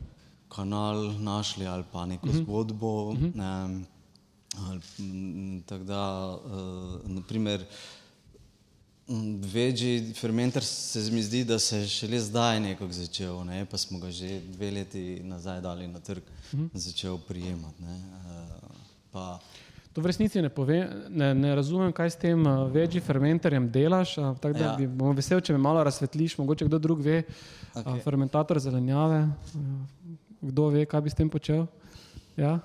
kanal 0.48 1.12
našli 1.18 1.66
ali 1.66 1.84
pa 1.92 2.06
neko 2.06 2.28
uh 2.28 2.34
-huh. 2.34 2.42
zgodbo. 2.42 3.11
Uh 3.11 3.18
-huh. 3.18 3.84
um, 4.98 5.62
tako 5.66 5.84
da, 5.84 6.36
uh, 6.44 7.11
naprimer, 7.11 7.66
Mm, 9.11 9.40
Večji 9.42 10.12
fermenter 10.14 10.64
se 10.64 11.00
mi 11.11 11.22
zdi, 11.22 11.44
da 11.44 11.58
se 11.58 11.78
je 11.78 11.88
šele 11.88 12.20
zdaj 12.20 12.61
nekako 12.61 12.92
začel, 12.92 13.44
ne? 13.44 13.64
pa 13.66 13.78
smo 13.78 13.98
ga 13.98 14.11
že 14.11 14.40
dve 14.40 14.70
leti 14.70 15.20
nazaj 15.24 15.61
dali 15.61 15.88
na 15.88 16.00
trg, 16.00 16.22
mm 16.52 16.58
-hmm. 16.58 16.78
začel 16.78 17.18
prijemati. 17.18 17.82
Ne? 17.82 17.96
Uh, 17.96 18.70
pa, 19.11 19.38
To 19.93 20.01
v 20.01 20.07
resnici 20.07 20.38
ne, 20.43 20.49
pove, 20.49 20.76
ne, 21.11 21.32
ne 21.34 21.51
razumem, 21.55 21.91
kaj 21.93 22.11
s 22.11 22.16
tem 22.16 22.38
uh, 22.47 22.68
večjim 22.70 23.03
fermenterjem 23.03 23.70
delaš. 23.70 24.18
Uh, 24.18 24.36
tako 24.38 24.55
da 24.55 24.64
Ja. 24.64 24.74
bi 24.78 24.86
bom 24.86 25.16
vesel, 25.16 25.41
če 25.41 25.53
me 25.53 25.59
malo 25.59 25.82
razsvetliš, 25.82 26.38
mogoče 26.38 26.64
kdo 26.64 26.78
drug 26.78 27.01
ve. 27.03 27.22
Okay. 27.22 27.80
Okej. 27.82 27.93
Uh, 27.99 28.03
fermentator 28.05 28.59
zelenjave, 28.59 29.24
uh, 29.26 29.61
kdo 30.41 30.68
ve, 30.70 30.86
kaj 30.86 31.01
bi 31.01 31.11
s 31.11 31.14
tem 31.14 31.30
počel. 31.30 31.66
Ja, 32.36 32.61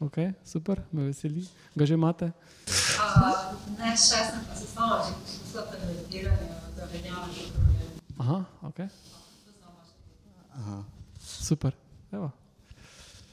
ok, 0.00 0.16
super, 0.44 0.80
me 0.92 1.10
veseli. 1.10 1.44
Ga 1.76 1.84
že 1.86 1.94
imate? 1.94 2.32
Ne, 3.76 3.92
še 3.92 4.16
sem 4.24 4.40
pa 4.48 4.56
se 4.56 4.66
sama 4.66 5.02
že 5.04 5.12
poskusila 5.20 5.62
fermentiranje 5.68 6.48
zelenjave. 6.76 7.44
Aha, 8.18 8.38
ok. 8.62 8.80
Super. 11.20 11.72
Evo. 12.12 12.30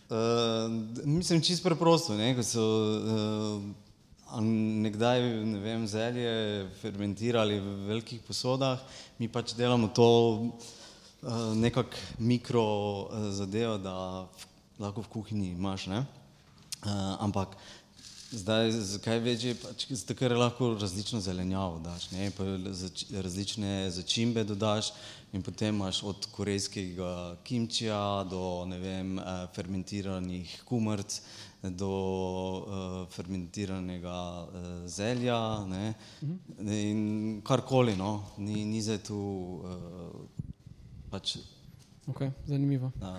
Uh, 0.08 0.72
mislim, 1.04 1.42
čist 1.44 1.64
preprosto. 1.64 2.16
Ne, 2.16 2.30
ko 2.32 2.44
so 2.44 2.64
uh, 2.64 4.40
nekdaj 4.40 5.20
ne 5.44 5.60
vem, 5.60 5.84
zelje 5.84 6.68
fermentirali 6.80 7.58
v 7.60 7.74
velikih 7.90 8.22
posodah, 8.24 8.80
mi 9.20 9.28
pač 9.28 9.52
delamo 9.60 9.90
to 9.92 10.08
uh, 10.08 11.52
nekako 11.60 12.00
mikro 12.24 12.64
uh, 12.64 13.28
zadevo, 13.36 13.76
da 13.84 13.96
v, 14.24 14.48
lahko 14.80 15.04
v 15.04 15.12
kuhinji 15.12 15.52
imaš. 15.52 15.90
Ne? 15.92 16.00
Uh, 16.86 17.20
ampak 17.28 17.60
zdaj, 18.32 18.72
zakaj 18.72 19.20
večje, 19.20 19.56
pač, 19.62 19.86
zato 19.90 20.16
ker 20.18 20.36
lahko 20.38 20.74
različno 20.82 21.20
zelenjavo 21.24 21.80
daš, 21.80 22.10
ne? 22.12 22.30
pa 22.38 22.44
zač, 22.76 23.06
različne 23.12 23.90
začimbe 23.92 24.44
dodaš 24.44 24.92
in 25.34 25.44
potem 25.44 25.76
imaš 25.76 26.04
od 26.04 26.28
korejskega 26.32 27.38
kimčija 27.44 28.24
do 28.30 28.66
ne 28.68 28.80
vem, 28.80 29.20
eh, 29.20 29.48
fermentiranih 29.56 30.62
kumrc, 30.66 31.22
do 31.64 31.90
uh, 31.90 33.08
fermentiranega 33.10 34.18
uh, 34.46 34.66
zelja 34.86 35.66
ne? 35.66 35.94
in 36.62 37.42
karkoli, 37.44 37.96
no? 37.98 38.24
ni, 38.38 38.66
ni 38.66 38.82
zdaj 38.82 39.02
tu 39.10 39.18
uh, 39.18 40.46
pač. 41.12 41.40
Okay, 42.08 42.32
zanimivo. 42.46 42.92
Uh, 43.02 43.18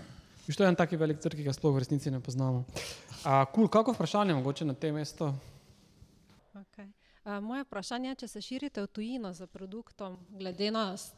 Viš, 0.49 0.57
to 0.57 0.62
je 0.62 0.68
en 0.68 0.76
taki 0.76 0.96
velik 0.96 1.20
trg, 1.20 1.36
ki 1.36 1.44
ga 1.44 1.53
sploh 1.53 1.74
v 1.74 1.78
resnici 1.78 2.11
ne 2.11 2.20
poznamo. 2.20 2.64
A, 3.22 3.44
cool, 3.46 3.68
kako 3.68 3.92
vprašanje 3.92 4.32
mogoče 4.34 4.64
na 4.64 4.74
tem 4.74 4.94
mestu? 4.94 5.28
Okay. 6.55 6.88
Uh, 7.20 7.38
moje 7.40 7.62
vprašanje 7.62 8.09
je, 8.09 8.16
če 8.16 8.28
se 8.28 8.40
širite 8.42 8.80
v 8.80 8.88
tujino 8.88 9.28
z 9.30 9.46
produktom, 9.46 10.16
glede 10.30 10.70
na 10.70 10.96
s- 10.96 11.12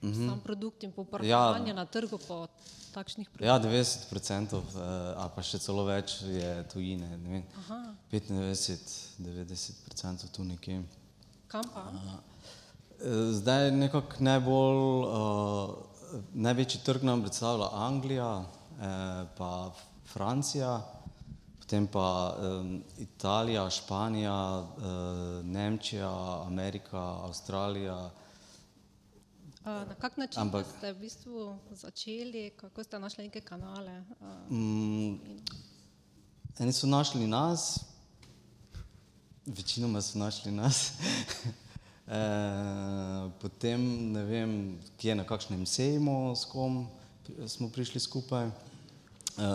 sam 0.00 0.40
produkt 0.40 0.82
in 0.82 0.90
povpraševanje 0.90 1.68
ja. 1.68 1.74
na 1.74 1.84
trgu 1.86 2.18
po 2.18 2.46
takšnih 2.90 3.28
Ja, 3.38 3.54
produktih. 3.54 4.10
90%, 4.10 4.56
uh, 4.56 4.62
a 5.16 5.28
pa 5.28 5.42
še 5.42 5.58
celo 5.58 5.84
več 5.84 6.22
je 6.22 6.64
tujine. 6.66 7.06
ne 7.18 7.28
vem, 7.30 7.44
95-90% 8.10 9.20
tu 10.28 10.44
nekje. 10.44 10.82
Kam 11.46 11.62
pa? 11.64 11.84
Eh, 12.98 13.04
Zdaj 13.32 13.70
nekako 13.72 14.16
najbolj, 14.20 14.80
uh, 15.04 15.70
največji 16.34 16.80
trg 16.80 17.02
nam 17.02 17.22
predstavlja 17.22 17.68
Anglija, 17.74 18.28
eh, 18.40 18.44
pa 19.36 19.72
Francija, 20.12 20.82
potem 21.58 21.86
pa 21.86 22.36
Italija, 22.98 23.70
Španija, 23.70 24.60
uh, 24.60 25.46
Nemčija, 25.46 26.42
Amerika, 26.46 26.98
Avstralija. 26.98 28.10
Uh, 29.64 29.66
na 29.88 29.94
kak 29.94 30.16
način 30.16 30.42
Ampak- 30.42 30.66
ste 30.78 30.92
v 30.92 30.98
bistvu 30.98 31.58
začeli, 31.70 32.50
kako 32.56 32.84
ste 32.84 32.98
našli 32.98 33.24
neke 33.24 33.40
kanale? 33.40 34.04
Mm, 34.50 35.14
eni 36.58 36.72
so 36.72 36.86
našli 36.86 37.26
nas, 37.26 37.78
večinoma 39.46 40.02
so 40.02 40.18
našli 40.18 40.52
nas. 40.52 40.92
e, 42.06 43.30
potem 43.40 44.12
ne 44.12 44.24
vem, 44.24 44.78
kje 44.98 45.14
na 45.14 45.24
kakšnem 45.24 45.66
sejmu, 45.66 46.36
s 46.36 46.44
kom 46.44 46.88
smo 47.46 47.68
prišli 47.70 48.00
skupaj. 48.00 48.46
E, 48.46 49.52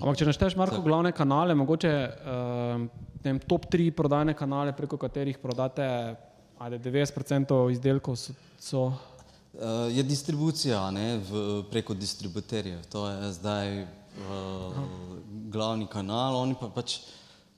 Ampak, 0.00 0.16
če 0.16 0.26
našteješ 0.30 0.56
Marko 0.56 0.80
glavne 0.82 1.12
kanale, 1.12 1.54
mogoče 1.54 1.90
uh, 1.92 2.84
vem, 3.22 3.38
top 3.44 3.68
tri 3.70 3.90
prodajne 3.92 4.32
kanale, 4.34 4.72
preko 4.72 4.96
katerih 4.96 5.36
prodate 5.38 5.84
ajde, 6.62 6.78
90% 6.86 7.58
izdelkov, 7.74 8.16
so, 8.16 8.34
so? 8.58 8.84
E, 9.52 9.72
je 9.92 10.02
distribucija 10.06 10.80
ne, 10.94 11.18
v, 11.18 11.42
preko 11.70 11.94
distributerjev, 11.94 12.80
to 12.92 13.04
je 13.10 13.32
zdaj 13.36 13.82
uh, 13.82 14.80
glavni 15.52 15.86
kanal, 15.92 16.40
oni 16.40 16.56
pa 16.58 16.70
pač 16.72 17.02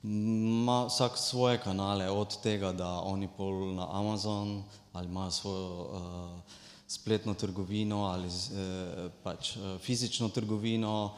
ima 0.03 0.83
vsak 0.89 1.17
svoje 1.17 1.61
kanale, 1.63 2.09
od 2.11 2.35
tega, 2.43 2.73
da 2.75 2.99
oni 2.99 3.31
pol 3.31 3.73
na 3.79 3.87
Amazon 3.89 4.59
ali 4.93 5.07
imajo 5.07 5.31
svojo 5.31 5.87
uh, 5.87 6.61
spletno 6.87 7.33
trgovino 7.33 8.05
ali 8.05 8.29
z, 8.29 8.51
eh, 8.51 9.09
pač 9.23 9.55
uh, 9.57 9.77
fizično 9.81 10.29
trgovino, 10.29 11.13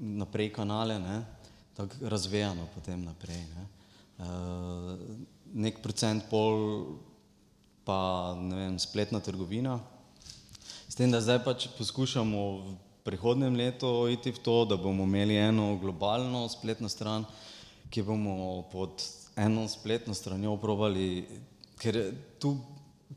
naprej 0.00 0.52
kanale, 0.52 0.98
tako 1.76 2.08
razvejano 2.08 2.66
potem 2.74 3.04
naprej. 3.04 3.44
Ne. 3.54 3.66
Uh, 4.18 4.98
nek 5.54 5.82
procent 5.82 6.24
pol 6.30 6.86
pa 7.84 8.32
ne 8.40 8.56
vem, 8.56 8.78
spletna 8.78 9.20
trgovina. 9.20 9.78
S 10.88 10.96
tem, 10.96 11.12
da 11.12 11.20
zdaj 11.20 11.42
pač 11.44 11.68
poskušamo 11.76 12.40
v 12.64 12.74
prihodnem 13.04 13.56
letu 13.58 14.08
iti 14.08 14.32
v 14.32 14.40
to, 14.40 14.64
da 14.64 14.80
bomo 14.80 15.04
imeli 15.04 15.36
eno 15.36 15.76
globalno 15.76 16.48
spletno 16.48 16.88
stran, 16.88 17.26
ki 17.92 18.02
bomo 18.02 18.64
pod 18.72 19.04
eno 19.36 19.68
spletno 19.68 20.14
stranjo 20.16 20.56
probali, 20.56 21.26
ker 21.76 22.14
tu 22.40 22.56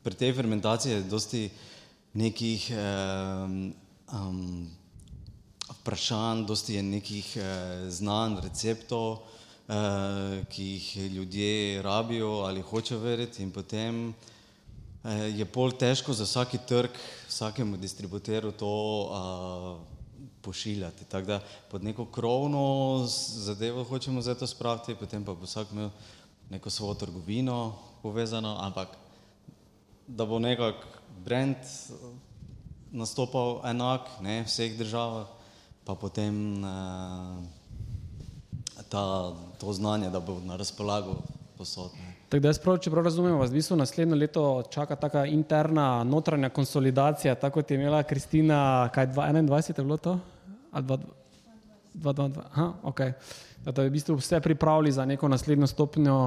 pri 0.02 0.14
tej 0.14 0.32
fermentaciji 0.32 0.92
je 0.92 1.02
dosti 1.02 1.50
nekih 2.14 2.70
um, 2.72 3.74
um, 4.12 4.70
vprašanj, 5.80 6.46
dosti 6.46 6.74
je 6.74 6.82
nekih 6.82 7.36
eh, 7.36 7.90
znanj, 7.90 8.40
receptov, 8.42 9.18
eh, 9.68 10.44
ki 10.48 10.64
jih 10.64 10.96
ljudje 11.12 11.82
rabijo 11.82 12.30
ali 12.48 12.62
hočejo 12.62 13.00
verjeti 13.00 13.42
in 13.42 13.52
potem 13.52 14.14
eh, 15.04 15.28
je 15.36 15.44
pol 15.44 15.72
težko 15.72 16.12
za 16.12 16.24
vsaki 16.24 16.58
trg, 16.68 16.90
vsakemu 17.28 17.76
distributerju 17.76 18.52
to 18.52 18.72
eh, 19.08 19.98
pošiljati. 20.42 21.04
Tako 21.04 21.26
da 21.26 21.40
pod 21.70 21.84
neko 21.84 22.06
krovno 22.06 23.04
zadevo 23.44 23.84
hočemo 23.84 24.22
zdaj 24.22 24.34
to 24.34 24.46
spraviti, 24.46 24.94
potem 24.94 25.24
pa 25.24 25.34
bo 25.34 25.44
vsak 25.44 25.72
imel 25.72 25.90
neko 26.50 26.70
svojo 26.70 26.94
trgovino 26.94 27.76
povezano, 28.02 28.56
ampak 28.60 28.88
da 30.08 30.26
bo 30.26 30.38
nekako 30.38 30.86
brand 31.24 31.56
eh, 31.56 31.94
nastopal 32.92 33.60
enak 33.68 34.00
ne, 34.24 34.42
v 34.42 34.48
vseh 34.48 34.78
državah, 34.78 35.26
pa 35.84 35.94
potem 35.94 36.64
eh, 36.64 37.42
ta, 38.88 39.32
to 39.60 39.72
znanje, 39.72 40.10
da 40.10 40.20
bo 40.20 40.40
na 40.44 40.56
razpolago 40.56 41.20
posod. 41.58 41.92
Ne. 42.00 42.14
Tako 42.28 42.40
da 42.40 42.48
jaz 42.48 42.58
prav, 42.60 42.78
če 42.80 42.90
prav 42.92 43.04
razumem, 43.04 43.36
vas 43.40 43.50
v 43.50 43.56
bistvu 43.56 43.76
naslednje 43.76 44.16
leto 44.16 44.42
čaka 44.72 44.96
taka 44.96 45.24
interna 45.26 46.04
notranja 46.04 46.50
konsolidacija, 46.52 47.34
tako 47.34 47.60
kot 47.60 47.70
je 47.70 47.78
imela 47.80 48.02
Kristina, 48.02 48.88
kaj 48.94 49.06
2021 49.16 49.80
je 49.80 49.84
bilo 49.84 49.96
to? 49.96 50.18
Ali 50.72 50.84
2022? 50.84 52.42
Aha, 52.52 52.72
ok. 52.82 53.00
Da 53.64 53.72
bi 53.72 53.88
v 53.88 53.96
bistvu 53.96 54.16
vse 54.20 54.40
pripravili 54.40 54.92
za 54.92 55.04
neko 55.04 55.28
naslednjo 55.28 55.66
stopnjo 55.66 56.18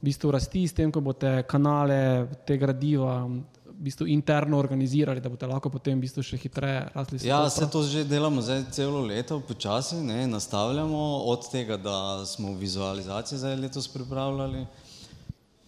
v 0.00 0.04
bistvu 0.04 0.30
rasti, 0.30 0.66
s 0.68 0.76
tem, 0.76 0.92
ko 0.92 1.00
boste 1.00 1.42
kanale, 1.48 2.26
te 2.46 2.56
gradiva 2.60 3.24
v 3.26 3.84
bistvu 3.84 4.06
interno 4.08 4.58
organizirali, 4.58 5.20
da 5.20 5.28
boste 5.28 5.48
lahko 5.48 5.70
potem 5.72 5.98
v 5.98 6.06
bistvu 6.06 6.24
še 6.24 6.38
hitreje 6.40 6.84
rasli. 6.94 7.20
Ja, 7.28 7.42
to 7.44 7.50
vse 7.50 7.68
to 7.72 7.82
že 7.84 8.04
delamo 8.08 8.44
zdaj 8.44 8.64
celo 8.72 9.02
leto, 9.04 9.40
počasi, 9.40 10.00
ne, 10.00 10.24
nastavljamo 10.30 11.02
od 11.32 11.48
tega, 11.52 11.76
da 11.76 12.24
smo 12.26 12.54
vizualizacije 12.56 13.40
zdaj 13.42 13.56
letos 13.60 13.88
pripravljali. 13.92 14.66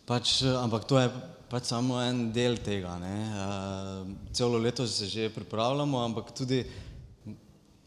Pač, 0.08 0.40
ampak 0.56 0.88
to 0.88 1.00
je 1.00 1.10
pač 1.48 1.68
samo 1.68 2.00
en 2.00 2.30
del 2.32 2.56
tega. 2.64 2.96
Ne. 3.00 3.16
Uh, 3.28 4.32
celo 4.32 4.60
leto 4.60 4.86
se 4.86 5.06
že 5.06 5.28
pripravljamo, 5.32 6.00
ampak 6.04 6.32
tudi 6.32 6.64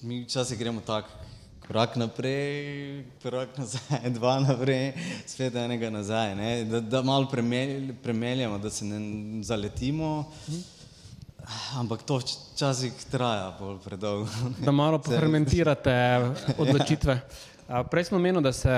mi 0.02 0.24
včasih 0.26 0.58
gremo 0.58 0.82
tako 0.86 1.31
korak 1.72 1.96
naprej, 1.96 3.04
korak 3.24 3.56
nazaj, 3.56 4.10
dva 4.20 4.34
naprej, 4.44 4.92
spet 5.24 5.56
enega 5.56 5.88
nazaj. 5.90 6.34
Ne. 6.36 6.50
Da, 6.68 6.82
da 6.84 7.02
malo 7.02 7.30
premel, 7.32 7.94
premeljamo, 8.04 8.58
da 8.60 8.70
se 8.70 8.86
ne 8.86 9.44
zaletimo. 9.44 10.26
Ampak 11.80 12.04
to 12.04 12.20
včasih 12.20 12.92
traja 13.12 13.54
bolj 13.60 13.78
predolgo. 13.86 14.28
da 14.60 14.72
malo 14.72 15.00
pofermentirate 15.00 15.96
odločitve. 16.58 17.20
Prej 17.92 18.04
smo 18.04 18.20
menili, 18.20 18.44
da 18.44 18.52
se 18.52 18.70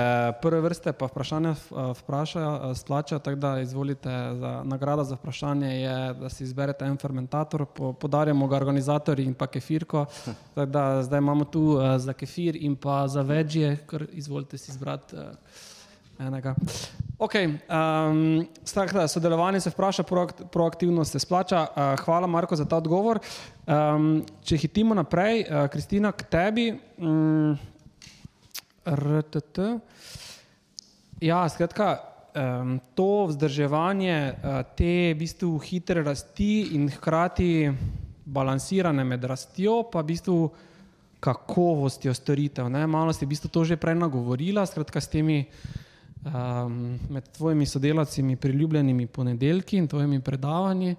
prve 0.42 0.60
vrste 0.60 0.92
pa 0.92 1.06
vprašanja 1.06 1.54
vprašajo, 2.00 2.74
splačajo, 2.74 3.18
tako 3.18 3.36
da 3.36 3.60
izvolite. 3.60 4.10
Za, 4.34 4.62
nagrada 4.64 5.04
za 5.04 5.14
vprašanje 5.14 5.80
je, 5.80 6.14
da 6.14 6.28
si 6.28 6.44
izberete 6.44 6.84
en 6.84 6.96
fermentator, 6.96 7.66
po, 7.66 7.92
podarjamo 7.92 8.46
ga 8.46 8.56
organizatorji 8.56 9.26
in 9.26 9.34
pa 9.34 9.46
kefirko. 9.46 10.06
Da, 10.66 11.02
zdaj 11.02 11.18
imamo 11.18 11.44
tu 11.44 11.78
za 11.98 12.12
kefir 12.12 12.56
in 12.56 12.76
pa 12.76 13.08
za 13.08 13.22
večje, 13.22 13.76
kar 13.86 14.06
izvolite 14.12 14.58
si 14.58 14.70
izbrati 14.70 15.16
enega. 16.18 16.54
Okay, 17.18 17.46
um, 17.46 18.46
stakda, 18.64 19.08
sodelovanje 19.08 19.60
se 19.60 19.70
vpraša, 19.70 20.02
proaktivno 20.52 21.04
se 21.04 21.18
splača. 21.18 21.66
Uh, 21.76 22.04
hvala, 22.04 22.26
Marko, 22.26 22.56
za 22.56 22.64
ta 22.64 22.76
odgovor. 22.76 23.18
Um, 23.66 24.24
če 24.42 24.56
hitimo 24.56 24.94
naprej, 24.94 25.44
uh, 25.50 25.68
Kristina, 25.70 26.12
k 26.12 26.22
tebi. 26.22 26.80
Um, 26.98 27.58
RTT. 28.86 29.58
Ja, 31.24 31.48
skratka, 31.48 31.98
um, 32.34 32.80
to 32.94 33.26
vzdrževanje 33.30 34.16
uh, 34.32 34.60
te 34.76 35.14
v 35.14 35.18
bistvu 35.18 35.58
hitre 35.64 36.02
rasti 36.04 36.76
in 36.76 36.88
hkrati 36.90 37.72
balansirane 38.24 39.04
med 39.04 39.24
rastjo, 39.24 39.82
pa 39.92 40.02
v 40.02 40.12
bistvu 40.12 40.38
kakovostjo 41.24 42.12
storitev. 42.14 42.68
Ne? 42.68 42.86
Malo 42.86 43.12
si 43.12 43.24
v 43.24 43.32
bistvu 43.32 43.48
to 43.48 43.64
že 43.64 43.80
prej 43.80 43.96
nagovorila, 43.96 44.66
skratka 44.68 45.00
s 45.00 45.08
temi 45.08 45.44
um, 46.24 46.98
med 47.08 47.24
tvojimi 47.32 47.66
sodelavci, 47.66 48.24
priljubljenimi 48.36 49.06
ponedeljki 49.06 49.80
in 49.80 49.88
tvojimi 49.88 50.20
predavanji. 50.20 50.96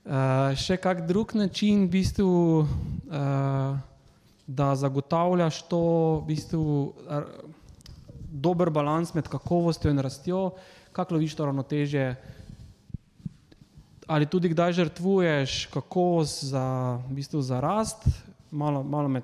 Uh, 0.00 0.56
še 0.56 0.80
kak 0.80 1.04
drug 1.06 1.36
način, 1.36 1.84
v 1.86 1.92
bistvu, 1.92 2.66
uh, 3.12 3.76
da 4.50 4.74
zagotavljaš 4.74 5.62
to 5.70 5.80
v 6.22 6.26
bistvu, 6.26 6.92
dober 8.30 8.70
balans 8.70 9.14
med 9.14 9.28
kakovostjo 9.30 9.90
in 9.90 10.02
rastjo, 10.02 10.50
kako 10.92 11.14
loviš 11.14 11.36
to 11.38 11.46
ravnotežje. 11.46 12.06
Ali 14.10 14.26
tudi 14.26 14.50
kdaj 14.50 14.72
žrtvuješ 14.72 15.66
kakovost 15.70 16.44
za, 16.50 16.64
v 17.06 17.20
bistvu 17.20 17.42
za 17.46 17.60
rast, 17.62 18.08
malo, 18.50 18.82
malo 18.82 19.08
me 19.08 19.22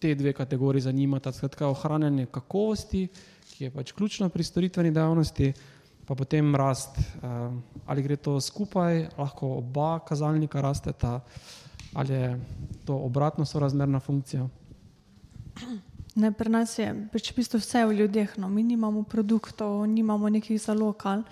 te 0.00 0.14
dve 0.14 0.32
kategoriji 0.32 0.88
zanimata, 0.88 1.32
skratka 1.32 1.68
ohranjanje 1.68 2.26
kakovosti, 2.32 3.08
ki 3.52 3.64
je 3.64 3.70
pač 3.70 3.92
ključna 3.92 4.28
pri 4.32 4.44
storitveni 4.44 4.92
dejavnosti, 4.92 5.52
pa 6.06 6.14
potem 6.14 6.54
rast, 6.56 6.96
ali 7.86 8.02
gre 8.02 8.16
to 8.16 8.40
skupaj, 8.40 9.08
lahko 9.18 9.58
oba 9.58 9.98
kazalnika 10.06 10.64
rasteta 10.64 11.20
ali 11.96 12.12
je 12.12 12.40
to 12.84 12.96
obratno 12.96 13.44
sorazmerna 13.44 14.00
funkcija? 14.00 14.48
Ne, 16.14 16.32
pri 16.32 16.50
nas 16.52 16.78
je 16.78 16.88
pač 17.12 17.30
v 17.32 17.36
bistvu 17.40 17.60
vse 17.60 17.84
v 17.88 17.96
ljudeh. 18.00 18.36
No. 18.40 18.48
Mi 18.48 18.62
nimamo 18.62 19.02
produktov, 19.02 19.84
nimamo 19.88 20.28
nekih 20.28 20.60
zalokal 20.60 21.24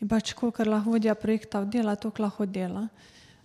in 0.00 0.08
pač, 0.08 0.32
kar 0.32 0.68
lahko 0.68 0.96
vodja 0.96 1.14
projekta 1.14 1.64
dela, 1.64 1.96
to 1.96 2.12
lahko 2.18 2.46
dela. 2.46 2.88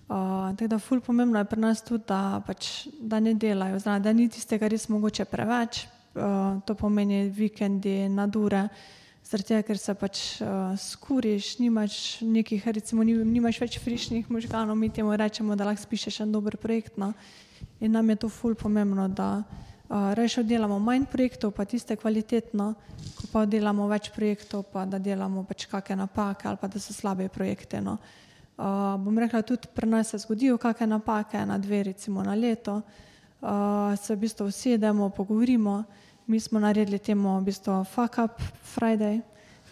Uh, 0.04 0.52
tako 0.56 0.68
da, 0.68 0.80
ful 0.80 1.00
pomembno 1.02 1.40
je 1.40 1.48
pri 1.48 1.60
nas 1.60 1.82
tudi, 1.82 2.04
da, 2.08 2.42
pač, 2.46 2.88
da 3.00 3.20
ne 3.20 3.34
delajo, 3.34 3.80
zna, 3.80 4.00
da 4.00 4.12
ni 4.14 4.28
tistega 4.30 4.68
res 4.68 4.90
mogoče 4.92 5.26
preveč, 5.26 5.88
uh, 6.16 6.60
to 6.68 6.76
pomeni 6.76 7.26
vikendi, 7.32 8.10
nadure. 8.12 8.68
Uh, 8.68 9.03
Tega, 9.42 9.64
ker 9.66 9.80
se 9.82 9.94
pač 9.98 10.20
uh, 10.46 10.76
skuriš, 10.78 11.58
nimaš 11.58 12.22
nekih, 12.22 12.62
recimo, 12.70 13.02
nimaš 13.02 13.58
več 13.64 13.80
frišnih 13.82 14.30
možganov, 14.30 14.78
mi 14.78 14.92
temu 14.94 15.16
rečemo, 15.18 15.56
da 15.58 15.66
lahko 15.66 15.82
spišeš 15.82 16.20
en 16.22 16.36
dober 16.36 16.54
projekt. 16.62 17.00
No? 17.02 17.14
In 17.82 17.98
nam 17.98 18.12
je 18.14 18.20
to 18.22 18.30
ful 18.30 18.54
pomembno, 18.54 19.08
da 19.10 19.42
uh, 19.42 20.14
rešo 20.14 20.44
delamo 20.46 20.78
manj 20.78 21.08
projektov, 21.10 21.56
pa 21.58 21.66
tiste 21.66 21.98
kvalitetno, 21.98 22.68
ko 23.18 23.32
pa 23.34 23.46
delamo 23.50 23.90
več 23.90 24.12
projektov, 24.14 24.68
pa 24.70 24.86
da 24.86 25.02
delamo 25.02 25.48
pač 25.50 25.66
kakšne 25.72 26.04
napake 26.04 26.52
ali 26.52 26.62
pa 26.62 26.70
da 26.70 26.78
so 26.78 26.94
slabe 26.94 27.26
projekte. 27.34 27.82
No? 27.82 27.98
Uh, 28.54 28.94
bom 29.02 29.18
rekla, 29.18 29.42
tudi 29.42 29.72
pri 29.74 29.90
nas 29.90 30.14
se 30.14 30.22
zgodijo 30.22 30.62
kakšne 30.62 30.94
napake, 30.94 31.42
na 31.42 31.58
dve 31.58 31.82
recimo 31.90 32.22
na 32.22 32.38
leto, 32.38 32.84
uh, 33.42 33.98
se 33.98 34.14
v 34.14 34.28
bistvu 34.28 34.52
usedemo, 34.54 35.10
pogovorimo 35.10 35.82
mi 36.28 36.40
smo 36.40 36.60
naredili 36.60 37.00
temu 37.00 37.38
v 37.40 37.44
bistvu 37.44 37.84
fuck 37.84 38.18
up 38.18 38.42
Friday, 38.76 39.22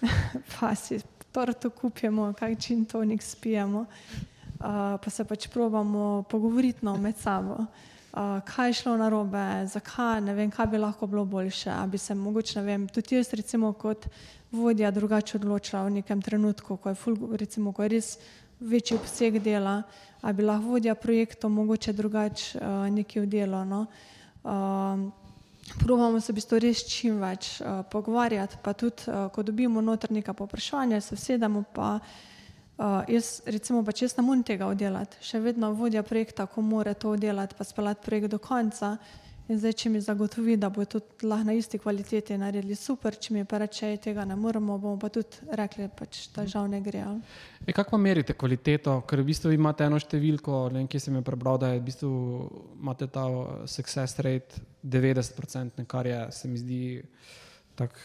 pa 0.60 0.76
si 0.76 1.00
torto 1.32 1.70
kupimo, 1.70 2.34
kaj 2.34 2.56
čim 2.56 2.86
to 2.86 3.06
nek 3.06 3.22
spijemo, 3.24 3.80
uh, 3.80 5.00
pa 5.04 5.10
se 5.10 5.24
pač 5.24 5.48
probamo 5.48 6.24
pogovoriti 6.30 6.86
no, 6.86 6.98
med 6.98 7.18
sabo. 7.18 7.66
Uh, 8.12 8.42
kaj 8.46 8.70
je 8.70 8.74
šlo 8.74 8.98
na 8.98 9.10
robe, 9.10 9.66
zakaj, 9.72 10.22
ne 10.22 10.34
vem, 10.34 10.52
kaj 10.52 10.68
bi 10.68 10.78
lahko 10.78 11.08
bilo 11.08 11.26
boljše, 11.26 11.70
a 11.72 11.88
bi 11.88 11.98
se 11.98 12.16
mogoče, 12.16 12.60
ne 12.60 12.66
vem, 12.66 12.88
tudi 12.88 13.16
jaz 13.16 13.34
recimo 13.34 13.74
kot 13.74 14.08
vodja 14.52 14.92
drugače 14.92 15.38
odločila 15.38 15.86
v 15.86 15.92
nekem 16.02 16.22
trenutku, 16.22 16.78
ko 16.78 16.90
je, 16.90 16.96
ful, 16.96 17.16
recimo, 17.40 17.72
ko 17.72 17.84
je 17.84 17.90
res 17.90 18.18
večji 18.60 18.98
obseg 18.98 19.40
dela, 19.40 19.84
a 20.22 20.34
bi 20.34 20.44
lahko 20.44 20.76
vodja 20.76 20.96
projektov 20.96 21.52
mogoče 21.52 21.94
drugače 21.94 22.60
uh, 22.60 22.90
nekaj 22.92 23.24
v 23.24 23.32
delo. 23.32 23.64
No? 23.66 23.86
Uh, 24.44 25.21
Probamo 25.80 26.20
se 26.20 26.32
v 26.32 26.36
bistvu 26.36 26.60
res 26.60 26.82
čim 26.90 27.22
več 27.22 27.60
uh, 27.62 27.82
pogovarjati, 27.90 28.60
pa 28.64 28.74
tudi, 28.74 29.06
uh, 29.08 29.30
ko 29.34 29.44
dobimo 29.46 29.82
notrnika 29.82 30.34
poprašanja, 30.34 31.02
se 31.02 31.16
sedemo 31.16 31.64
pa. 31.74 32.00
Uh, 32.82 33.04
jaz, 33.08 33.44
recimo, 33.46 33.84
pa 33.86 33.94
če 33.94 34.08
jaz 34.08 34.16
ne 34.18 34.26
morem 34.26 34.42
tega 34.44 34.66
oddelati, 34.66 35.20
še 35.22 35.40
vedno 35.40 35.70
vodja 35.78 36.02
projekta, 36.04 36.48
ko 36.50 36.64
mora 36.66 36.96
to 36.98 37.14
oddelati, 37.14 37.56
pa 37.58 37.68
speljati 37.68 38.06
projekt 38.06 38.34
do 38.34 38.40
konca. 38.42 38.96
In 39.50 39.58
zdaj, 39.60 39.74
če 39.82 39.90
mi 39.90 40.00
zagotovi, 40.02 40.56
da 40.60 40.70
bo 40.72 40.84
to 40.86 41.02
lahko 41.26 41.48
na 41.50 41.54
isti 41.58 41.80
kvaliteti 41.82 42.38
naredili 42.38 42.76
super, 42.78 43.16
če 43.20 43.34
mi 43.34 43.46
pa 43.46 43.60
reče, 43.64 43.90
da 43.96 44.02
tega 44.04 44.26
ne 44.26 44.38
moremo, 44.40 44.78
bomo 44.80 45.00
pa 45.02 45.10
tudi 45.12 45.50
rekli, 45.58 45.88
pač, 45.98 46.28
da 46.36 46.46
žal 46.48 46.70
ne 46.72 46.80
gre. 46.84 47.02
E, 47.66 47.74
kako 47.76 48.00
merite 48.00 48.36
kvaliteto? 48.38 49.00
Ker 49.10 49.24
v 49.24 49.28
bistvu 49.32 49.56
imate 49.56 49.88
eno 49.90 50.00
številko, 50.00 50.62
ne 50.72 50.84
vem, 50.84 50.92
kje 50.92 51.04
sem 51.08 51.18
jo 51.18 51.24
prebral, 51.26 51.60
da 51.62 51.74
je 51.74 51.82
v 51.82 51.86
bistvu 51.90 52.12
imate 52.78 53.10
ta 53.12 53.26
success 53.66 54.22
rate 54.24 54.62
90%, 54.86 55.86
kar 55.90 56.08
je, 56.08 56.22
se 56.38 56.52
mi 56.52 56.62
zdi, 56.62 56.82
tak, 57.76 57.98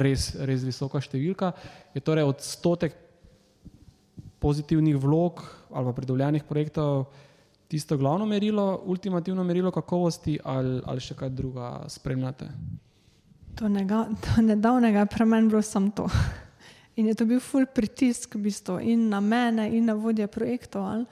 res, 0.00 0.30
res 0.48 0.64
visoka 0.64 1.02
številka. 1.02 1.52
Je 1.96 2.04
torej 2.04 2.28
odstotek 2.30 2.96
pozitivnih 4.38 4.96
vlog 5.02 5.42
ali 5.74 5.92
pridobljenih 5.92 6.44
projektov 6.48 7.08
tisto 7.68 7.96
glavno 7.96 8.26
merilo, 8.26 8.82
ultimativno 8.84 9.44
merilo 9.44 9.70
kakovosti 9.70 10.38
ali, 10.44 10.80
ali 10.86 11.00
še 11.00 11.14
kaj 11.14 11.30
druga 11.30 11.70
spremljate? 11.88 12.48
To, 13.58 13.68
nega, 13.68 14.06
to 14.24 14.42
nedavnega 14.42 15.04
je 15.04 15.10
pre 15.12 15.26
meni 15.28 15.50
bilo 15.52 15.62
samo 15.62 15.90
to. 15.94 16.08
In 16.98 17.06
je 17.06 17.14
to 17.14 17.26
bil 17.28 17.40
ful 17.40 17.66
pritisk 17.66 18.34
v 18.34 18.48
bistvu 18.48 18.80
in 18.82 19.08
na 19.10 19.20
mene, 19.20 19.68
in 19.70 19.84
na 19.86 19.94
vodje 19.94 20.26
projektov. 20.26 21.04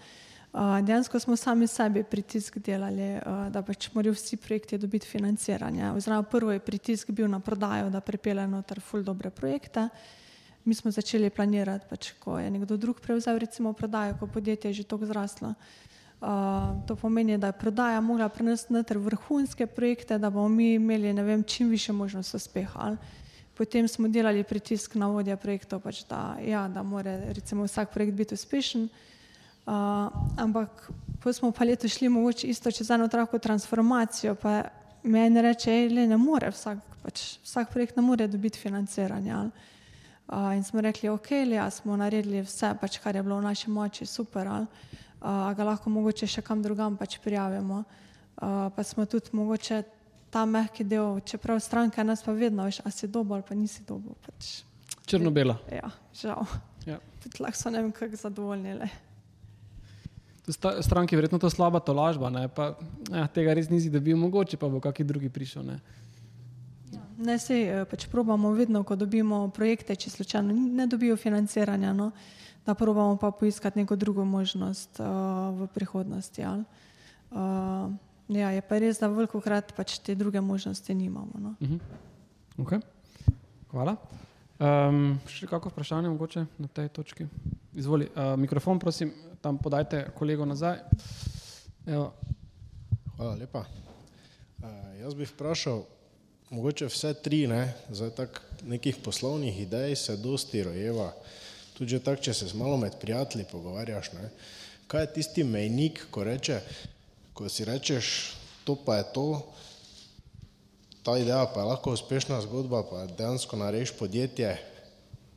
Uh, 0.57 0.79
dejansko 0.81 1.21
smo 1.21 1.37
sami 1.37 1.67
sebi 1.69 2.01
pritisk 2.03 2.57
delali, 2.65 3.19
uh, 3.21 3.47
da 3.53 3.61
pač 3.63 3.91
morajo 3.93 4.15
vsi 4.17 4.39
projekti 4.41 4.79
dobiti 4.81 5.07
financiranje. 5.07 5.91
Oziroma, 5.93 6.25
prvo 6.25 6.55
je 6.55 6.63
pritisk 6.65 7.11
bil 7.13 7.29
na 7.29 7.43
prodajo, 7.45 7.91
da 7.93 8.01
pripeljejo 8.01 8.49
noter 8.49 8.81
ful 8.81 9.05
dobre 9.05 9.31
projekte. 9.31 9.89
Mi 10.65 10.75
smo 10.75 10.91
začeli 10.91 11.29
planirati, 11.31 11.87
pač, 11.91 12.15
ko 12.19 12.39
je 12.41 12.49
nekdo 12.51 12.79
drug 12.81 13.03
prevzel 13.05 13.39
recimo 13.39 13.75
prodajo, 13.77 14.17
ko 14.19 14.27
podjetje 14.27 14.73
je 14.73 14.81
že 14.81 14.89
tako 14.89 15.07
zraslo. 15.07 15.53
Uh, 15.53 15.87
to 16.87 16.97
pomeni, 16.97 17.39
da 17.39 17.47
je 17.47 17.53
prodaja 17.53 18.01
mogla 18.01 18.29
prenesti 18.29 18.73
noter 18.73 18.99
vrhunske 18.99 19.67
projekte, 19.67 20.19
da 20.19 20.31
bomo 20.31 20.49
mi 20.49 20.75
imeli 20.75 21.13
vem, 21.13 21.43
čim 21.43 21.69
više 21.69 21.93
možnost 21.93 22.35
uspeha. 22.35 22.97
Potem 23.55 23.89
smo 23.89 24.09
delali 24.09 24.45
pritisk 24.45 24.95
na 24.95 25.09
vodja 25.09 25.37
projektov, 25.37 25.81
pač 25.81 26.05
da, 26.09 26.37
ja, 26.45 26.69
da 26.69 26.83
mora 26.83 27.17
recimo, 27.33 27.65
vsak 27.65 27.93
projekt 27.93 28.15
biti 28.15 28.35
uspešen. 28.35 28.89
Uh, 29.67 29.73
ampak 30.37 30.91
ko 31.23 31.33
smo 31.33 31.51
pa 31.53 31.65
leto 31.65 31.89
šli 31.89 32.09
mogoče 32.09 32.47
isto 32.47 32.71
čez 32.71 32.91
eno 32.91 33.09
tako 33.09 33.39
transformacijo, 33.39 34.35
pa 34.35 34.63
meni 35.03 35.43
reče, 35.43 35.89
da 35.89 36.07
ne 36.07 36.17
more 36.17 36.51
vsak, 36.51 36.79
pač, 37.03 37.39
vsak 37.45 37.73
projekt 37.73 37.97
ne 37.97 38.03
more 38.03 38.27
dobiti 38.29 38.59
financiranje. 38.59 39.35
Uh, 40.29 40.53
in 40.57 40.65
smo 40.65 40.81
rekli, 40.81 41.09
ok, 41.09 41.31
le, 41.31 41.71
smo 41.71 41.97
naredili 41.97 42.45
vse, 42.45 42.75
pač, 42.81 42.99
kar 42.99 43.17
je 43.17 43.23
bilo 43.23 43.41
v 43.41 43.49
naši 43.49 43.71
moči, 43.71 44.07
super. 44.07 44.49
Ali 44.49 44.67
uh, 44.67 45.06
ga 45.21 45.65
lahko 45.65 45.91
mogoče 45.91 46.27
še 46.29 46.43
kam 46.45 46.63
drugam 46.63 46.97
pač 46.97 47.19
prijavimo. 47.25 47.85
Uh, 48.37 48.69
pa 48.77 48.83
smo 48.85 49.07
tudi 49.09 49.33
mogoče 49.33 49.83
ta 50.31 50.45
mehki 50.45 50.85
del, 50.85 51.21
čeprav 51.25 51.61
stranka 51.65 52.05
nas 52.05 52.23
pa 52.23 52.35
vedno, 52.37 52.67
veš, 52.69 52.83
a 52.85 52.91
si 52.91 53.09
ali 53.09 53.43
pa 53.49 53.55
nisi 53.55 53.83
dobo. 53.87 54.15
Pač. 54.27 54.63
Črno-bela. 55.07 55.57
Ja, 55.73 55.91
žal. 56.13 56.45
Ja. 56.87 56.99
Tudi 57.23 57.41
lahko 57.41 57.57
so 57.57 57.71
ne 57.71 57.83
vem, 57.83 57.93
kako 57.93 58.17
zadovoljni. 58.17 58.77
Stranki 60.81 61.15
je 61.15 61.17
verjetno 61.17 61.39
to 61.39 61.51
slaba 61.51 61.81
tolažba, 61.81 62.31
pa, 62.55 62.77
ja, 63.11 63.27
tega 63.27 63.55
res 63.55 63.71
nisi 63.71 63.91
dobil, 63.91 64.17
mogoče 64.17 64.57
pa 64.57 64.69
bo 64.69 64.81
kakšen 64.81 65.07
drugi 65.07 65.29
prišel. 65.33 65.65
Ne, 65.67 65.81
ja, 66.93 67.03
ne 67.19 67.39
sej, 67.39 67.63
eh, 67.65 67.85
pač 67.89 68.07
probamo 68.07 68.53
vedno, 68.55 68.85
ko 68.85 68.95
dobimo 68.95 69.49
projekte, 69.51 69.97
če 69.97 70.11
slučajno 70.11 70.55
ne 70.55 70.87
dobijo 70.87 71.17
financiranja. 71.17 71.91
No, 71.97 72.13
uh, 72.13 72.46
da 72.67 72.75
probamo 72.75 73.17
pa 73.17 73.31
poiskati 73.31 73.79
neko 73.79 73.97
drugo 73.97 74.25
možnost 74.25 75.01
uh, 75.01 75.07
v 75.61 75.69
prihodnosti. 75.75 76.41
Ja. 76.41 76.65
Uh, 77.31 77.93
ja, 78.29 78.51
je 78.51 78.63
pa 78.63 78.79
res, 78.79 78.99
da 78.99 79.09
veliko 79.09 79.41
krat 79.41 79.73
pač 79.77 79.99
te 79.99 80.15
druge 80.15 80.41
možnosti 80.41 80.95
nimamo. 80.95 81.33
No. 81.39 81.55
Uh 81.61 81.69
-huh. 81.69 81.81
Okay. 82.59 82.81
Hvala. 83.71 83.97
Um, 84.57 85.19
še 85.29 85.47
kako 85.47 85.69
vprašanje 85.69 86.09
mogoče 86.09 86.47
na 86.59 86.69
tej 86.69 86.89
točki? 86.89 87.27
Izvoli, 87.75 88.09
uh, 88.17 88.39
mikrofon, 88.41 88.79
prosim, 88.79 89.13
tam 89.41 89.59
podajte 89.59 90.11
kolego 90.17 90.45
nazaj. 90.45 90.79
Evo. 91.87 92.13
Hvala 93.17 93.35
lepa. 93.35 93.59
Uh, 93.59 94.67
jaz 95.01 95.15
bi 95.15 95.29
vprašal, 95.29 95.85
mogoče 96.51 96.89
vse 96.89 97.15
tri, 97.21 97.47
ne, 97.47 97.75
zdaj 97.91 98.11
tak 98.17 98.41
nekih 98.65 98.97
poslovnih 99.05 99.61
idej 99.61 99.97
se 99.97 100.17
dosti 100.17 100.63
rojeva, 100.63 101.13
tudi 101.77 101.93
že 101.97 102.01
tak, 102.01 102.25
če 102.25 102.33
se 102.33 102.49
malo 102.57 102.79
med 102.81 102.97
prijatelji 103.01 103.45
pogovarjaš, 103.53 104.13
ne, 104.17 104.31
kaj 104.89 105.03
je 105.05 105.13
tisti 105.19 105.45
mejnik, 105.45 106.07
ko 106.11 106.25
reče, 106.25 106.61
ko 107.37 107.51
si 107.53 107.69
rečeš, 107.69 108.33
to 108.65 108.79
pa 108.81 108.97
je 108.97 109.05
to, 109.13 109.29
ta 111.05 111.19
ideja 111.21 111.45
pa 111.47 111.61
je 111.61 111.71
lahko 111.71 111.93
uspešna 111.93 112.41
zgodba, 112.49 112.83
pa 112.83 113.05
dejansko 113.07 113.61
narediš 113.61 113.93
podjetje, 113.99 114.57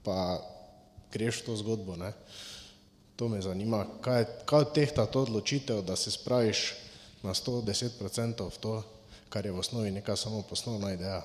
pa 0.03 0.39
greš 1.11 1.41
v 1.41 1.45
to 1.45 1.57
zgodbo, 1.59 1.97
ne. 1.99 2.13
To 3.19 3.27
me 3.27 3.41
zanima, 3.43 3.83
kaj, 4.01 4.25
kaj 4.47 4.71
tehta 4.73 5.05
to 5.05 5.27
odločitev, 5.27 5.83
da 5.83 5.95
se 5.99 6.11
spraviš 6.11 6.73
na 7.23 7.35
110% 7.35 8.47
v 8.47 8.57
to, 8.63 8.79
kar 9.29 9.45
je 9.45 9.51
v 9.51 9.59
osnovi 9.59 9.91
neka 9.91 10.15
samo 10.15 10.41
poslovna 10.41 10.93
ideja. 10.95 11.21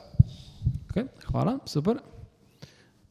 Okay, 0.90 1.06
hvala, 1.30 1.58
super. 1.66 2.02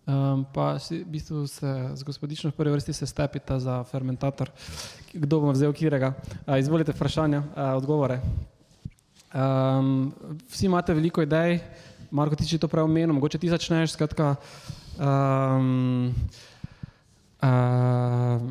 Um, 0.03 0.43
pa 0.51 0.75
v 0.75 1.05
bistvu 1.07 1.47
se 1.47 1.89
z 1.95 2.03
gospodičnom 2.03 2.51
v 2.51 2.55
prvi 2.55 2.71
vrsti 2.75 2.93
se 2.93 3.07
stepita 3.07 3.59
za 3.59 3.83
fermentator. 3.87 4.51
Kdo 5.13 5.39
bo 5.39 5.51
vzel 5.55 5.71
kirega? 5.71 6.11
Uh, 6.43 6.59
izvolite 6.59 6.91
vprašanja, 6.91 7.39
uh, 7.39 7.79
odgovore. 7.79 8.19
Um, 9.31 10.11
vsi 10.51 10.65
imate 10.65 10.93
veliko 10.93 11.23
idej, 11.23 11.63
Marko 12.13 12.35
ti 12.35 12.45
če 12.45 12.59
to 12.61 12.67
prav 12.69 12.85
omenil, 12.85 13.15
mogoče 13.15 13.39
ti 13.41 13.49
začneš, 13.49 13.95
skratka. 13.95 14.35
Um, 14.99 16.13
uh, 17.41 18.43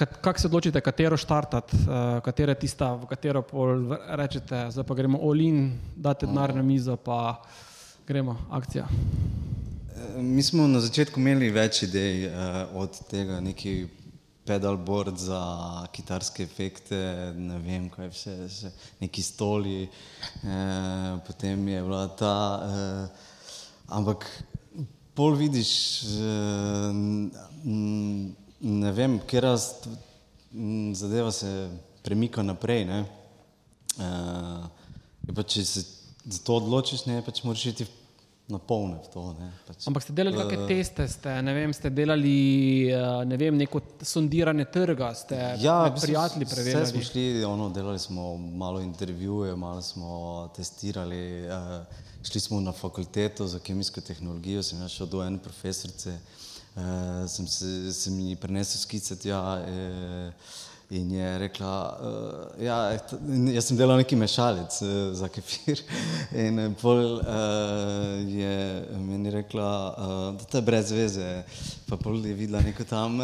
Kako 0.00 0.38
se 0.40 0.48
odločite, 0.48 0.80
katero 0.80 1.16
štartati, 1.20 1.76
uh, 1.76 2.22
katera 2.24 2.54
je 2.54 2.62
tista, 2.62 2.94
v 2.96 3.04
katero 3.10 3.42
pol 3.44 3.90
rečete, 4.16 4.70
zdaj 4.72 4.86
pa 4.88 4.96
gremo 4.96 5.20
olin, 5.20 5.74
date 5.92 6.24
denar 6.24 6.54
na 6.56 6.64
mizo, 6.64 6.96
pa 6.96 7.42
gremo, 8.08 8.38
akcija. 8.48 8.88
Mi 10.16 10.42
smo 10.42 10.66
na 10.66 10.80
začetku 10.80 11.20
imeli 11.20 11.50
več 11.52 11.82
idej 11.84 12.28
uh, 12.28 12.76
od 12.80 12.94
tega, 13.10 13.40
neki 13.44 13.72
pedalboard 14.48 15.18
za 15.20 15.40
kitarske 15.92 16.42
efekte, 16.46 16.96
ne 17.36 17.58
vem, 17.60 17.90
kaj 17.92 18.08
vse, 18.08 18.36
vse 18.48 18.72
neki 19.02 19.22
stoli, 19.22 19.84
uh, 19.84 21.20
potem 21.26 21.68
je 21.68 21.82
bila 21.84 22.06
ta, 22.16 22.34
uh, 22.64 23.28
ampak 23.98 24.24
pol 25.14 25.36
vidiš, 25.36 25.72
uh, 26.16 26.96
ne 28.72 28.96
vem, 28.96 29.20
kjer 29.28 29.50
zadeva 30.96 31.32
se 31.32 31.54
premika 32.02 32.42
naprej, 32.42 32.86
ne. 32.88 33.04
Uh, 34.00 34.68
pa 35.28 35.44
če 35.44 35.64
se 35.64 35.84
za 36.24 36.44
to 36.44 36.56
odločiš, 36.60 37.04
ne, 37.10 37.20
pač 37.26 37.44
moraš 37.44 37.72
iti 37.74 37.84
v 37.84 37.99
na 38.50 38.58
polne 38.58 38.98
v 39.00 39.10
to. 39.12 39.22
Ne, 39.38 39.48
pač. 39.66 39.86
Ampak 39.88 40.04
ste 40.04 40.14
delali 40.16 40.36
kakšne 40.36 40.66
teste, 40.68 41.06
ste, 41.08 41.34
ne 41.42 41.54
vem, 41.56 41.72
ste 41.76 41.90
delali 41.94 42.34
ne 43.26 43.36
vem, 43.36 43.56
neko 43.56 43.80
sondiranje 44.02 44.66
trga, 44.72 45.10
ste 45.14 45.38
ja, 45.62 45.78
prijatelji 46.00 46.46
preverjali? 46.46 46.84
Vse 46.84 46.92
smo 46.92 47.02
šli, 47.02 47.44
ono, 47.44 47.68
delali 47.70 47.98
smo 47.98 48.36
malo 48.36 48.80
intervjuje, 48.80 49.56
malo 49.56 49.82
smo 49.82 50.48
testirali, 50.56 51.46
uh, 51.48 51.86
šli 52.22 52.40
smo 52.40 52.60
na 52.60 52.72
fakulteto 52.72 53.46
za 53.46 53.58
kemijsko 53.58 54.00
tehnologijo, 54.00 54.62
sem 54.62 54.88
šel 54.88 55.06
do 55.06 55.22
ene 55.24 55.38
profesorice, 55.38 56.18
uh, 56.74 56.82
sem 57.28 57.46
se, 57.46 57.92
se 57.92 58.10
mi 58.10 58.36
prenesel 58.36 58.80
skice 58.80 59.18
tja. 59.18 59.42
Uh, 59.62 60.68
In 60.90 61.10
je 61.12 61.38
rekla, 61.38 61.98
uh, 62.02 62.64
ja, 62.64 62.76
jaz 63.54 63.68
sem 63.68 63.76
delal 63.78 64.00
neki 64.00 64.16
mešalec 64.18 64.74
uh, 64.82 64.88
za 65.14 65.28
kefir. 65.30 65.78
In 66.44 66.74
pol 66.80 67.20
uh, 67.20 67.28
je 68.26 68.54
meni 68.98 69.30
rekla, 69.30 69.68
uh, 69.94 70.24
da 70.34 70.48
to 70.50 70.58
je 70.58 70.62
brez 70.66 70.90
veze. 70.90 71.28
Pa 71.86 71.94
pol 71.96 72.18
je 72.26 72.34
videla 72.34 72.62
neko 72.66 72.82
tam, 72.90 73.20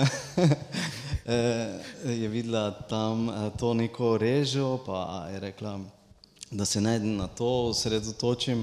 je 2.22 2.28
videla 2.30 2.70
tam 2.86 3.26
to 3.58 3.74
neko 3.74 4.14
režo, 4.18 4.76
pa 4.86 5.26
je 5.32 5.40
rekla, 5.40 5.80
da 6.50 6.64
se 6.64 6.80
naj 6.80 7.00
na 7.02 7.26
to 7.26 7.48
osredotočim. 7.72 8.62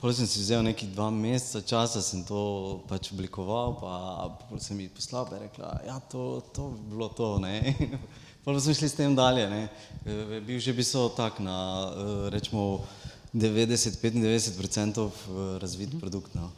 Pol 0.00 0.12
sem 0.12 0.28
si 0.28 0.44
vzel 0.44 0.60
neki 0.68 0.90
dva 0.92 1.08
meseca 1.10 1.64
časa, 1.64 2.04
sem 2.04 2.20
to 2.28 2.84
pač 2.92 3.08
oblikoval, 3.16 3.72
pa 3.80 4.60
sem 4.60 4.84
ji 4.84 4.92
poslal, 4.92 5.24
pa 5.32 5.40
je 5.40 5.46
rekla, 5.48 5.72
ja, 5.88 5.96
to, 6.12 6.44
to 6.52 6.68
bi 6.76 6.92
bilo 6.92 7.08
to. 7.08 7.40
Pa 8.44 8.60
smo 8.60 8.74
šli 8.74 8.88
s 8.88 8.94
tem 8.94 9.16
dalje. 9.16 9.48
Ne. 9.50 9.68
Bil 10.46 10.60
že 10.60 10.72
bi 10.72 10.84
so 10.84 11.08
tak 11.08 11.40
na, 11.40 11.90
rečemo, 12.28 12.84
90-95% 13.34 15.08
razvit 15.58 16.00
produkt. 16.00 16.34
No. 16.34 16.50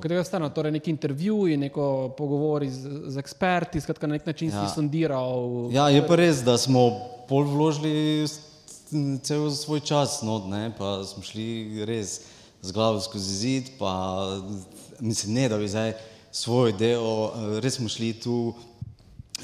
Kaj 0.00 0.14
je 0.14 0.20
ostalo? 0.20 0.48
Torej 0.50 0.72
neki 0.72 0.90
intervjuji, 0.90 1.56
neko 1.56 2.14
pogovori 2.18 2.70
z, 2.70 2.90
z 3.06 3.18
eksperti, 3.18 3.80
skratka 3.80 4.06
na 4.06 4.18
nek 4.18 4.26
način 4.26 4.50
ja. 4.50 4.68
si 4.68 4.74
sondiral. 4.74 5.70
Ja, 5.72 5.88
je 5.88 6.02
pa 6.06 6.18
res, 6.18 6.42
da 6.44 6.58
smo 6.58 6.90
pol 7.28 7.46
vložili 7.46 8.26
cel 9.22 9.50
svoj 9.50 9.80
čas, 9.80 10.20
no, 10.22 10.38
ne, 10.50 10.72
pa 10.78 11.04
smo 11.06 11.22
šli 11.22 11.84
res 11.86 12.20
z 12.62 12.72
glavo 12.74 13.00
skozi 13.00 13.34
zid, 13.34 13.70
pa 13.78 13.92
mislim, 15.00 15.34
ne, 15.34 15.48
da 15.48 15.58
bi 15.58 15.68
zdaj 15.68 15.94
svojo 16.32 16.74
idejo, 16.74 17.32
res 17.62 17.78
smo 17.78 17.88
šli 17.88 18.12
tu 18.18 18.54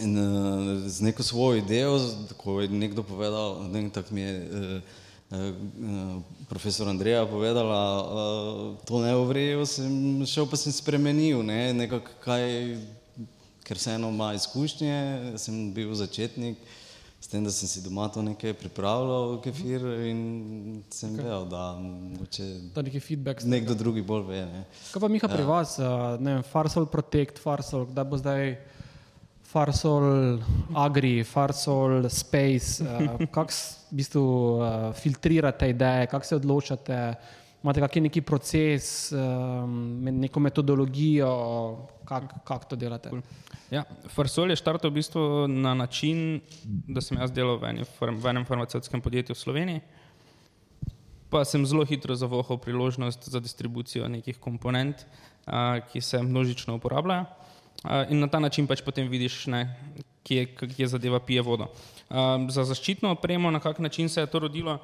In 0.02 0.18
uh, 0.18 0.88
z 0.90 1.06
neko 1.06 1.22
svojo 1.22 1.62
idejo, 1.62 1.98
ko 2.36 2.58
je 2.60 2.68
nekdo 2.68 3.02
povedal, 3.06 3.62
ne 3.70 3.86
tako 3.94 4.14
mi 4.14 4.20
je 4.20 4.34
uh, 4.42 4.82
uh, 5.30 6.22
profesor 6.48 6.88
Andreja 6.88 7.26
povedala, 7.26 7.82
uh, 8.02 8.76
to 8.84 8.98
ne 8.98 9.14
ovrejo, 9.14 9.66
sem 9.66 10.26
šel 10.26 10.50
pa 10.50 10.58
sem 10.58 10.74
spremenil, 10.74 11.42
ne, 11.46 11.70
nekako 11.74 12.10
kaj, 12.24 12.42
ker 13.62 13.78
vseeno 13.78 14.10
ima 14.10 14.34
izkušnje, 14.34 14.98
sem 15.38 15.70
bil 15.74 15.94
začetnik, 15.94 16.58
s 17.22 17.30
tem, 17.30 17.46
da 17.46 17.54
sem 17.54 17.70
si 17.70 17.80
doma 17.80 18.10
to 18.12 18.20
nekaj 18.22 18.52
pripravljal, 18.58 19.38
kefir 19.46 19.80
in 20.10 20.18
sem 20.90 21.14
okay. 21.14 21.22
vedel, 21.22 21.46
da 21.48 21.62
mogoče 21.78 22.50
to 22.74 22.82
neki 22.82 23.00
feedback. 23.00 23.46
Nekdo 23.46 23.78
drugi 23.78 24.02
bolj 24.02 24.26
ve. 24.28 24.44
Ne. 24.44 24.66
Kaj 24.92 25.00
pa 25.00 25.08
Miha 25.08 25.30
pri 25.30 25.46
ja. 25.46 25.48
vas, 25.48 25.78
uh, 25.78 26.18
ne 26.20 26.34
vem, 26.38 26.44
Farsol 26.50 26.90
Protect, 26.90 27.38
Farsol, 27.40 27.86
kdaj 27.94 28.10
bo 28.10 28.20
zdaj 28.20 28.56
Farsol, 29.54 30.42
Agri, 30.74 31.22
Farsol, 31.22 32.08
Space, 32.10 32.82
uh, 32.82 33.22
kako 33.30 33.54
v 33.54 33.94
bistvu 33.94 34.22
uh, 34.26 34.90
filtrirate 34.98 35.68
ideje, 35.70 36.08
kako 36.10 36.26
se 36.26 36.36
odločate, 36.36 36.98
imate 37.62 37.84
kakšen 37.84 38.08
neki 38.08 38.22
proces, 38.26 39.12
um, 39.14 40.02
neko 40.02 40.42
metodologijo, 40.42 41.30
kako 42.02 42.40
kak 42.42 42.66
to 42.66 42.76
delate? 42.76 43.14
Ja, 43.70 43.84
Farsol 44.10 44.50
je 44.50 44.58
štartal 44.58 44.90
v 44.90 44.98
bistvu 44.98 45.46
na 45.46 45.76
način, 45.78 46.42
da 46.66 46.98
sem 46.98 47.22
jaz 47.22 47.30
delal 47.30 47.62
v, 47.62 47.70
eni, 47.70 47.86
v 47.86 48.26
enem 48.34 48.48
farmacevtskem 48.50 49.06
podjetju 49.06 49.38
v 49.38 49.42
Sloveniji. 49.44 49.84
Pa 51.30 51.46
sem 51.46 51.62
zelo 51.62 51.86
hitro 51.86 52.18
zavohal 52.18 52.58
priložnost 52.58 53.30
za 53.30 53.38
distribucijo 53.38 54.10
nekih 54.10 54.34
komponent, 54.42 55.06
uh, 55.46 55.78
ki 55.92 56.02
se 56.02 56.18
množično 56.26 56.74
uporabljajo 56.82 57.44
in 58.08 58.20
na 58.20 58.28
ta 58.28 58.40
način 58.40 58.66
pač 58.66 58.80
potem 58.82 59.08
vidiš, 59.08 59.46
ne, 59.46 59.66
kje, 60.24 60.46
kje 60.56 60.88
zadeva 60.88 61.20
pije 61.20 61.42
vodo. 61.42 61.68
Um, 62.08 62.46
za 62.52 62.64
zaščitno 62.64 63.10
opremo, 63.16 63.50
na 63.50 63.60
kak 63.60 63.78
način 63.78 64.08
se 64.08 64.20
je 64.20 64.30
to 64.30 64.38
rodilo, 64.38 64.78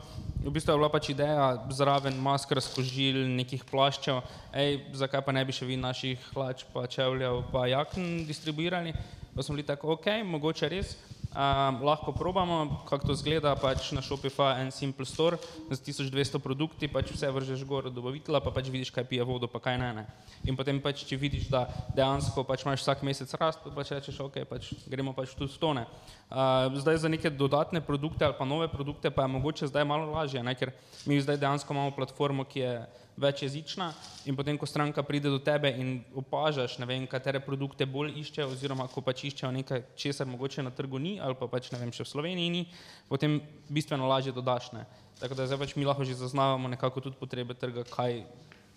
v 0.44 0.50
bistvu 0.50 0.72
je 0.72 0.78
bila 0.80 0.88
pač 0.92 1.10
ideja 1.12 1.46
zraven 1.70 2.16
masker, 2.20 2.60
skožil, 2.64 3.22
nekih 3.36 3.64
plaščev, 3.70 4.20
ej, 4.56 4.80
zakaj 4.96 5.24
pa 5.24 5.32
ne 5.36 5.44
bi 5.44 5.52
še 5.52 5.68
vi 5.68 5.76
naših 5.80 6.28
hlač, 6.34 6.64
pa 6.72 6.86
čevljev, 6.90 7.42
pa 7.52 7.66
jakn 7.70 8.24
distribuirali, 8.28 8.94
pa 9.34 9.44
smo 9.44 9.56
bili 9.56 9.68
tako, 9.68 9.94
ok, 9.96 10.10
mogoče 10.26 10.72
res, 10.72 10.96
Um, 11.30 11.86
lahko 11.86 12.12
probamo, 12.12 12.82
kako 12.90 13.06
to 13.06 13.14
zgleda, 13.14 13.54
pač 13.54 13.92
na 13.94 14.02
Shopify 14.02 14.58
en 14.58 14.72
simple 14.74 15.06
store 15.06 15.38
z 15.70 15.78
1200 15.78 16.42
produkti, 16.42 16.90
pač 16.90 17.12
vse 17.14 17.30
vržeš 17.30 17.62
gor 17.62 17.86
od 17.86 17.94
dobavitelja, 17.94 18.40
pa 18.42 18.50
pač 18.50 18.66
vidiš, 18.66 18.90
kaj 18.90 19.06
pije 19.06 19.22
vodo, 19.22 19.46
pa 19.46 19.62
kaj 19.62 19.78
ne. 19.78 19.92
ne. 19.94 20.04
In 20.42 20.58
potem 20.58 20.82
pač, 20.82 21.04
če 21.06 21.14
vidiš, 21.14 21.46
da 21.46 21.68
dejansko 21.94 22.42
pač 22.42 22.66
imaš 22.66 22.82
vsak 22.82 23.06
mesec 23.06 23.30
rast, 23.38 23.62
pa 23.62 23.70
pač 23.70 23.94
rečeš, 23.94 24.18
ok, 24.26 24.42
pač 24.42 24.72
gremo 24.90 25.14
pač 25.14 25.30
tu 25.38 25.46
stone. 25.46 25.86
Uh, 26.34 26.66
zdaj 26.82 26.98
za 27.06 27.06
neke 27.06 27.30
dodatne 27.30 27.78
produkte 27.78 28.26
ali 28.26 28.34
pa 28.34 28.46
nove 28.46 28.66
produkte 28.70 29.10
pa 29.10 29.22
je 29.22 29.30
mogoče 29.30 29.70
zdaj 29.70 29.86
malo 29.86 30.10
lažje, 30.10 30.42
ne? 30.42 30.54
ker 30.58 30.74
mi 31.06 31.22
zdaj 31.22 31.38
dejansko 31.38 31.70
imamo 31.70 31.94
platformo, 31.94 32.42
ki 32.42 32.58
je 32.58 32.74
večjezična 33.16 33.92
in 34.24 34.36
potem, 34.36 34.58
ko 34.58 34.66
stranka 34.66 35.02
pride 35.02 35.30
do 35.30 35.38
tebe 35.38 35.70
in 35.70 36.00
opažaš, 36.14 36.78
ne 36.78 36.86
vem, 36.86 37.06
katere 37.06 37.40
produkte 37.40 37.86
bolj 37.86 38.14
išče 38.20 38.46
oziroma 38.46 38.86
ko 38.88 39.02
pač 39.04 39.24
iščejo 39.28 39.52
nekaj, 39.52 39.82
česar 39.96 40.28
mogoče 40.30 40.62
na 40.62 40.70
trgu 40.70 40.98
ni 40.98 41.18
ali 41.20 41.36
pa 41.38 41.48
pač 41.50 41.70
ne 41.72 41.80
vem, 41.80 41.92
še 41.92 42.04
v 42.04 42.12
Sloveniji 42.12 42.50
ni, 42.50 42.66
potem 43.08 43.40
bistveno 43.68 44.08
lažje 44.08 44.32
dodaš. 44.32 44.72
Ne. 44.76 44.86
Tako 45.20 45.36
da 45.36 45.46
zdaj 45.46 45.60
pač 45.64 45.76
mi 45.76 45.88
lahko 45.88 46.04
že 46.04 46.16
zaznavamo 46.16 46.68
nekako 46.68 47.00
tudi 47.00 47.18
potrebe 47.20 47.54
trga, 47.54 47.84
kaj 47.84 48.24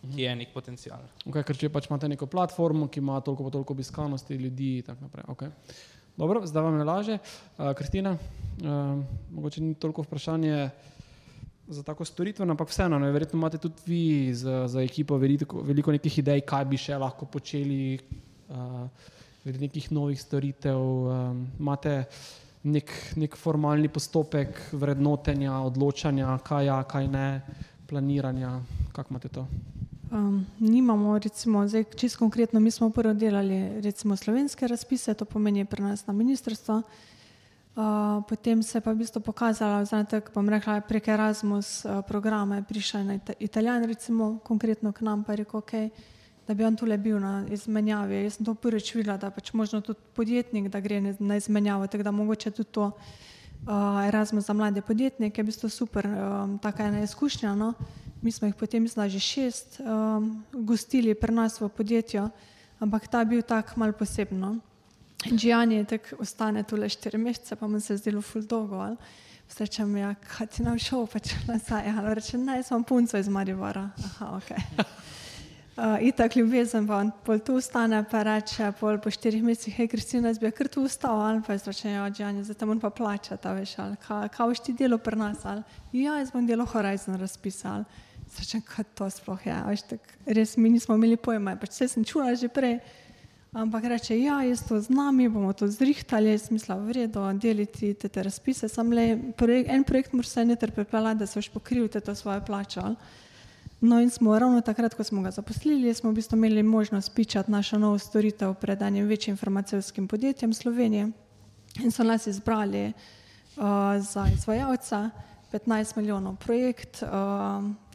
je 0.04 0.36
nek 0.36 0.52
potencial. 0.52 1.00
Okay, 1.24 1.44
ker 1.48 1.56
če 1.56 1.72
pač 1.72 1.88
imate 1.88 2.10
neko 2.12 2.28
platformo, 2.28 2.90
ki 2.92 3.00
ima 3.00 3.22
toliko 3.24 3.50
toliko 3.50 3.74
obiskanosti 3.74 4.36
ljudi 4.36 4.78
in 4.82 4.88
tako 4.88 5.08
naprej. 5.08 5.28
Okay. 5.32 5.52
Dobro, 6.18 6.44
zdaj 6.46 6.64
vam 6.64 6.78
je 6.78 6.84
laže. 6.86 7.16
Uh, 7.58 7.72
Kristina, 7.74 8.12
uh, 8.14 9.00
mogoče 9.32 9.64
ni 9.64 9.74
toliko 9.74 10.04
vprašanje 10.04 10.70
za 11.68 11.84
tako 11.84 12.06
storitev, 12.06 12.50
ampak 12.50 12.70
vseeno, 12.70 13.00
ne, 13.00 13.12
verjetno 13.12 13.40
imate 13.40 13.58
tudi 13.58 13.82
vi 13.86 14.34
za, 14.36 14.68
za 14.68 14.82
ekipo 14.82 15.18
veliko, 15.18 15.62
veliko 15.62 15.92
nekih 15.92 16.20
idej, 16.20 16.42
kaj 16.48 16.66
bi 16.66 16.78
še 16.78 16.98
lahko 17.00 17.26
počeli, 17.26 18.00
uh, 18.50 18.88
nekih 19.46 19.92
novih 19.92 20.20
storitev. 20.22 20.80
Um, 20.80 21.46
imate 21.60 22.04
nek, 22.64 22.92
nek 23.20 23.38
formalni 23.40 23.92
postopek 23.92 24.60
vrednotenja, 24.72 25.62
odločanja, 25.68 26.38
kaj 26.44 26.68
ja, 26.68 26.82
kaj 26.88 27.08
ne, 27.12 27.28
planiranja, 27.90 28.58
kako 28.96 29.16
imate 29.16 29.32
to? 29.32 29.48
Um, 30.14 30.46
nimamo, 30.60 31.18
recimo, 31.18 31.64
zdaj, 31.68 31.88
čisto 31.98 32.20
konkretno, 32.20 32.60
mi 32.60 32.72
smo 32.72 32.92
prvo 32.94 33.14
delali 33.14 33.82
recimo, 33.82 34.16
slovenske 34.16 34.68
razpise, 34.68 35.14
to 35.14 35.26
pomeni 35.26 35.66
pri 35.66 35.84
nas 35.84 36.06
na 36.08 36.14
ministrstvo. 36.14 36.82
Uh, 37.74 38.22
potem 38.30 38.64
se 38.64 38.78
je 38.78 38.82
pa 38.82 38.94
v 38.94 39.02
bistvu 39.02 39.22
pokazalo, 39.22 39.82
da 39.86 40.22
bom 40.34 40.50
rekla, 40.50 40.82
prek 40.82 41.08
Erasmus 41.08 41.86
uh, 41.86 42.06
programa 42.06 42.56
je 42.56 42.64
prišel 42.64 43.04
na 43.04 43.18
Italijan, 43.40 43.84
recimo 43.84 44.40
konkretno 44.46 44.92
k 44.92 45.02
nam, 45.02 45.24
pa 45.24 45.34
je 45.34 45.38
rekel, 45.38 45.60
okay, 45.60 45.90
da 46.48 46.54
bi 46.54 46.66
on 46.66 46.76
tule 46.76 46.98
bil 46.98 47.20
na 47.20 47.46
izmenjavi. 47.50 48.24
Jaz 48.24 48.38
sem 48.38 48.46
to 48.46 48.54
prvič 48.54 48.94
videla, 48.94 49.18
da 49.18 49.32
pač 49.32 49.54
možno 49.54 49.82
tudi 49.82 50.00
podjetnik, 50.14 50.70
da 50.70 50.80
gre 50.80 51.02
na 51.02 51.36
izmenjavo, 51.36 51.88
tako 51.88 52.04
da 52.04 52.12
mogoče 52.12 52.52
tudi 52.52 52.70
to 52.70 52.92
uh, 52.92 54.08
Erasmus 54.08 54.46
za 54.46 54.54
mlade 54.54 54.82
podjetnike 54.82 55.42
je 55.42 55.44
v 55.44 55.46
bistvu 55.46 55.70
super, 55.70 56.06
um, 56.06 56.60
taka 56.60 56.86
ena 56.86 57.02
izkušnja. 57.04 57.56
No? 57.56 57.74
Mi 58.22 58.32
smo 58.32 58.48
jih 58.48 58.56
potem, 58.56 58.84
mislim, 58.84 59.10
že 59.10 59.20
šest 59.20 59.80
um, 59.80 60.44
gostili 60.54 61.16
pri 61.16 61.34
nas 61.34 61.62
v 61.62 61.70
podjetju, 61.70 62.30
ampak 62.80 63.08
ta 63.08 63.20
je 63.20 63.26
bil 63.26 63.42
tak 63.42 63.76
mal 63.78 63.94
posebno. 63.94 64.60
Džijani 65.32 65.86
tako 65.86 66.16
ostane 66.20 66.64
tu 66.64 66.76
le 66.76 66.90
štiri 66.90 67.18
mesece, 67.18 67.56
pa 67.56 67.68
mu 67.68 67.80
se 67.80 67.98
zdelo 67.98 68.22
ful 68.22 68.42
dolgo. 68.42 68.96
Srečam, 69.48 69.98
ja, 69.98 70.16
kaj 70.16 70.48
ti 70.48 70.64
nam 70.64 70.80
šel, 70.80 71.06
pač 71.08 71.34
nazaj. 71.48 71.90
Ali 71.98 72.16
reče, 72.18 72.38
ne, 72.38 72.64
sem 72.64 72.84
punco 72.84 73.18
iz 73.18 73.30
Maribora. 73.30 73.90
Aha, 74.06 74.38
ok. 74.38 74.56
Uh, 75.74 75.98
Itak 76.06 76.36
ljubezen, 76.36 76.86
pa 76.86 77.00
on 77.02 77.08
pol 77.26 77.40
tu 77.42 77.56
ostane, 77.58 78.04
pa 78.06 78.20
reče, 78.24 78.68
pol 78.78 79.00
po 79.02 79.10
štirih 79.10 79.42
mesecih, 79.42 79.74
hej, 79.74 79.88
Kristina, 79.90 80.30
jaz 80.30 80.38
bi 80.38 80.52
kar 80.54 80.68
tu 80.70 80.84
ostal, 80.86 81.18
ali 81.18 81.42
pa 81.42 81.56
je 81.56 81.64
zračen, 81.64 81.96
ja, 81.96 82.04
Džijani, 82.14 82.44
zdaj 82.46 82.60
tam 82.60 82.76
on 82.76 82.82
pa 82.84 82.92
plača, 82.94 83.40
ta 83.42 83.56
veš, 83.58 83.74
ali 83.82 83.98
kaj, 84.06 84.28
kaj 84.36 84.52
boš 84.52 84.62
ti 84.68 84.76
delo 84.78 85.00
pri 85.02 85.18
nas, 85.18 85.42
ali 85.50 85.64
ja, 85.98 86.20
jaz 86.22 86.30
bom 86.30 86.46
delo 86.46 86.68
Horizon 86.70 87.18
razpisal. 87.18 87.88
Srečen, 88.36 88.62
kaj 88.62 88.86
to 88.94 89.10
sploh 89.10 89.48
je, 89.50 89.56
veš, 89.72 89.86
tak, 89.96 90.14
res 90.30 90.54
mi 90.62 90.70
nismo 90.70 90.94
imeli 90.94 91.18
pojma, 91.18 91.56
pač 91.58 91.74
vse 91.74 91.90
sem 91.96 92.06
čula 92.06 92.36
že 92.38 92.54
prej. 92.54 92.78
Ampak 93.54 93.84
reče, 93.86 94.16
ja, 94.18 94.40
jaz 94.42 94.64
to 94.66 94.80
z 94.82 94.90
nami, 94.90 95.28
bomo 95.30 95.54
to 95.54 95.68
zrihtali, 95.68 96.32
jaz 96.32 96.50
mislim, 96.52 96.88
vredo 96.88 97.28
deliti 97.34 97.94
te, 97.94 98.10
te 98.10 98.24
razpise, 98.24 98.66
sam 98.68 98.90
le 98.90 99.20
projekt, 99.38 99.70
en 99.70 99.84
projekt 99.84 100.14
mora 100.14 100.28
se 100.28 100.46
ne 100.46 100.56
trpepela, 100.56 101.12
da 101.14 101.28
se 101.30 101.38
boš 101.38 101.52
pokril 101.54 101.86
te 101.88 102.00
to 102.02 102.16
svoje 102.16 102.42
plače. 102.46 102.82
No 103.82 104.00
in 104.02 104.10
smo 104.10 104.40
ravno 104.40 104.62
takrat, 104.62 104.96
ko 104.98 105.04
smo 105.04 105.22
ga 105.22 105.32
zaposlili, 105.32 105.94
smo 105.94 106.10
v 106.10 106.18
bistvu 106.18 106.38
imeli 106.38 106.64
možnost 106.64 107.14
pičati 107.16 107.52
našo 107.52 107.78
novo 107.78 108.00
storitev 108.00 108.54
pred 108.54 108.82
enim 108.82 109.06
večjim 109.08 109.38
farmacevskim 109.38 110.08
podjetjem 110.08 110.54
Slovenije 110.54 111.12
in 111.84 111.92
so 111.92 112.04
nas 112.04 112.28
izbrali 112.28 112.88
uh, 112.88 113.64
za 114.02 114.26
izvajalca. 114.34 115.10
15 115.52 115.98
milijonov 115.98 116.36
projekt 116.36 117.04
uh, 117.04 117.10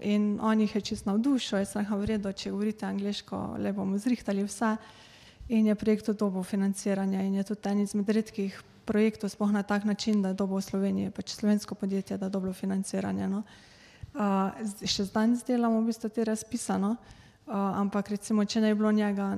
in 0.00 0.38
on 0.42 0.61
jih 0.61 0.74
je 0.74 0.80
čisto 0.80 1.11
navdušil, 1.11 1.59
jaz 1.59 1.72
sem 1.72 1.82
rekel, 1.82 1.98
vredo, 1.98 2.32
če 2.32 2.50
govorite 2.50 2.86
angliško, 2.86 3.56
le 3.59 3.72
bomo 3.72 3.98
zrihtali 3.98 4.44
vse 4.46 4.76
in 5.49 5.66
je 5.66 5.74
projekt 5.74 6.11
dobo 6.11 6.42
financiranja 6.42 7.22
in 7.22 7.34
je 7.34 7.44
tudi 7.44 7.68
en 7.68 7.80
izmed 7.80 8.09
redkih 8.09 8.62
projektov, 8.84 9.28
spoh 9.30 9.53
na 9.53 9.62
tak 9.62 9.84
način, 9.84 10.22
da 10.22 10.32
dobo 10.32 10.57
v 10.57 10.64
Sloveniji, 10.64 11.12
pač 11.12 11.36
slovensko 11.36 11.74
podjetje, 11.74 12.16
da 12.16 12.28
dobro 12.28 12.53
financiranje. 12.53 13.28
No. 13.28 13.42
Uh, 14.16 14.49
še 14.88 15.05
zdaj 15.05 15.44
delamo 15.46 15.82
v 15.82 15.92
bistvu 15.92 16.09
te 16.09 16.24
razpisano, 16.24 16.96
uh, 16.96 17.53
ampak 17.53 18.09
recimo, 18.16 18.44
če 18.44 18.64
ne 18.64 18.72
bi 18.72 18.80
bilo 18.80 18.92
njega, 18.92 19.36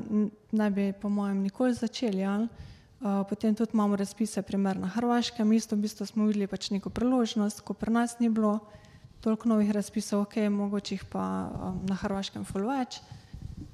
ne 0.52 0.68
bi 0.70 0.92
po 0.94 1.10
mojem 1.10 1.42
nikoli 1.42 1.74
začeli. 1.74 2.22
Uh, 2.24 3.24
potem 3.26 3.54
tudi 3.56 3.74
imamo 3.74 3.96
razpise, 3.96 4.42
primer 4.46 4.78
na 4.78 4.86
Hrvaškem, 4.92 5.52
isto 5.52 5.74
v 5.76 5.88
bistvu 5.88 6.06
smo 6.06 6.28
videli 6.30 6.46
pač 6.46 6.70
neko 6.70 6.92
priložnost, 6.94 7.64
ko 7.66 7.74
pri 7.74 7.90
nas 7.90 8.18
ni 8.20 8.30
bilo 8.30 8.60
toliko 9.20 9.48
novih 9.48 9.70
razpisov, 9.74 10.28
ok, 10.28 10.36
mogoče 10.52 10.94
jih 10.94 11.04
pa 11.10 11.24
um, 11.48 11.80
na 11.88 11.96
Hrvaškem 11.96 12.44
full 12.48 12.68
več. 12.70 13.00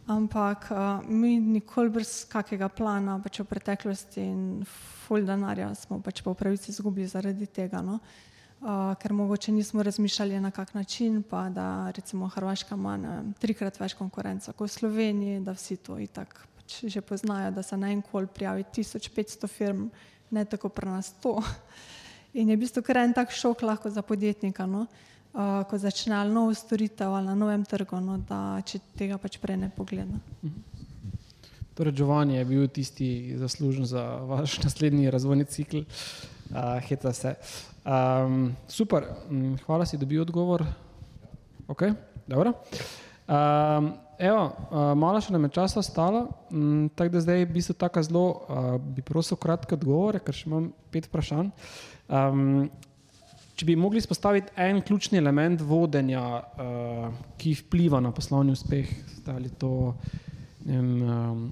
Ampak 0.07 0.71
uh, 0.71 1.03
mi 1.11 1.41
nikoli 1.41 1.91
brez 1.91 2.23
kakega 2.31 2.69
plana, 2.71 3.19
pač 3.19 3.41
v 3.43 3.47
preteklosti 3.51 4.23
in 4.23 4.63
ful 5.07 5.27
denarja 5.27 5.73
smo 5.75 5.99
pač 5.99 6.23
po 6.23 6.31
pravici 6.39 6.71
izgubili 6.71 7.11
zaradi 7.11 7.49
tega. 7.51 7.83
No? 7.83 7.99
Uh, 8.63 8.95
ker 9.03 9.11
mogoče 9.13 9.51
nismo 9.53 9.83
razmišljali 9.83 10.39
na 10.41 10.53
kak 10.55 10.75
način, 10.79 11.25
pa 11.27 11.49
da 11.51 11.91
recimo 11.91 12.29
Hrvaška 12.31 12.79
ima 12.79 12.95
ne, 12.97 13.17
trikrat 13.43 13.81
več 13.83 13.97
konkurence 13.99 14.55
kot 14.55 14.71
v 14.71 14.77
Sloveniji, 14.79 15.43
da 15.43 15.57
vsi 15.59 15.77
to 15.83 15.99
itak 15.99 16.39
pač 16.55 16.79
že 16.87 17.03
poznajo, 17.03 17.51
da 17.51 17.67
se 17.67 17.77
na 17.77 17.91
en 17.91 17.99
kol 18.03 18.31
prijavi 18.31 18.63
1500 18.63 19.51
firm, 19.51 19.91
ne 20.31 20.45
tako 20.47 20.71
pri 20.71 20.87
nas 20.87 21.11
to. 21.19 21.35
In 22.39 22.49
je 22.51 22.57
v 22.57 22.63
bistvu 22.63 22.83
kar 22.87 23.03
en 23.03 23.15
tak 23.15 23.35
šok 23.35 23.67
lahko 23.67 23.91
za 23.91 24.07
podjetnika. 24.07 24.71
No? 24.71 24.87
Uh, 24.87 25.16
uh, 25.37 25.63
ko 25.69 25.79
začne 25.79 26.25
novo 26.33 26.55
storitev 26.55 27.13
ali 27.13 27.27
na 27.27 27.35
novem 27.35 27.65
trgu, 27.65 28.01
no, 28.01 28.19
da 28.19 28.61
če 28.65 28.81
tega 28.97 29.21
pač 29.21 29.39
prej 29.43 29.61
ne 29.61 29.71
pogleda. 29.71 30.17
Torej, 31.77 31.93
Giovanni 31.93 32.39
je 32.41 32.45
bil 32.49 32.69
tisti 32.73 33.37
zaslužen 33.37 33.85
za 33.85 34.03
vaš 34.25 34.59
naslednji 34.65 35.13
razvojni 35.13 35.45
cikl. 35.45 35.85
Uh, 36.51 36.81
Heta 36.89 37.13
se. 37.13 37.35
Um, 37.85 38.57
super, 38.69 39.05
mm, 39.31 39.61
hvala 39.67 39.87
si, 39.87 39.99
da 39.99 40.07
bi 40.07 40.19
odgovor. 40.19 40.65
Okay, 41.67 41.95
um, 42.31 43.89
evo, 44.19 44.43
malo 44.95 45.19
še 45.21 45.35
nam 45.35 45.49
je 45.49 45.51
časa 45.59 45.81
ostalo, 45.83 46.29
um, 46.55 46.87
tako 46.95 47.17
da 47.17 47.23
zdaj 47.25 47.43
bi 47.51 47.63
se 47.63 47.75
tako 47.75 48.03
zelo, 48.07 48.27
uh, 48.47 48.69
bi 48.79 49.03
prosil 49.03 49.37
kratke 49.37 49.75
odgovore, 49.75 50.23
ker 50.23 50.35
še 50.35 50.47
imam 50.47 50.69
pet 50.95 51.11
vprašanj. 51.11 51.51
Um, 52.07 52.71
Če 53.57 53.65
bi 53.65 53.77
mogli 53.77 54.03
izpostaviti 54.03 54.53
en 54.61 54.83
ključni 54.85 55.19
element 55.19 55.63
vodenja, 55.65 56.23
uh, 56.37 57.07
ki 57.41 57.55
vpliva 57.63 58.03
na 58.05 58.11
poslovni 58.13 58.53
uspeh, 58.53 58.91
ali 59.33 59.49
to 59.57 59.71
vem, 60.67 60.91
um, 61.03 61.47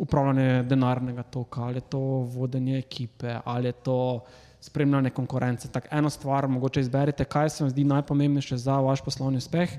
upravljanje 0.00 0.62
denarnega 0.66 1.22
toka, 1.22 1.62
ali 1.68 1.80
to 1.80 2.00
vodenje 2.34 2.78
ekipe, 2.78 3.36
ali 3.44 3.72
to 3.72 4.24
spremljanje 4.60 5.10
konkurence. 5.10 5.68
Tak 5.68 5.86
eno 5.90 6.10
stvar, 6.10 6.48
mogoče 6.48 6.80
izberite, 6.80 7.24
kaj 7.24 7.50
se 7.50 7.64
vam 7.64 7.70
zdi 7.70 7.84
najpomembnejše 7.84 8.56
za 8.56 8.80
vaš 8.80 9.04
poslovni 9.04 9.38
uspeh. 9.38 9.70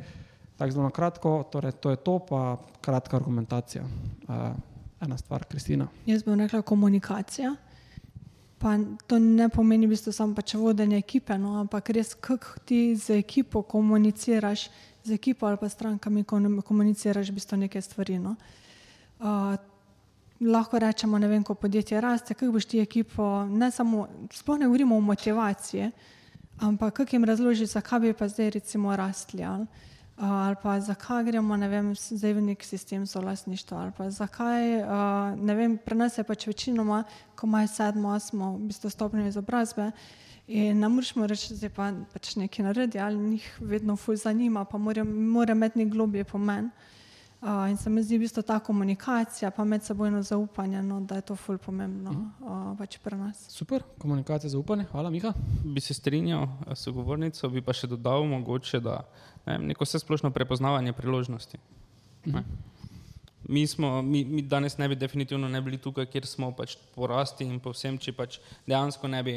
Tako 0.57 0.71
zelo 0.71 0.83
na 0.83 0.91
kratko, 0.91 1.43
torej 1.51 1.71
to 1.71 1.89
je 1.89 1.95
to, 1.95 2.19
pa 2.29 2.57
kratka 2.81 3.17
argumentacija. 3.17 3.83
Uh, 4.27 4.35
ena 5.01 5.17
stvar, 5.17 5.43
Kristina. 5.49 5.87
Jaz 6.05 6.23
bom 6.23 6.39
rekla 6.39 6.61
komunikacija. 6.61 7.55
Pa 8.61 8.77
to 9.09 9.17
ne 9.19 9.49
pomeni, 9.49 9.87
v 9.89 9.95
bistvu 9.95 10.13
samo 10.13 10.37
pač 10.37 10.53
vodenje 10.53 10.99
ekipe, 11.01 11.33
no, 11.41 11.55
ampak 11.63 11.89
res, 11.89 12.13
kako 12.13 12.61
ti 12.65 12.93
z 12.95 13.17
ekipo 13.17 13.63
komuniciraš, 13.65 14.69
z 15.01 15.17
ekipo 15.17 15.49
ali 15.49 15.57
pa 15.57 15.69
strankami 15.69 16.21
komuniciraš 16.61 17.33
v 17.33 17.37
bistvu 17.41 17.57
neke 17.57 17.81
stvari. 17.81 18.19
No. 18.21 18.35
Uh, 19.17 19.57
lahko 20.41 20.79
rečemo, 20.79 21.17
ne 21.17 21.27
vem, 21.27 21.43
ko 21.43 21.57
podjetje 21.57 22.01
raste, 22.01 22.33
kako 22.33 22.51
boš 22.51 22.65
ti 22.65 22.79
ekipo, 22.79 23.45
ne 23.49 23.71
samo, 23.71 24.07
sploh 24.29 24.59
ne 24.59 24.69
govorimo 24.69 24.97
o 24.97 25.01
motivaciji, 25.01 25.91
ampak 26.61 27.01
kako 27.01 27.15
jim 27.15 27.25
razložiš, 27.25 27.73
zakaj 27.73 27.99
bi 27.99 28.13
pa 28.13 28.27
zdaj 28.27 28.49
recimo 28.49 28.95
rastli. 28.95 29.43
Ali 29.43 29.65
ali 30.21 30.55
pa 30.63 30.79
zakaj 30.79 31.23
gremo, 31.23 31.57
ne 31.57 31.67
vem, 31.67 31.91
zdaj 31.95 32.33
v 32.37 32.41
nek 32.51 32.63
sistem 32.63 33.07
solastništva, 33.09 33.77
ali 33.77 33.93
pa 33.97 34.09
zakaj, 34.09 34.67
ne 35.37 35.55
vem, 35.57 35.77
pri 35.81 35.97
nas 35.97 36.17
je 36.17 36.23
pač 36.23 36.45
večinoma, 36.47 37.03
ko 37.35 37.49
imajo 37.49 37.67
sedmo, 37.67 38.13
osmo, 38.13 38.53
v 38.57 38.69
bistvu 38.69 38.89
stopnjo 38.93 39.25
izobrazbe 39.27 39.91
in 40.47 40.79
ne 40.79 40.89
moremo 40.89 41.27
reči, 41.27 41.55
da 41.57 41.65
je 41.65 41.73
pa, 41.73 41.89
pač 42.13 42.35
nekaj 42.37 42.65
naredi, 42.65 42.99
ali 42.99 43.17
njih 43.17 43.49
vedno 43.59 43.95
fuj 43.97 44.21
zanima, 44.21 44.65
pa 44.65 44.77
mora, 44.77 45.03
mora 45.03 45.57
imeti 45.57 45.81
nek 45.81 45.93
globje 45.93 46.23
pomen. 46.23 46.65
Uh, 46.65 47.00
in 47.69 47.77
se 47.77 47.89
mi 47.89 48.03
zdi 48.03 48.17
v 48.17 48.19
bistvu 48.19 48.43
ta 48.45 48.59
komunikacija, 48.59 49.51
pa 49.51 49.63
medsebojno 49.63 50.21
zaupanje, 50.23 50.83
no, 50.83 50.99
da 51.01 51.15
je 51.15 51.21
to 51.21 51.35
ful 51.35 51.57
pomembno 51.57 52.11
uh, 52.11 52.77
pač 52.77 52.99
pri 53.01 53.17
nas. 53.17 53.45
Super, 53.49 53.81
komunikacija, 53.97 54.49
zaupanje. 54.49 54.85
Hvala, 54.91 55.09
Miha. 55.09 55.33
Bi 55.65 55.81
se 55.81 55.93
strinjal 55.93 56.47
s 56.73 56.85
sogovornico, 56.85 57.49
bi 57.49 57.63
pa 57.65 57.73
še 57.73 57.89
dodal 57.89 58.27
mogoče, 58.29 58.79
da 58.79 59.01
ne, 59.45 59.57
neko 59.71 59.87
vse 59.89 60.03
splošno 60.03 60.29
prepoznavanje 60.31 60.93
priložnosti. 60.93 61.57
Ne. 62.25 62.45
Mi, 63.49 63.65
smo, 63.67 64.01
mi, 64.01 64.21
mi 64.25 64.41
danes 64.45 64.77
ne 64.77 64.87
bi 64.87 64.95
definitivno 64.95 65.49
ne 65.49 65.61
bili 65.61 65.81
tukaj, 65.81 66.05
kjer 66.13 66.29
smo 66.29 66.51
pač 66.53 66.77
porasti 66.93 67.47
in 67.49 67.57
povsem, 67.59 67.97
če 67.97 68.13
pač 68.13 68.37
dejansko 68.69 69.09
ne 69.09 69.23
bi 69.25 69.33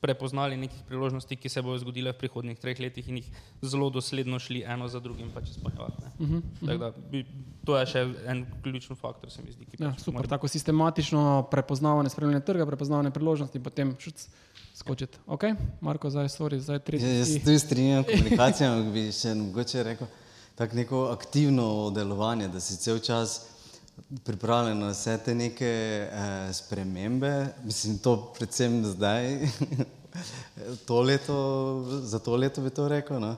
prepoznali 0.00 0.56
nekih 0.56 0.82
priložnosti, 0.86 1.36
ki 1.36 1.48
se 1.48 1.62
bodo 1.62 1.78
zgodile 1.80 2.12
v 2.12 2.18
prihodnih 2.20 2.58
treh 2.60 2.78
letih 2.80 3.08
in 3.08 3.20
jih 3.20 3.28
zelo 3.62 3.90
dosledno 3.90 4.38
šli 4.38 4.62
eno 4.66 4.88
za 4.88 5.00
drugim 5.00 5.30
pač 5.34 5.50
izpolnjevati. 5.50 6.02
Uh 6.18 6.28
-huh, 6.28 6.42
uh 6.62 6.68
-huh. 6.68 6.92
bi, 7.10 7.24
to 7.64 7.78
je 7.78 7.86
še 7.86 8.00
en 8.26 8.46
ključen 8.62 8.96
faktor, 8.96 9.30
se 9.30 9.42
mi 9.42 9.52
zdi. 9.52 9.66
Ja, 9.78 9.90
pač 9.90 10.00
super, 10.00 10.28
tako 10.28 10.48
sistematično 10.48 11.48
prepoznavanje, 11.50 12.10
spremljanje 12.10 12.44
trga, 12.44 12.66
prepoznavanje 12.66 13.10
priložnosti 13.10 13.58
in 13.58 13.64
potem 13.64 13.96
šuc 13.98 14.28
skočiti. 14.74 15.18
Ok, 15.26 15.42
Marko, 15.80 16.10
zdaj, 16.10 16.28
sorry, 16.28 16.58
zdaj 16.58 16.78
tretji. 16.78 17.06
Ja, 17.06 17.14
jaz 17.14 17.32
se 17.32 17.40
tudi 17.40 17.58
strinjam, 17.58 18.04
komunikacija 18.04 18.82
bi 18.92 19.12
še 19.12 19.34
mogoče 19.34 19.82
rekel, 19.82 20.06
tako 20.54 20.76
neko 20.76 21.04
aktivno 21.04 21.90
delovanje, 21.90 22.48
da 22.48 22.60
si 22.60 22.76
cel 22.76 22.98
čas 22.98 23.50
pripravljen 24.24 24.78
na 24.78 24.90
vse 24.90 25.18
te 25.24 25.34
neke 25.34 25.66
eh, 25.66 26.52
spremembe, 26.52 27.46
mislim, 27.64 27.98
to 27.98 28.32
predvsem 28.38 28.84
zdaj, 28.84 29.48
to 30.86 31.00
leto, 31.00 31.38
za 32.02 32.18
to 32.18 32.36
leto 32.36 32.60
bi 32.60 32.70
to 32.70 32.88
rekel, 32.88 33.20
no? 33.20 33.36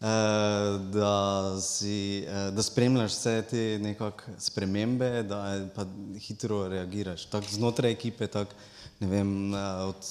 eh, 0.00 0.78
da, 0.92 1.60
si, 1.60 2.24
eh, 2.28 2.50
da 2.50 2.62
spremljaš 2.62 3.12
vse 3.12 3.42
te 3.50 3.78
nekakšne 3.82 4.34
spremembe, 4.38 5.22
da 5.22 5.68
pa 5.74 5.86
hitro 6.18 6.68
reagiraš, 6.68 7.26
tako 7.30 7.46
znotraj 7.50 7.92
ekipe, 7.92 8.26
tako 8.26 8.52
ne 9.00 9.06
vem, 9.06 9.54
eh, 9.54 9.58
od 9.88 10.10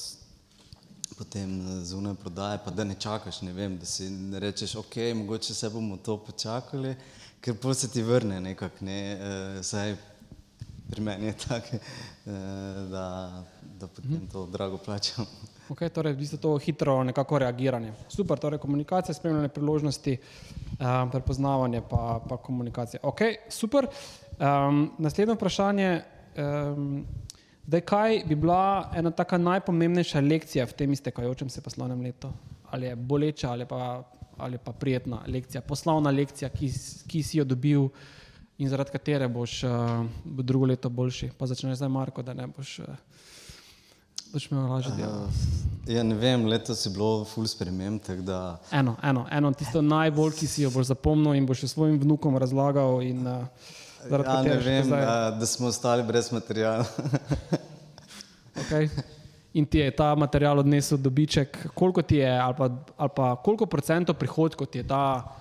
potem 1.18 1.84
zunaj 1.86 2.14
prodaje, 2.16 2.60
pa 2.66 2.72
da 2.72 2.84
ne 2.84 2.96
čakaš, 3.00 3.42
ne 3.42 3.54
vem, 3.54 3.78
da 3.78 3.86
si 3.86 4.10
ne 4.10 4.40
rečeš, 4.40 4.76
ok, 4.76 4.96
mogoče 5.16 5.54
se 5.54 5.70
bomo 5.70 5.98
to 5.98 6.18
počakali, 6.18 6.96
ker 7.46 7.76
se 7.76 7.92
ti 7.92 8.02
vrne 8.02 8.42
nekako, 8.42 8.86
ne, 8.86 9.00
uh, 9.16 9.64
saj 9.64 9.96
pri 10.90 11.02
meni 11.02 11.30
je 11.30 11.34
tako, 11.34 11.78
uh, 11.78 12.32
da, 12.92 13.06
da 13.80 13.88
potem 13.88 14.28
to 14.32 14.46
drago 14.50 14.78
plačam. 14.78 15.26
Ok, 15.70 15.82
torej 15.90 16.14
v 16.14 16.18
bistvu 16.18 16.38
to 16.38 16.58
hitro 16.62 17.00
nekako 17.04 17.40
reagiranje. 17.42 17.94
Super, 18.10 18.38
torej 18.38 18.60
komunikacija, 18.62 19.16
spremljanje 19.18 19.50
priložnosti, 19.50 20.18
um, 20.78 21.12
prepoznavanje 21.12 21.82
pa, 21.90 22.20
pa 22.30 22.38
komunikacija. 22.38 23.00
Ok, 23.04 23.22
super. 23.50 23.88
Um, 24.38 24.92
naslednje 24.98 25.38
vprašanje. 25.38 26.02
Um, 26.38 27.06
Zdaj, 27.66 27.82
kaj 27.82 28.20
bi 28.30 28.36
bila 28.36 28.92
ena 28.94 29.10
taka 29.12 29.40
najpomembnejša 29.42 30.20
lekcija 30.22 30.68
v 30.70 30.74
tem 30.78 30.92
iztekajočem 30.94 31.50
se 31.50 31.62
poslovnem 31.66 32.02
letu? 32.02 32.30
Ali 32.70 32.86
je 32.86 32.96
boleča 32.96 33.50
ali 33.52 33.66
pa 33.66 34.04
ali 34.38 34.58
pa 34.58 34.72
prijetna 34.72 35.22
lekcija, 35.28 35.62
poslovna 35.62 36.10
lekcija, 36.10 36.50
ki, 36.50 36.72
ki 37.08 37.24
si 37.24 37.38
jo 37.38 37.46
dobil 37.46 37.88
in 38.58 38.70
zaradi 38.70 38.92
katere 38.92 39.28
boš 39.28 39.64
uh, 39.64 39.72
drugo 40.24 40.66
leto 40.66 40.90
boljši. 40.90 41.32
Pa 41.38 41.48
začneš 41.48 41.78
zdaj, 41.78 41.90
Marko, 41.90 42.24
da 42.24 42.34
ne 42.34 42.48
boš. 42.48 42.80
Uh, 42.80 42.86
Boš 44.34 44.50
imel 44.52 44.66
lažje 44.68 44.92
delo. 44.98 45.30
Ja, 45.88 46.04
ne 46.04 46.16
vem, 46.16 46.46
letos 46.46 46.82
je 46.86 46.90
bilo 46.92 47.24
full 47.26 47.48
sprememb. 47.48 48.02
Da... 48.28 48.60
Eno, 48.72 48.96
eno, 49.04 49.28
eno, 49.32 49.52
tisto 49.54 49.82
najbolj, 49.82 50.34
ki 50.36 50.48
si 50.48 50.66
jo 50.66 50.72
boš 50.74 50.90
zapomnil 50.90 51.38
in 51.40 51.46
boš 51.48 51.64
svojim 51.72 52.00
vnukom 52.02 52.36
razlagal. 52.38 53.00
In, 53.06 53.24
uh, 53.28 53.46
ja, 54.12 54.42
ne 54.44 54.58
vem, 54.60 54.84
zdaj... 54.84 55.06
da, 55.06 55.36
da 55.40 55.46
smo 55.46 55.68
ostali 55.72 56.04
brez 56.04 56.32
materijala. 56.36 56.84
okay 58.66 59.15
in 59.56 59.66
ti 59.66 59.80
je 59.80 59.92
ta 59.96 60.16
material 60.16 60.60
odnesel 60.60 60.98
dobiček, 60.98 61.58
koliko 61.74 62.02
ti 62.02 62.20
je, 62.20 62.32
ali 62.40 62.56
pa, 62.58 62.70
ali 62.98 63.12
pa 63.16 63.36
koliko 63.36 63.66
procentov 63.66 64.16
prihodkov 64.20 64.68
ti 64.68 64.84
je 64.84 64.88
ta 64.88 65.36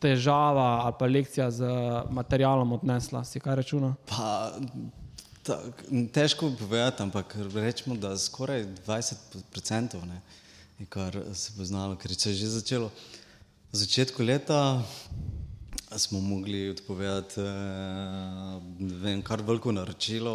težava 0.00 0.86
ali 0.86 0.94
pa 0.98 1.06
lekcija 1.06 1.50
z 1.50 1.70
materialom 2.10 2.72
odnesla, 2.78 3.24
si 3.24 3.40
kaj 3.40 3.58
računa? 3.60 3.94
Pa, 4.06 4.52
ta, 5.42 5.58
težko 6.14 6.52
povedati, 6.58 7.02
ampak 7.02 7.36
rečemo, 7.54 7.96
da 7.96 8.14
skoraj 8.18 8.64
20 8.86 9.42
procentov, 9.50 10.06
kar 10.88 11.18
se 11.34 11.52
bo 11.56 11.64
znalo, 11.64 11.98
ker 11.98 12.14
se 12.14 12.30
je 12.30 12.44
že 12.44 12.54
začelo. 12.60 12.90
V 13.72 13.76
začetku 13.78 14.22
leta 14.22 14.82
smo 16.00 16.20
mogli 16.20 16.70
odpovedati 16.70 17.40
eh, 17.40 18.60
vem, 19.02 19.22
kar 19.22 19.42
veliko 19.42 19.72
naročilo, 19.72 20.34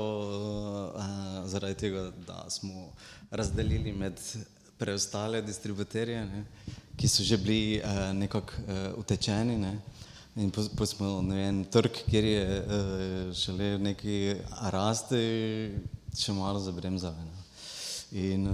eh, 0.95 1.47
zaradi 1.47 1.76
tega, 1.76 2.11
da 2.28 2.45
smo 2.49 2.91
razdelili 3.32 3.93
med 3.93 4.20
preostale 4.78 5.41
distributerje, 5.41 6.26
ne, 6.26 6.45
ki 6.97 7.07
so 7.07 7.24
že 7.24 7.38
bili 7.38 7.78
eh, 7.78 8.13
nekako 8.13 8.53
utečeni. 8.97 9.57
Ne. 9.57 9.78
In 10.36 10.51
pa 10.51 10.86
smo 10.86 11.22
na 11.22 11.39
en 11.47 11.63
trg, 11.72 12.01
kjer 12.11 12.26
je 12.26 12.63
šele 13.34 13.78
neki 13.80 14.36
rasti, 14.72 15.22
še 16.11 16.36
malo 16.36 16.59
zabremzali. 16.59 17.24
Ne. 17.24 17.43
In 18.26 18.49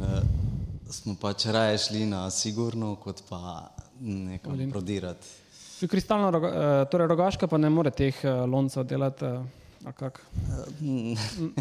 smo 0.90 1.16
pač 1.18 1.46
raje 1.50 1.78
šli 1.88 2.06
na 2.06 2.30
sigurno, 2.30 2.96
kot 3.02 3.24
pa 3.30 3.72
nekaj 4.00 4.70
prodirati. 4.70 5.41
Kristalna, 5.88 6.30
uh, 6.30 6.44
torej 6.92 7.08
rogaška 7.08 7.48
pa 7.48 7.58
ne 7.58 7.70
more 7.70 7.92
teh 7.92 8.16
uh, 8.24 8.44
loncev 8.50 8.86
delati. 8.90 9.26
Uh, 9.26 9.42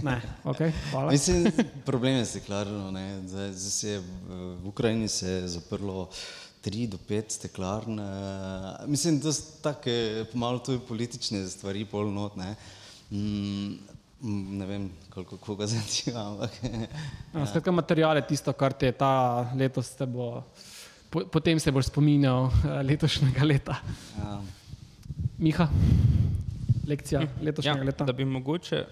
ne, 0.03 0.17
okay, 0.45 0.73
hvala. 0.91 1.11
Mislim, 1.11 1.47
problem 1.87 2.19
je 2.21 2.27
steklarno. 2.35 2.91
Zdaj, 3.27 3.53
zdaj 3.53 3.71
se 3.71 3.89
je 3.89 4.01
v 4.29 4.69
Ukrajini 4.69 5.09
se 5.09 5.31
je 5.31 5.49
zaprlo 5.49 6.09
tri 6.61 6.87
do 6.87 6.99
pet 7.09 7.33
steklarn. 7.33 8.01
Mislim, 8.87 9.21
da 9.21 9.33
so 9.33 9.57
take 9.63 10.27
malo 10.35 10.59
tudi 10.59 10.83
politične 10.89 11.47
stvari 11.49 11.85
polnot. 11.85 12.37
Ne. 12.37 12.55
Mm, 13.11 13.79
ne 14.59 14.67
vem, 14.67 14.91
koliko 15.11 15.37
koga 15.37 15.67
zanima, 15.73 16.27
ampak. 16.31 16.51
Ja, 17.35 17.47
skratka, 17.47 17.73
materijal 17.73 18.17
je 18.17 18.27
tisto, 18.27 18.53
kar 18.53 18.73
te 18.73 18.93
ta 18.93 19.49
letos 19.57 19.95
te 19.97 20.07
bo 20.07 20.45
po, 21.11 21.25
potem 21.27 21.61
se 21.61 21.73
boš 21.73 21.91
spominjal 21.91 22.45
uh, 22.45 22.53
letošnjega 22.87 23.45
leta. 23.45 23.77
Ja. 24.19 24.41
Miha, 25.39 25.69
lekcija 26.89 27.21
hm, 27.21 27.45
letošnjega 27.45 27.79
ja, 27.79 27.85
leta. 27.85 28.05
Da 28.05 28.13
bi 28.13 28.25
mogoče 28.25 28.85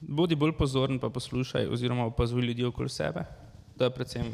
bodi 0.00 0.34
bolj 0.34 0.52
pozoren, 0.58 0.98
pa 0.98 1.10
poslušaj, 1.10 1.68
oziroma 1.70 2.06
opazuj 2.10 2.42
ljudi 2.42 2.64
okoli 2.64 2.88
sebe. 2.88 3.24
To 3.78 3.84
je 3.84 3.90
predvsem 3.90 4.32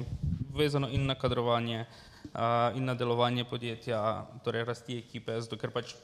vezano 0.57 0.89
in 0.89 1.07
na 1.07 1.15
kadrovanje, 1.15 1.85
uh, 2.33 2.77
in 2.77 2.85
na 2.85 2.95
delovanje 2.95 3.45
podjetja, 3.45 4.27
torej 4.45 4.65
rasti 4.65 4.99
ekipe. 4.99 5.41
Zato, 5.41 5.59
ker 5.61 5.71
pač 5.71 5.95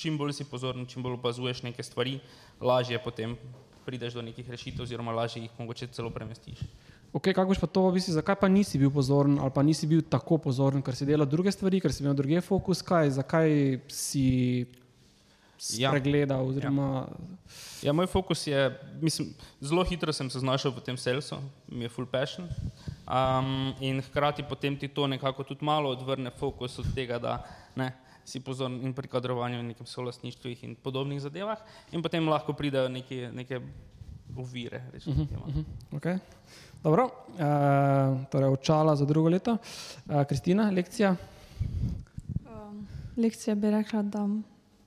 čim 0.00 0.16
bolj 0.18 0.32
si 0.38 0.46
pozoren, 0.48 0.86
čim 0.86 1.02
bolj 1.02 1.18
opazuješ 1.18 1.62
neke 1.66 1.82
stvari, 1.82 2.20
lažje 2.60 2.98
potem 3.04 3.36
prideš 3.84 4.16
do 4.16 4.22
nekih 4.22 4.48
rešitev, 4.50 4.86
oziroma 4.86 5.12
lažje 5.12 5.42
jih 5.42 5.58
mogoče 5.58 5.90
celo 5.92 6.10
premestiš. 6.10 6.64
Okay, 7.12 7.34
kako 7.34 7.54
pa 7.60 7.66
to, 7.66 7.90
misli, 7.90 8.14
zakaj 8.14 8.36
pa 8.38 8.48
nisi 8.48 8.78
bil 8.78 8.90
pozoren 8.94 9.38
ali 9.42 9.50
pa 9.50 9.62
nisi 9.66 9.86
bil 9.86 10.02
tako 10.06 10.38
pozoren, 10.38 10.82
ker 10.82 10.94
si 10.94 11.06
delal 11.06 11.26
druge 11.26 11.50
stvari, 11.50 11.80
ker 11.82 11.92
si 11.92 12.04
imel 12.04 12.14
druge 12.14 12.40
fokus, 12.40 12.82
kaj, 12.86 13.10
zakaj 13.18 13.50
si 13.90 14.66
ja. 15.74 15.90
pregledal? 15.90 16.46
Oziroma... 16.46 17.08
Ja. 17.82 17.90
ja, 17.90 17.92
moj 17.92 18.06
fokus 18.06 18.46
je, 18.46 18.62
mislim, 19.02 19.34
zelo 19.60 19.84
hitro 19.84 20.14
sem 20.14 20.30
se 20.30 20.38
znašel 20.38 20.70
v 20.70 20.84
tem 20.86 20.96
salesu, 20.96 21.40
mi 21.66 21.88
je 21.88 21.90
full 21.90 22.06
passion 22.06 22.46
um, 22.46 23.74
in 23.82 23.98
hkrati 24.06 24.46
potem 24.46 24.78
ti 24.78 24.88
to 24.88 25.10
nekako 25.10 25.42
tudi 25.42 25.66
malo 25.66 25.90
odvrne 25.90 26.30
fokus 26.30 26.78
od 26.78 26.94
tega, 26.94 27.18
da 27.18 27.40
ne, 27.74 27.90
si 28.24 28.38
pozoren 28.38 28.78
in 28.86 28.94
pri 28.94 29.10
kadrovanju 29.10 29.58
in 29.58 29.74
nekem 29.74 29.86
solastništvih 29.86 30.62
in 30.62 30.78
podobnih 30.78 31.18
zadevah 31.18 31.58
in 31.90 32.06
potem 32.06 32.28
lahko 32.28 32.54
pridejo 32.54 32.88
neke, 32.88 33.32
neke 33.34 33.58
ovire. 34.36 34.84
Rečem, 34.92 35.12
uh 35.12 35.18
-huh, 35.18 35.48
uh 35.48 35.54
-huh. 35.54 35.64
okay. 35.90 36.18
Dobro, 36.82 37.04
uh, 37.04 38.24
torej 38.30 38.48
očala 38.48 38.96
za 38.96 39.04
drugo 39.04 39.28
leto. 39.28 39.52
Uh, 40.06 40.24
Kristina, 40.24 40.70
lekcija? 40.70 41.16
Um, 42.48 42.86
lekcija 43.16 43.54
bi 43.54 43.70
rekla, 43.70 44.02
da 44.02 44.26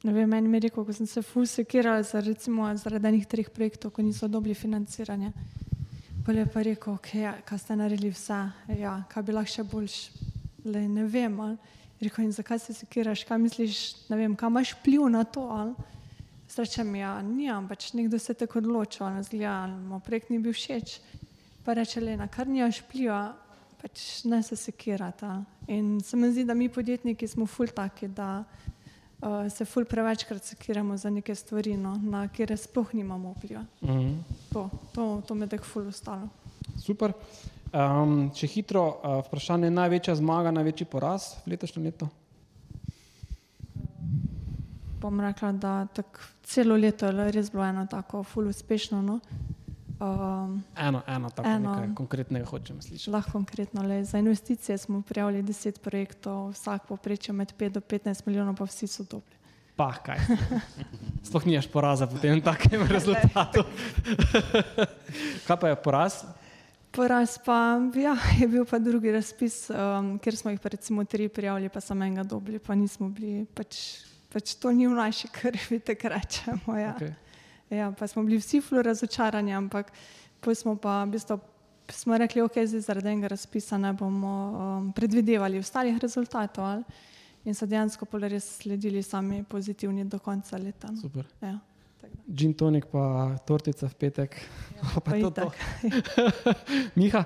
ne 0.04 0.14
vem, 0.14 0.30
meni 0.30 0.58
je 0.58 0.60
rekel, 0.60 0.86
ko 0.86 0.94
sem 0.94 1.06
se 1.06 1.22
ful 1.22 1.46
sekirala 1.46 2.02
za, 2.04 2.20
recimo, 2.20 2.66
zaradi 2.78 3.08
enih 3.08 3.28
treh 3.30 3.50
projektov, 3.50 3.92
ko 3.94 4.02
niso 4.02 4.28
dobili 4.28 4.56
financiranje. 4.56 5.32
Bolje 6.26 6.40
je 6.40 6.50
pa 6.54 6.62
rekel, 6.66 6.94
ok, 6.94 7.14
ja, 7.14 7.36
kaj 7.46 7.62
ste 7.62 7.76
naredili 7.78 8.10
vse, 8.10 8.42
ja, 8.80 8.96
kaj 9.14 9.24
bi 9.24 9.36
lahko 9.38 9.54
še 9.54 9.64
boljš, 9.64 9.98
le 10.66 10.88
ne 10.90 11.06
vem. 11.06 11.40
Ali. 11.40 11.58
Rekel, 12.02 12.26
in 12.26 12.34
zakaj 12.34 12.60
se 12.60 12.74
sekiraš, 12.74 13.22
kaj 13.30 13.38
misliš, 13.38 13.84
ne 14.10 14.18
vem, 14.18 14.34
kaj 14.36 14.50
imaš 14.50 14.74
pliv 14.82 15.06
na 15.14 15.22
to, 15.30 15.46
ali. 15.46 15.78
Srečem, 16.50 16.90
ja, 16.98 17.20
nijam, 17.22 17.70
pač 17.70 17.92
nekdo 17.94 18.18
se 18.18 18.34
tako 18.34 18.64
odločil, 18.66 19.06
ali 19.06 19.22
zgleda, 19.30 19.60
ali 19.68 19.78
mu 19.78 20.02
projekt 20.02 20.34
ni 20.34 20.42
bil 20.42 20.58
všeč. 20.58 20.98
Pa 21.64 21.74
reče, 21.74 22.02
Lena, 22.02 22.28
kar 22.28 22.48
nimaš 22.48 22.82
pliva, 22.92 23.34
pač 23.82 24.24
ne 24.28 24.42
se 24.44 24.56
sekirata. 24.60 25.38
In 25.72 26.02
se 26.04 26.18
mi 26.18 26.32
zdi, 26.32 26.44
da 26.46 26.54
mi 26.54 26.70
podjetniki 26.70 27.28
smo 27.28 27.46
ful 27.48 27.72
taki, 27.72 28.08
da 28.08 28.44
uh, 28.44 29.48
se 29.52 29.66
ful 29.66 29.86
prevečkrat 29.86 30.44
sekiramo 30.44 30.98
za 30.98 31.10
neke 31.10 31.36
stvari, 31.36 31.78
no, 31.78 31.96
na 32.04 32.28
kere 32.28 32.58
sploh 32.58 32.94
nimamo 32.94 33.32
vpliva. 33.38 33.64
Uh 33.82 33.90
-huh. 33.90 34.18
To, 34.54 34.70
to, 34.94 35.22
to 35.28 35.36
me 35.36 35.48
tako 35.48 35.64
ful 35.64 35.88
ostalo. 35.88 36.30
Super. 36.86 37.14
Um, 37.74 38.32
če 38.36 38.48
hitro 38.48 38.84
uh, 38.88 39.26
vprašanje, 39.26 39.72
največja 39.72 40.16
zmaga, 40.16 40.52
največji 40.52 40.86
poraz 40.86 41.24
v 41.46 41.50
letošnjem 41.50 41.86
letu? 41.86 42.08
Bom 45.02 45.20
rekla, 45.20 45.52
da 45.52 45.88
celo 46.44 46.76
leto 46.76 47.06
je 47.06 47.32
res 47.32 47.52
bilo 47.52 47.66
eno 47.66 47.88
tako 47.88 48.24
ful 48.24 48.48
uspešno. 48.48 49.02
No. 49.02 49.20
Um, 50.04 50.64
eno, 50.78 51.02
eno, 51.08 51.30
tako 51.30 51.50
eno. 51.50 51.76
nekaj 51.76 51.96
konkretnega 51.96 52.46
hočem 52.46 52.82
slišati. 52.82 53.12
lahko 53.12 53.32
konkretno 53.32 53.84
le. 53.84 54.04
Za 54.04 54.18
investicije 54.18 54.78
smo 54.78 55.02
prijavili 55.02 55.44
10 55.44 55.80
projektov, 55.80 56.50
vsak 56.52 56.88
poprečje 56.88 57.34
med 57.34 57.54
5 57.60 57.70
do 57.70 57.80
15 57.80 58.22
milijonov, 58.26 58.56
pa 58.56 58.64
vsi 58.64 58.88
so 58.88 59.04
dobri. 59.04 59.36
Pa 59.76 59.94
kaj. 59.94 60.20
Sploh 61.26 61.46
nimaš 61.46 61.68
poraza 61.72 62.08
po 62.08 62.20
tem 62.20 62.42
takem 62.42 62.84
rezultatu. 62.96 63.64
kaj 65.48 65.58
pa 65.60 65.68
je 65.68 65.76
poraz? 65.76 66.24
Poraz 66.92 67.38
pa 67.46 67.80
ja, 67.96 68.18
je 68.40 68.48
bil 68.48 68.66
pa 68.66 68.80
drugi 68.80 69.12
razpis, 69.12 69.70
um, 69.70 70.20
kjer 70.20 70.36
smo 70.36 70.52
jih 70.52 70.60
pa 70.60 70.70
recimo 70.70 71.06
tri 71.06 71.30
prijavili, 71.30 71.70
pa 71.70 71.80
samo 71.80 72.04
enega 72.04 72.24
dobili, 72.24 72.60
pa 72.60 72.76
nismo 72.76 73.08
bili, 73.10 73.46
pač, 73.46 74.04
pač 74.34 74.56
to 74.60 74.72
ni 74.72 74.88
v 74.88 75.00
naši 75.00 75.32
krvi, 75.32 75.80
tako 75.80 76.12
rečemo. 76.12 76.78
Ja. 76.78 76.96
Okay. 77.00 77.23
Ja, 77.70 77.92
pa 77.92 78.08
smo 78.08 78.24
bili 78.24 78.38
vsi 78.38 78.62
flu 78.62 78.82
razočarani, 78.82 79.54
ampak 79.54 79.92
potem 80.40 80.56
smo 80.56 80.76
pa 80.76 81.04
v 81.04 81.16
bistvu 81.16 81.40
smo 81.92 82.18
rekli, 82.18 82.42
ok, 82.42 82.64
zdaj 82.66 82.82
zaradi 82.82 83.10
enega 83.12 83.28
razpisa 83.28 83.78
ne 83.78 83.94
bomo 83.94 84.34
um, 84.52 84.92
predvidevali 84.96 85.60
ostalih 85.60 85.98
rezultatov 86.02 86.66
ali? 86.66 86.84
in 87.44 87.56
so 87.56 87.68
dejansko 87.68 88.08
pol 88.08 88.24
res 88.32 88.46
sledili 88.62 89.04
sami 89.04 89.42
pozitivni 89.44 90.06
do 90.08 90.20
konca 90.24 90.58
leta. 90.58 90.92
No. 90.92 91.02
Super. 91.02 91.28
Ja. 91.42 91.58
Gin 92.28 92.54
tonik 92.56 92.86
pa 92.92 93.36
tortica 93.48 93.88
v 93.88 93.98
petek. 94.00 94.38
Ja, 94.78 94.84
pa 94.96 95.02
pa 95.02 95.20
to, 95.20 95.32
to. 95.32 95.52
Miha, 97.00 97.26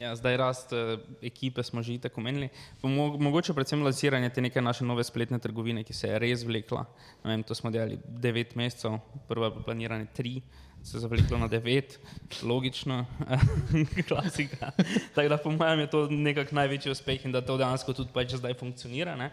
Ja, 0.00 0.12
zdaj 0.16 0.36
rast 0.36 0.72
eh, 0.76 0.98
ekipe 1.24 1.62
smo 1.64 1.82
že 1.82 1.96
tako 1.98 2.20
menili. 2.20 2.48
Mo 2.82 3.16
mogoče 3.16 3.54
predvsem 3.56 3.82
lansiranje 3.82 4.30
te 4.30 4.44
neke 4.44 4.60
naše 4.60 4.84
nove 4.84 5.04
spletne 5.04 5.38
trgovine, 5.38 5.84
ki 5.84 5.94
se 5.96 6.08
je 6.08 6.18
res 6.18 6.44
vlekla. 6.44 6.84
Vem, 7.24 7.42
to 7.42 7.54
smo 7.54 7.70
delali 7.70 7.98
devet 8.04 8.54
mesecev, 8.56 8.98
prva 9.28 9.48
je 9.48 9.56
bila 9.56 9.64
planirana 9.64 10.06
tri, 10.12 10.42
se 10.82 10.96
je 10.96 11.00
zavleklo 11.00 11.38
na 11.38 11.48
devet, 11.48 11.98
logično, 12.42 13.06
klasika. 14.08 14.70
Tako 15.14 15.28
da 15.28 15.38
po 15.38 15.50
mojem 15.50 15.80
je 15.80 15.90
to 15.90 16.06
nekak 16.10 16.52
največji 16.52 16.92
uspeh 16.92 17.24
in 17.24 17.32
da 17.32 17.40
to 17.40 17.56
dejansko 17.56 17.96
tudi 17.96 18.12
pač 18.12 18.36
zdaj 18.36 18.54
funkcionira. 18.60 19.16
Ne? 19.16 19.32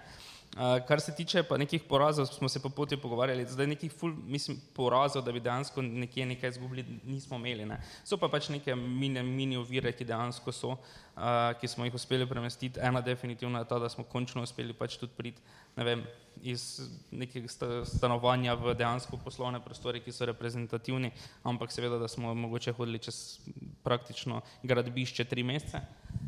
Uh, 0.54 0.86
kar 0.88 1.02
se 1.02 1.16
tiče 1.16 1.44
pa 1.44 1.58
nekih 1.58 1.82
porazov, 1.90 2.26
smo 2.26 2.50
se 2.50 2.60
po 2.62 2.70
poti 2.70 2.98
pogovarjali, 2.98 3.46
zdaj 3.50 3.68
nekih 3.68 3.92
ful, 3.92 4.12
mislim, 4.26 4.60
porazov, 4.76 5.24
da 5.26 5.32
bi 5.32 5.40
dejansko 5.40 5.82
nekje 5.82 6.26
nekaj 6.26 6.50
izgubili, 6.50 6.86
nismo 7.04 7.40
imeli. 7.42 7.66
Ne. 7.66 7.80
So 8.06 8.18
pa 8.22 8.30
pač 8.30 8.52
neke 8.54 8.76
mini, 8.76 9.24
mini 9.24 9.58
ovire, 9.58 9.92
ki 9.98 10.06
dejansko 10.06 10.54
so, 10.54 10.76
uh, 10.76 11.24
ki 11.58 11.68
smo 11.68 11.88
jih 11.90 11.98
uspeli 11.98 12.30
premestiti. 12.30 12.80
Ena 12.80 13.02
definitivno 13.02 13.60
je 13.60 13.68
ta, 13.68 13.80
da 13.80 13.90
smo 13.90 14.06
končno 14.06 14.46
uspeli 14.46 14.78
pač 14.78 15.00
tudi 15.02 15.18
priti, 15.18 15.42
ne 15.76 15.90
vem, 15.90 16.06
iz 16.44 16.82
nekega 17.12 17.48
sta, 17.48 17.68
stanovanja 17.88 18.54
v 18.60 18.76
dejansko 18.76 19.18
poslovne 19.24 19.62
prostore, 19.64 20.02
ki 20.04 20.12
so 20.12 20.28
reprezentativni, 20.28 21.12
ampak 21.48 21.72
seveda, 21.72 21.98
da 22.02 22.08
smo 22.12 22.34
mogoče 22.36 22.74
hodili 22.78 23.00
čez 23.00 23.40
praktično 23.84 24.42
gradbišče 24.64 25.26
tri 25.26 25.44
mesece. 25.44 25.82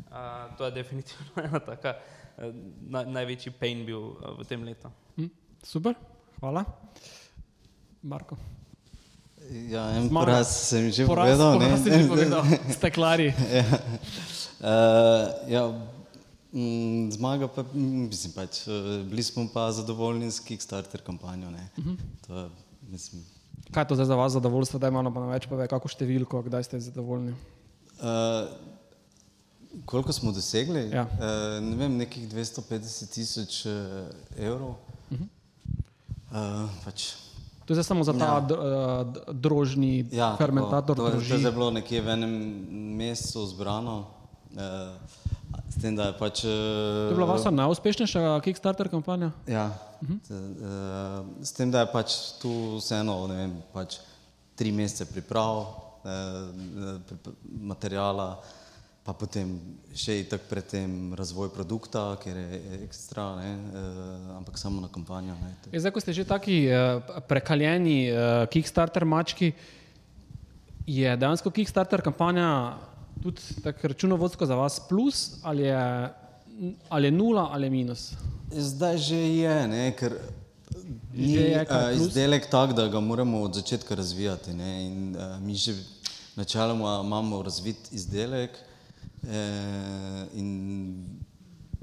Uh, 0.08 0.56
to 0.58 0.64
je 0.64 0.72
definitivno 0.72 1.32
ena 1.46 1.60
taka 1.60 1.96
uh, 1.98 2.50
na, 2.88 3.04
največji 3.04 3.52
pain 3.60 3.84
bil 3.86 4.00
uh, 4.16 4.34
v 4.40 4.48
tem 4.48 4.64
letu. 4.64 4.90
hm, 5.16 5.28
super, 5.62 5.94
hvala. 6.40 6.64
Marko. 8.02 8.36
Ja, 9.70 9.90
en 9.94 10.08
Zmaga. 10.08 10.24
poraz 10.26 10.48
sem 10.50 10.90
že 10.90 11.06
Poraz, 11.06 11.38
povedal. 11.38 11.52
poraz 11.60 11.84
ne? 11.86 12.02
že 12.02 12.08
povedal. 12.08 12.42
Steklari. 12.78 13.28
ja. 13.30 13.64
Uh, 14.56 15.26
ja, 15.46 15.62
mm, 15.68 15.95
zmaga 17.10 17.48
pa, 17.48 17.62
mm, 17.64 17.78
mislim 18.06 18.32
pač, 18.32 18.62
eh, 18.62 18.70
bili 19.04 19.22
smo 19.22 19.48
pa 19.48 19.72
zadovoljni 19.72 20.26
s 20.26 20.40
Kickstarter 20.40 21.00
kampanjo. 21.00 21.50
Ne? 21.50 21.68
Mhm. 21.78 21.94
To 22.22 22.36
je, 22.36 22.48
mislim, 22.82 23.24
Kaj 23.66 23.82
je 23.82 23.88
to 23.88 23.96
za 23.96 24.14
vas 24.14 24.32
zadovoljstvo, 24.32 24.78
da 24.78 24.88
imamo 24.88 25.10
na 25.10 25.26
več 25.28 25.46
pove, 25.46 25.66
kako 25.66 25.88
številko, 25.88 26.42
kdaj 26.42 26.62
ste 26.62 26.80
zadovoljni? 26.80 27.34
uh, 27.98 28.46
koliko 29.84 30.12
smo 30.12 30.32
dosegli? 30.32 30.90
Ja. 30.90 31.02
Uh, 31.04 31.18
ne 31.62 31.76
vem, 31.76 31.96
nekih 31.96 32.28
250 32.28 32.72
tisoč 33.08 33.66
uh, 33.66 33.72
evrov. 34.38 34.76
Uh, 35.10 36.38
pač, 36.84 37.12
To 37.64 37.74
je 37.74 37.82
samo 37.82 38.04
za 38.04 38.12
ta 38.12 38.38
Ja. 38.38 39.02
drožni 39.28 40.06
ja, 40.12 40.36
fermentator, 40.36 40.94
tako, 40.94 41.10
to, 41.10 41.18
je- 41.18 41.18
to 41.18 41.34
je 41.34 41.40
droži. 41.40 41.50
bilo 41.50 41.70
nekje 41.72 41.98
v 41.98 42.08
enem 42.08 42.34
mesecu 42.94 43.42
zbrano. 43.46 44.06
Uh, 44.52 44.94
s 45.76 45.82
tem, 45.82 45.96
da 45.96 46.08
je 46.08 46.14
pač. 46.16 46.40
To 46.40 47.12
je 47.12 47.16
bila 47.16 47.36
vaša 47.36 47.52
najuspešnejša 47.52 48.40
Kickstarter 48.40 48.88
kampanja? 48.88 49.30
Ja, 49.46 49.76
uh 50.00 50.08
-huh. 50.08 51.44
s 51.44 51.52
tem, 51.52 51.70
da 51.70 51.80
je 51.84 51.92
pač 51.92 52.40
tu 52.40 52.76
vseeno, 52.80 53.26
ne 53.26 53.36
vem, 53.36 53.52
pač 53.72 54.00
tri 54.56 54.72
mesece 54.72 55.04
priprav, 55.04 55.66
eh, 56.04 56.98
materijala, 57.60 58.40
pa 59.04 59.12
potem 59.12 59.60
še 59.94 60.20
itak 60.20 60.48
predtem 60.48 61.14
razvoj 61.14 61.52
produkta, 61.54 62.16
ker 62.24 62.36
je 62.36 62.80
ekstra, 62.84 63.36
ne, 63.36 63.52
eh, 63.52 64.36
ampak 64.36 64.58
samo 64.58 64.80
na 64.80 64.88
kampanjo. 64.88 65.36
Je, 65.72 65.80
zdaj, 65.80 65.92
ko 65.92 66.00
ste 66.00 66.12
že 66.12 66.24
taki 66.24 66.68
prekaljeni 67.28 68.08
Kickstarter 68.50 69.04
mački, 69.04 69.52
je 70.86 71.16
dejansko 71.16 71.50
Kickstarter 71.50 72.00
kampanja 72.02 72.78
tudi 73.22 73.42
tako 73.62 73.88
računovodsko 73.88 74.46
za 74.46 74.54
vas 74.54 74.80
plus 74.88 75.32
ali 75.42 75.62
je, 75.62 76.12
ali 76.88 77.06
je 77.06 77.10
nula 77.10 77.48
ali 77.52 77.66
je 77.66 77.70
minus? 77.70 78.12
Zdaj 78.50 78.98
že 78.98 79.16
je, 79.36 79.68
ne, 79.68 79.92
ker 79.96 80.14
ni 81.14 81.34
Že 81.34 81.40
je 81.40 81.66
plus? 81.66 82.06
izdelek 82.08 82.50
tak, 82.50 82.72
da 82.72 82.88
ga 82.88 83.00
moramo 83.00 83.42
od 83.42 83.54
začetka 83.54 83.94
razvijati. 83.94 84.54
Ne, 84.54 84.86
in, 84.86 85.16
uh, 85.16 85.40
mi 85.40 85.54
že 85.54 85.74
načeloma 86.36 87.00
imamo 87.04 87.42
razvit 87.42 87.92
izdelek. 87.92 88.50
Eh, 89.26 90.26
in 90.34 90.94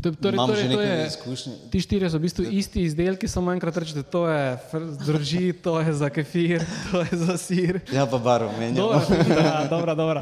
To, 0.04 0.12
torej, 0.12 0.36
Imam 0.36 0.50
torej, 0.52 0.64
že 0.64 0.70
nekaj 0.70 0.90
je, 1.00 1.08
izkušnje. 1.08 1.54
ti 1.72 1.80
štirje 1.80 2.08
so 2.12 2.20
v 2.20 2.28
bistvu 2.28 2.44
isti 2.44 2.82
izdelki, 2.84 3.28
samo 3.32 3.54
enkrat 3.56 3.78
rečete, 3.80 4.04
to 4.04 4.28
je 4.28 4.60
drži, 5.06 5.54
to 5.64 5.80
je 5.80 5.94
za 5.96 6.10
kefir, 6.12 6.66
to 6.92 7.08
je 7.08 7.20
za 7.24 7.38
sir. 7.40 7.80
Ja, 7.88 8.04
pa 8.04 8.20
barvo 8.20 8.52
menjamo. 8.60 9.00
Dobro, 9.00 9.00
dobra, 9.76 9.96
dobra. 9.96 10.22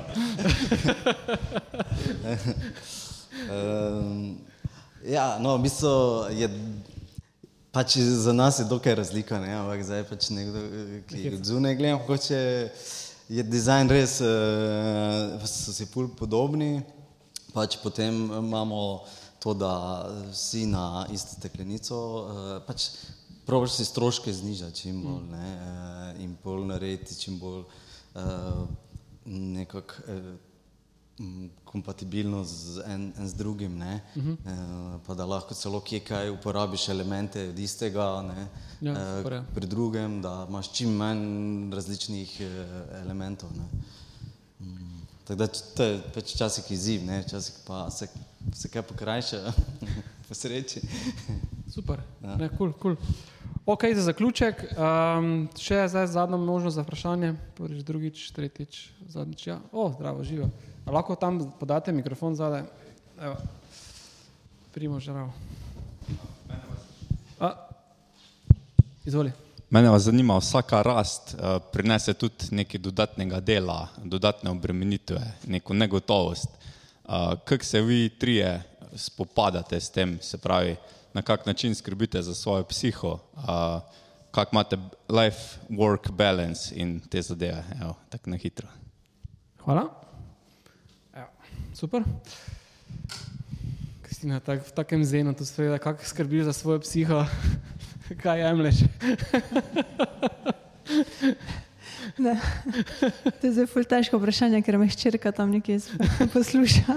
Um, 3.49 4.37
ja, 5.01 5.41
no, 5.41 5.57
v 5.57 5.65
bistvu 5.65 6.29
je 6.37 6.49
pač 7.73 7.97
za 7.97 8.33
nas 8.37 8.59
je 8.61 8.67
dokaj 8.69 8.95
razlika, 9.01 9.39
ne? 9.41 9.49
ampak 9.63 9.81
zdaj 9.81 10.05
pač 10.05 10.29
nekdo, 10.29 10.61
ki 11.09 11.39
od 11.39 11.41
zunaj 11.41 11.73
gleda, 11.79 11.97
hoče, 12.05 12.41
je 13.33 13.43
dizajn 13.49 13.89
res, 13.89 14.19
uh, 14.21 15.41
so 15.41 15.73
si 15.73 15.89
pol 15.89 16.05
podobni, 16.13 16.83
pač 17.49 17.81
potem 17.81 18.29
imamo 18.29 19.01
to, 19.41 19.53
da 19.57 19.73
vsi 20.31 20.65
na 20.69 21.07
isto 21.13 21.33
steklenico, 21.39 21.97
uh, 21.97 22.53
pač 22.67 22.87
probaš 23.45 23.79
si 23.79 23.85
stroške 23.85 24.33
znižati 24.33 24.85
čim 24.85 25.01
bolj 25.01 25.25
ne? 25.31 25.49
Uh, 25.57 26.21
in 26.23 26.37
bolj 26.43 26.65
narediti 26.69 27.17
čim 27.17 27.39
bolj 27.41 27.65
uh, 27.65 28.69
nekako. 29.25 30.07
Uh, 30.07 30.31
kompatibilno 31.63 32.43
z 32.43 32.81
en, 32.85 33.13
en 33.17 33.27
z 33.27 33.33
drugim, 33.33 33.77
ne? 33.77 34.01
uh 34.15 34.23
-huh. 34.23 34.33
e, 34.33 34.99
pa 35.05 35.13
da 35.13 35.25
lahko 35.25 35.53
celo 35.53 35.79
kje 35.79 35.99
kaj 35.99 36.29
uporabiš 36.29 36.89
elemente 36.89 37.49
od 37.49 37.59
istega, 37.59 38.21
ne? 38.21 38.47
Ja, 38.81 38.91
je. 38.91 39.43
pri 39.55 39.67
drugem, 39.67 40.21
da 40.21 40.45
imaš 40.49 40.71
čim 40.73 40.89
manj 40.89 41.73
različnih 41.73 42.41
e, 42.41 42.65
elementov. 43.03 43.49
Ne? 43.57 43.63
Tako 45.31 45.39
da 45.39 45.47
to 45.47 45.83
je 45.83 45.99
pač 46.13 46.33
včasih 46.35 46.71
izziv, 46.71 47.03
ne? 47.07 47.21
včasih 47.23 47.55
pa 47.63 47.85
se, 47.89 48.07
se 48.53 48.67
kaj 48.67 48.81
pokrajša, 48.81 49.37
po 50.27 50.35
sreči. 50.35 50.81
Super, 51.71 52.01
ja. 52.19 52.35
ne, 52.35 52.49
cool, 52.57 52.73
cool. 52.81 52.97
Ok, 53.65 53.85
za 53.95 54.03
zaključek, 54.09 54.65
um, 54.75 55.45
še 55.55 55.85
zdaj 55.87 56.09
zadnja 56.11 56.35
možnost 56.35 56.75
za 56.75 56.83
vprašanje, 56.83 57.29
prvič, 57.55 57.85
drugič, 57.87 58.25
tretjič, 58.35 58.81
zadnjič. 59.07 59.45
Ja. 59.47 59.61
O, 59.71 59.87
zdravo, 59.95 60.25
živo. 60.27 60.49
A 60.83 60.91
lahko 60.91 61.15
tam 61.15 61.39
podate 61.61 61.95
mikrofon 61.95 62.35
zadaj? 62.35 62.65
Evo. 63.15 63.37
Primo. 64.75 64.99
A, 67.39 67.53
izvoli. 69.07 69.31
Mene 69.71 69.89
vas 69.89 70.01
zanima, 70.03 70.35
vsaka 70.37 70.81
rast 70.83 71.31
uh, 71.33 71.61
prinese 71.71 72.11
tudi 72.13 72.49
nekaj 72.51 72.79
dodatnega 72.83 73.39
dela, 73.39 73.87
dodatne 74.03 74.51
obremenitve, 74.51 75.21
neko 75.47 75.73
negotovost. 75.73 76.49
Uh, 77.05 77.39
Kako 77.45 77.63
se 77.65 77.81
vi 77.81 78.09
trije 78.19 78.63
spopadate 78.95 79.79
s 79.79 79.89
tem, 79.89 80.17
se 80.21 80.37
pravi, 80.37 80.75
na 81.13 81.21
kak 81.21 81.45
način 81.45 81.75
skrbite 81.75 82.21
za 82.21 82.35
svojo 82.35 82.63
psiho, 82.63 83.11
uh, 83.11 83.79
kak 84.31 84.51
imate 84.51 84.77
life-work 85.09 86.11
balance 86.11 86.75
in 86.75 86.99
te 86.99 87.21
zadeve, 87.21 87.63
evo, 87.81 87.95
tako 88.09 88.29
na 88.29 88.37
hitro. 88.37 88.67
Hvala. 89.63 89.87
Evo, 91.13 91.27
super. 91.73 92.03
Kristina, 94.01 94.39
tak, 94.39 94.67
v 94.67 94.71
takem 94.71 95.05
zenu 95.05 95.33
to 95.33 95.45
sprejela, 95.45 95.77
kako 95.77 96.05
skrbiš 96.05 96.43
za 96.43 96.53
svojo 96.53 96.79
psiho, 96.79 97.25
kaj 98.15 98.39
jemliš? 98.43 98.75
Ne. 102.17 102.33
To 103.39 103.47
je 103.47 103.51
zdaj 103.53 103.67
ful 103.69 103.85
težko 103.87 104.19
vprašanje, 104.19 104.61
ker 104.65 104.77
me 104.81 104.87
ščirka 104.91 105.31
tam 105.35 105.51
nekje 105.53 105.79
posluša. 106.33 106.95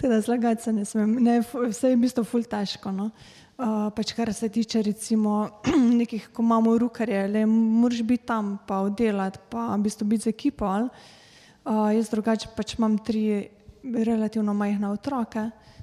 Teda 0.00 0.20
zlagati 0.20 0.66
se 0.66 0.74
ne 0.74 0.84
smem. 0.84 1.16
Ne, 1.22 1.38
vse 1.40 1.94
je 1.94 1.96
v 1.96 2.02
bistvu 2.04 2.24
ful 2.28 2.44
težko. 2.44 2.92
No. 2.92 3.10
Uh, 3.54 3.86
pač 3.94 4.12
kar 4.18 4.32
se 4.34 4.50
tiče 4.50 4.82
recimo 4.82 5.62
nekih, 6.00 6.28
ko 6.34 6.42
imamo 6.42 6.74
rukarje, 6.78 7.22
le 7.30 7.44
moraš 7.46 8.02
biti 8.02 8.26
tam, 8.26 8.56
pa 8.66 8.82
oddelati, 8.82 9.38
pa 9.50 9.70
v 9.76 9.84
bistvu 9.86 10.08
biti 10.10 10.26
z 10.26 10.34
ekipo. 10.34 10.66
Uh, 10.66 11.94
jaz 11.94 12.10
drugače 12.10 12.50
pač 12.56 12.74
imam 12.76 12.98
tri 12.98 13.46
relativno 13.84 14.52
majhne 14.58 14.90
otroke. 14.90 15.48
Uh, 15.48 15.73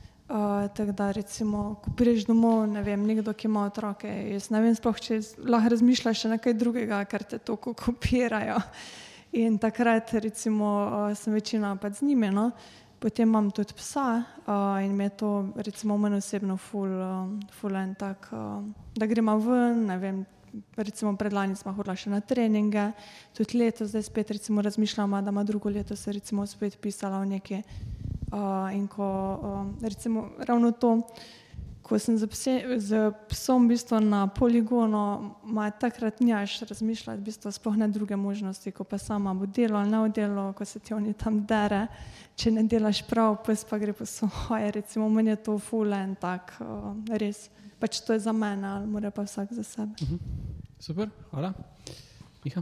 tako 0.76 0.92
da, 0.92 1.12
recimo, 1.12 1.76
ko 1.84 1.92
prideš 1.98 2.26
domov, 2.30 2.64
ne 2.72 2.84
vem, 2.84 3.04
nekdo, 3.08 3.34
ki 3.34 3.50
ima 3.50 3.66
otroke, 3.68 4.08
jaz 4.32 4.48
ne 4.54 4.62
vem, 4.64 4.76
sploh 4.78 5.00
če 5.04 5.20
lahko 5.44 5.74
razmišljaš 5.74 6.24
še 6.24 6.32
nekaj 6.36 6.56
drugega, 6.56 7.02
ker 7.12 7.26
te 7.28 7.40
toliko 7.40 7.74
kopirajo. 7.76 8.62
In 9.42 9.58
takrat, 9.60 10.14
recimo, 10.24 10.70
uh, 10.86 11.16
sem 11.16 11.36
večina 11.36 11.74
pač 11.80 12.00
z 12.00 12.08
njimi, 12.08 12.32
no? 12.36 12.52
potem 13.02 13.26
imam 13.28 13.48
tudi 13.50 13.74
psa 13.74 14.22
uh, 14.22 14.78
in 14.86 14.94
me 14.96 15.10
to, 15.10 15.50
recimo, 15.56 15.98
meni 15.98 16.20
osebno, 16.22 16.56
ful, 16.58 16.92
uh, 16.92 17.32
ful 17.58 17.76
en 17.76 17.96
tak, 17.98 18.30
uh, 18.32 18.62
da 18.96 19.08
gremo 19.10 19.40
ven, 19.42 19.88
ne 19.90 19.98
vem. 19.98 20.22
Recimo 20.76 21.16
predlani 21.16 21.56
smo 21.56 21.72
hodili 21.72 21.96
še 21.96 22.12
na 22.12 22.20
treninge, 22.20 22.90
tudi 23.32 23.56
letos, 23.58 23.94
zdaj 23.94 24.04
spet 24.04 24.34
razmišljamo, 24.36 25.22
da 25.24 25.32
ima 25.32 25.46
drugo 25.48 25.72
leto 25.72 25.96
se 25.96 26.12
recimo 26.12 26.44
spet 26.46 26.76
pisala 26.84 27.24
v 27.24 27.30
neki 27.38 27.62
Uh, 27.64 28.01
in 28.74 28.88
ko 28.88 29.08
recimo 29.82 30.30
ravno 30.40 30.72
to, 30.72 31.02
ko 31.92 32.00
sem 32.00 32.16
z, 32.18 32.28
pse, 32.28 32.54
z 32.80 33.12
psom 33.28 33.66
v 33.66 33.76
bistvu 33.76 34.00
na 34.00 34.28
poligonu, 34.28 35.36
ima 35.44 35.72
takrat 35.72 36.22
njaš 36.24 36.62
razmišljati, 36.62 37.20
v 37.20 37.26
bistvu 37.26 37.52
sploh 37.52 37.76
ne 37.76 37.88
druge 37.92 38.16
možnosti, 38.16 38.72
ko 38.72 38.84
pa 38.84 38.98
sama 38.98 39.34
bo 39.34 39.46
delo 39.46 39.80
ali 39.80 39.92
ne 39.92 40.00
v 40.00 40.12
delo, 40.16 40.54
ko 40.54 40.66
se 40.66 40.80
ti 40.80 40.94
oni 40.94 41.14
tam 41.14 41.42
dere, 41.46 41.88
če 42.40 42.52
ne 42.56 42.64
delaš 42.64 43.04
prav, 43.10 43.42
pes 43.44 43.66
pa 43.68 43.82
gre 43.82 43.94
po 43.94 44.06
svoje, 44.06 44.72
recimo 44.72 45.10
meni 45.10 45.34
je 45.36 45.42
to 45.44 45.58
fulen 45.60 46.16
tak, 46.16 46.56
res, 47.12 47.50
pač 47.80 48.00
to 48.06 48.16
je 48.16 48.24
za 48.24 48.32
mene, 48.32 48.68
ali 48.68 48.88
mora 48.88 49.12
pa 49.12 49.28
vsak 49.28 49.52
za 49.52 49.64
sebe. 49.64 49.92
Mhm. 50.00 50.18
Super, 50.80 51.12
hvala. 51.32 51.54
Miha. 52.42 52.62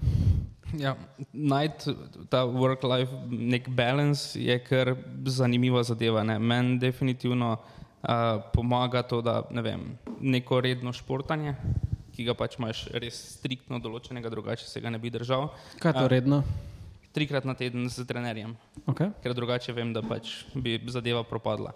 Ja, 0.78 0.94
najti 1.34 1.96
ta 2.30 2.44
work-life 2.46 3.16
nek 3.32 3.70
balans 3.74 4.36
je 4.36 4.58
kar 4.62 4.94
zanimiva 5.26 5.84
zadeva. 5.84 6.24
Ne. 6.24 6.40
Meni 6.40 6.78
definitivno 6.80 7.56
uh, 7.56 8.10
pomaga 8.54 9.02
to, 9.02 9.22
da 9.26 9.42
ne 9.52 9.64
vem, 9.66 9.86
neko 10.22 10.62
redno 10.62 10.94
športanje, 10.94 11.56
ki 12.14 12.28
ga 12.28 12.36
pač 12.38 12.60
imaš 12.60 12.86
res 13.02 13.18
striktno 13.40 13.80
določenega, 13.80 14.30
drugače 14.30 14.68
se 14.68 14.84
ga 14.84 14.92
ne 14.94 15.00
bi 15.00 15.10
držal. 15.14 15.50
Kaj 15.80 15.96
je 15.96 16.04
to 16.04 16.12
redno? 16.12 16.44
Uh, 16.44 16.79
trikrat 17.14 17.46
na 17.46 17.56
teden 17.58 17.90
z 17.90 18.06
trenerjem, 18.06 18.54
okay. 18.86 19.10
ker 19.24 19.34
drugače 19.34 19.74
vem, 19.74 19.90
da 19.94 20.04
pač 20.06 20.46
bi 20.54 20.78
zadeva 20.94 21.24
propadla. 21.26 21.74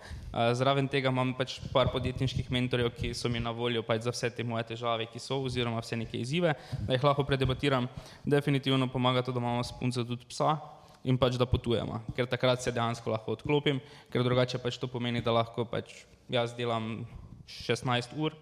Zraven 0.53 0.87
tega 0.91 1.09
imam 1.09 1.33
pač 1.37 1.57
par 1.73 1.89
podjetniških 1.93 2.51
mentorjev, 2.53 2.91
ki 2.97 3.13
so 3.17 3.31
mi 3.33 3.41
na 3.41 3.53
voljo 3.55 3.81
pač 3.85 4.05
za 4.05 4.13
vse 4.13 4.29
te 4.29 4.45
moje 4.45 4.67
težave, 4.73 5.07
ki 5.09 5.21
so, 5.21 5.41
oziroma 5.41 5.81
vse 5.81 5.97
neke 5.97 6.21
izzive, 6.21 6.53
da 6.85 6.93
jih 6.93 7.09
lahko 7.09 7.25
predebatiram. 7.25 7.89
Definitivno 8.25 8.87
pomaga 8.93 9.25
to, 9.25 9.33
da 9.33 9.41
imamo 9.41 9.65
spunce 9.65 10.05
tudi 10.05 10.29
psa 10.29 10.57
in 11.03 11.17
pač 11.19 11.35
da 11.41 11.49
potujemo, 11.49 11.99
ker 12.15 12.29
takrat 12.29 12.63
se 12.63 12.71
dejansko 12.71 13.11
lahko 13.11 13.35
odklopim, 13.35 13.81
ker 14.13 14.23
drugače 14.23 14.61
pač 14.63 14.77
to 14.79 14.87
pomeni, 14.87 15.23
da 15.23 15.33
lahko 15.35 15.65
pač 15.67 16.05
jaz 16.31 16.53
delam 16.55 17.03
16 17.49 18.15
ur 18.21 18.37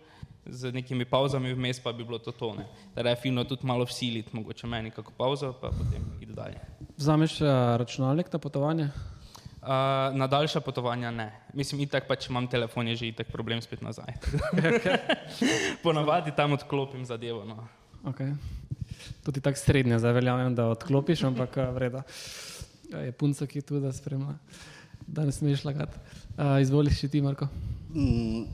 z 0.46 0.72
nekimi 0.74 1.06
pauzami, 1.06 1.54
vmes 1.54 1.80
pa 1.80 1.94
bi 1.94 2.04
bilo 2.04 2.18
to 2.20 2.32
tone. 2.32 2.66
Je 2.96 3.16
fino 3.16 3.44
tudi 3.44 3.66
malo 3.68 3.86
vsiliti, 3.86 4.30
mogoče 4.34 4.68
meni 4.68 4.92
kako 4.92 5.12
pauzo, 5.18 5.54
pa 5.54 5.70
potem 5.70 6.02
ide 6.22 6.34
dalje. 6.34 6.60
Vzameš 7.02 7.42
uh, 7.42 7.48
računalnik 7.82 8.34
na 8.34 8.40
potovanje? 8.40 8.84
Uh, 8.84 9.68
na 10.14 10.28
daljša 10.28 10.60
potovanja 10.62 11.12
ne. 11.12 11.32
Mislim, 11.54 11.82
itak 11.82 12.06
pač 12.08 12.28
imam 12.30 12.48
telefon, 12.48 12.88
je 12.88 12.96
že 12.96 13.08
itak 13.08 13.32
problem 13.34 13.62
spet 13.62 13.82
nazaj. 13.82 14.14
Ponavadi 15.84 16.34
tam 16.38 16.54
odklopim 16.54 17.06
zadevo. 17.06 17.42
No. 17.46 17.66
Okay. 18.06 18.36
Tudi 19.26 19.42
tako 19.42 19.58
srednje, 19.58 20.00
zdaj 20.00 20.14
veljavim, 20.14 20.56
da 20.56 20.68
odklopiš, 20.70 21.24
ampak 21.24 21.58
eh, 21.58 21.72
vreda. 21.74 22.04
Je 22.94 23.12
punca, 23.12 23.48
ki 23.48 23.62
tu 23.62 23.80
da 23.80 23.94
spremlja. 23.94 24.38
Da 25.08 25.26
ne 25.26 25.32
smeš 25.32 25.66
lagati. 25.66 25.98
Uh, 26.38 26.62
izvoliš 26.62 27.02
še 27.02 27.10
ti, 27.10 27.22
Marko. 27.22 27.50
Mm. 27.96 28.46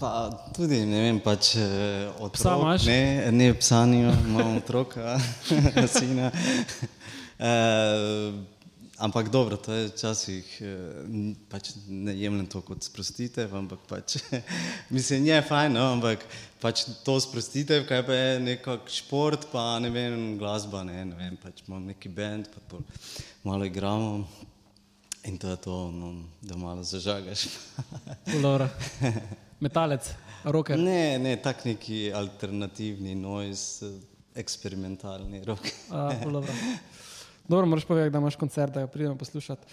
Pa 0.00 0.30
tudi, 0.56 0.80
ne 0.88 1.04
vem, 1.04 1.20
pač 1.22 1.54
eh, 1.60 2.08
otrok, 2.16 2.40
psa 2.40 2.56
imaš? 2.58 2.88
Ne, 2.88 3.30
ne 3.32 3.52
psa 3.60 3.84
nima, 3.86 4.16
imam 4.24 4.56
otroka, 4.56 5.18
sina. 5.98 6.32
E, 7.38 7.52
ampak 8.98 9.28
dobro, 9.28 9.56
to 9.56 9.72
je 9.72 9.88
včasih, 9.88 10.46
eh, 10.60 10.66
pač 11.50 11.74
ne 11.88 12.14
jemljem 12.14 12.46
to 12.46 12.62
kot 12.62 12.82
sprostitev, 12.86 13.50
ampak 13.56 13.82
pač, 13.88 14.16
mislim, 14.94 15.26
je 15.26 15.40
fajn, 15.42 15.74
no, 15.74 15.86
ampak 15.96 16.22
pač 16.62 16.86
to 17.04 17.18
sprostitev, 17.20 17.86
kaj 17.88 18.04
pa 18.06 18.14
je 18.14 18.40
nekak 18.40 18.90
šport, 18.90 19.48
pa 19.52 19.78
ne 19.82 19.90
vem, 19.90 20.38
glasba, 20.38 20.84
ne, 20.86 21.04
ne 21.10 21.18
vem, 21.18 21.36
pač 21.40 21.64
imam 21.66 21.84
neki 21.90 22.08
band, 22.08 22.50
pa 22.54 22.62
pol, 22.70 22.84
malo 23.44 23.66
igramo. 23.66 24.24
In 25.24 25.38
to 25.40 25.48
je 25.48 25.56
to, 25.56 25.76
no, 25.88 26.10
da 26.44 26.56
malo 26.60 26.82
zažagaš. 26.84 27.46
Metalec, 29.64 30.10
roker. 30.44 30.76
Ne, 30.76 31.16
ne, 31.16 31.32
tak 31.40 31.64
neki 31.64 32.10
alternativni 32.12 33.16
noise, 33.16 33.88
eksperimentalni 34.36 35.40
rok. 35.48 35.64
Dobro, 37.48 37.66
moraš 37.66 37.84
povedati, 37.84 38.12
da 38.12 38.18
imaš 38.18 38.36
koncert, 38.36 38.72
da 38.72 38.80
ga 38.80 38.86
pridemo 38.86 39.16
poslušati. 39.20 39.66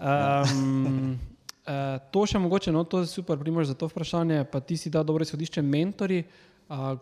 Um, 0.00 1.18
uh, 1.66 1.70
to 2.12 2.24
še 2.26 2.40
mogoče, 2.40 2.72
no, 2.72 2.84
to 2.84 3.02
je 3.02 3.10
super, 3.10 3.38
primož 3.38 3.68
za 3.68 3.76
to 3.76 3.88
vprašanje, 3.90 4.44
pa 4.52 4.60
ti 4.60 4.76
si 4.80 4.90
dal 4.90 5.04
dobro 5.04 5.26
izhodišče, 5.26 5.62
mentori. 5.62 6.22
Uh, 6.68 6.96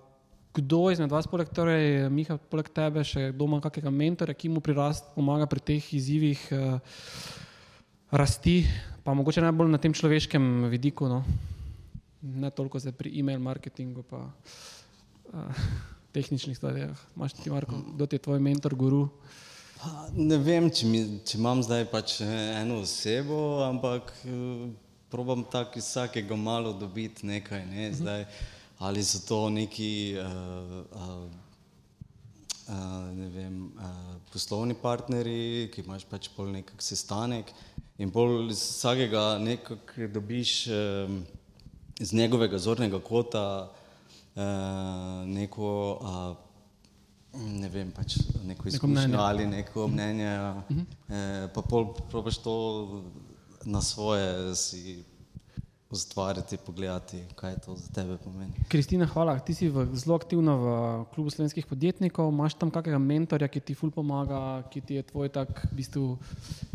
kdo 0.56 0.86
izmed 0.90 1.12
vas, 1.12 1.26
poleg, 1.28 1.50
torej, 1.52 2.08
Miha, 2.10 2.38
poleg 2.50 2.70
tebe, 2.72 3.04
še 3.04 3.28
doma 3.36 3.60
kakega 3.60 3.92
mentora, 3.92 4.34
ki 4.34 4.48
mu 4.48 4.64
prirast, 4.64 5.12
pomaga 5.14 5.44
pri 5.50 5.60
teh 5.60 5.90
izzivih 5.98 6.46
uh, 6.56 6.78
rasti, 8.10 8.62
pa 9.04 9.14
mogoče 9.14 9.44
najbolj 9.44 9.70
na 9.74 9.82
tem 9.82 9.92
človeškem 9.94 10.70
vidiku? 10.72 11.10
No? 11.12 11.20
ne 12.26 12.50
toliko 12.50 12.78
pri 12.78 13.10
e-mail 13.18 13.38
marketingu, 13.38 14.02
pa 14.02 14.26
uh, 14.26 15.66
tehničnih 16.14 16.56
stvareh. 16.56 16.90
Máš 17.14 17.38
ti, 17.38 17.50
Marko, 17.50 17.76
kdo 17.94 18.08
je 18.10 18.18
tvoj 18.18 18.40
mentor, 18.40 18.74
guru? 18.74 19.08
Ne 20.16 20.38
vem, 20.40 20.70
če, 20.72 20.86
mi, 20.88 21.00
če 21.26 21.38
imam 21.38 21.62
zdaj 21.62 21.84
pač 21.92 22.20
eno 22.24 22.80
osebo, 22.82 23.62
ampak 23.66 24.12
uh, 24.24 24.66
probam 25.12 25.44
tako 25.52 25.80
iz 25.80 25.88
vsakega 25.90 26.36
malo 26.36 26.72
dobiti 26.72 27.26
nekaj. 27.26 27.64
Ne? 27.66 27.88
Mhm. 27.88 27.96
Zdaj, 28.00 28.26
ali 28.78 29.04
so 29.04 29.22
to 29.28 29.40
neki 29.50 30.16
uh, 30.20 30.26
uh, 30.26 31.24
uh, 32.68 32.76
ne 33.14 33.30
vem, 33.34 33.62
uh, 33.76 34.12
poslovni 34.32 34.76
partnerji, 34.82 35.70
ki 35.74 35.84
imaš 35.84 36.08
pač 36.10 36.30
pol 36.36 36.52
nekak 36.52 36.82
sestanek 36.84 37.52
in 37.98 38.12
pol 38.12 38.50
iz 38.50 38.60
vsakega 38.60 39.34
nekaj 39.44 40.12
dobiš. 40.12 40.60
Uh, 40.68 41.18
iz 42.00 42.12
njegovega 42.12 42.58
zornega 42.58 42.98
kota 42.98 43.72
eh, 44.36 44.42
neko, 45.26 45.98
eh, 46.02 46.45
ne 47.38 47.68
vem, 47.68 47.90
pač 47.92 48.16
neko 48.44 48.68
izkušnjo 48.68 49.18
ali 49.20 49.46
neko 49.46 49.88
mnenje, 49.88 50.30
eh, 50.30 51.48
pa 51.54 51.62
pol 51.62 51.94
probaš 52.10 52.38
to 52.38 52.56
na 53.64 53.82
svoje 53.82 54.54
si 54.54 55.04
ustvariti, 55.90 56.56
pogledati, 56.56 57.24
kaj 57.34 57.54
to 57.64 57.76
za 57.76 57.92
tebe 57.94 58.16
pomeni. 58.24 58.52
Kristina, 58.68 59.06
hvala. 59.06 59.38
Ti 59.38 59.54
si 59.54 59.68
v, 59.70 59.86
zelo 59.94 60.16
aktivna 60.18 60.54
v 60.58 60.66
klubu 61.14 61.30
slovenskih 61.30 61.66
podjetnikov. 61.66 62.32
Imaš 62.32 62.58
tam 62.58 62.72
kakega 62.74 62.98
mentorja, 62.98 63.46
ki 63.48 63.60
ti 63.60 63.74
ful 63.78 63.92
pomaga, 63.94 64.66
ki 64.70 64.80
ti 64.82 64.98
je 64.98 65.04
tvoj 65.06 65.30
tak 65.30 65.62
v 65.70 65.76
bistvu 65.78 66.06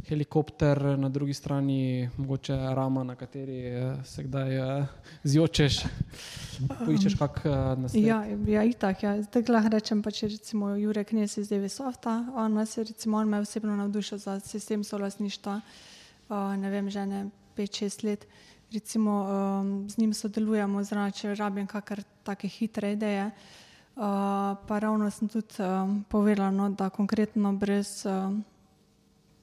helikopter, 0.07 0.79
na 0.97 1.09
drugi 1.09 1.33
strani 1.33 2.07
mogoče 2.17 2.55
rama, 2.75 3.03
na 3.03 3.15
kateri 3.15 3.59
eh, 3.67 3.99
se 4.07 4.23
kdaj 4.23 4.59
uh, 4.59 4.85
zjočeš, 5.23 5.81
poiščeš 6.85 7.17
kak 7.19 7.43
nasvet. 7.83 8.05
Ja, 8.07 8.23
ja, 8.47 8.63
itak, 8.63 9.03
ja. 9.03 9.17
Zdaj 9.27 9.51
lahko 9.51 9.73
rečem, 9.75 10.03
pa 10.03 10.15
če 10.15 10.31
recimo 10.31 10.71
Jurek 10.79 11.11
Knes 11.11 11.35
iz 11.37 11.51
Devisofta, 11.51 12.15
on 12.35 12.55
nas 12.55 12.77
je 12.77 12.87
recimo, 12.87 13.19
on 13.19 13.27
me 13.27 13.43
osebno 13.43 13.75
navdušil 13.75 14.23
za 14.23 14.39
sistem 14.39 14.87
solasništva, 14.87 15.59
ne 16.31 16.69
vem, 16.71 16.87
že 16.89 17.05
ne 17.05 17.25
5-6 17.59 18.07
let. 18.07 18.27
Recimo 18.71 19.11
um, 19.21 19.89
z 19.89 19.97
njim 19.97 20.13
sodelujemo, 20.13 20.83
zraven 20.83 21.11
če 21.11 21.35
rabim 21.35 21.67
kakr 21.67 22.03
take 22.23 22.47
hitre 22.47 22.93
ideje. 22.93 23.31
Uh, 23.91 24.55
pa 24.67 24.79
ravno 24.79 25.09
sem 25.11 25.27
tudi 25.27 25.59
um, 25.59 26.03
povedala, 26.09 26.51
no, 26.51 26.69
da 26.69 26.89
konkretno 26.89 27.51
brez 27.53 28.05
um, 28.07 28.39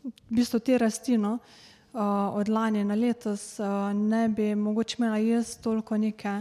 v 0.03 0.39
bistvu 0.41 0.61
te 0.65 0.79
rasti, 0.81 1.19
no, 1.21 1.37
uh, 1.93 2.01
od 2.33 2.49
lani 2.49 2.85
na 2.85 2.97
letos, 2.97 3.59
uh, 3.61 3.93
ne 3.93 4.29
bi 4.29 4.55
mogoče 4.55 4.97
imela 4.99 5.19
jaz 5.21 5.59
toliko, 5.61 5.99
neke, 6.01 6.33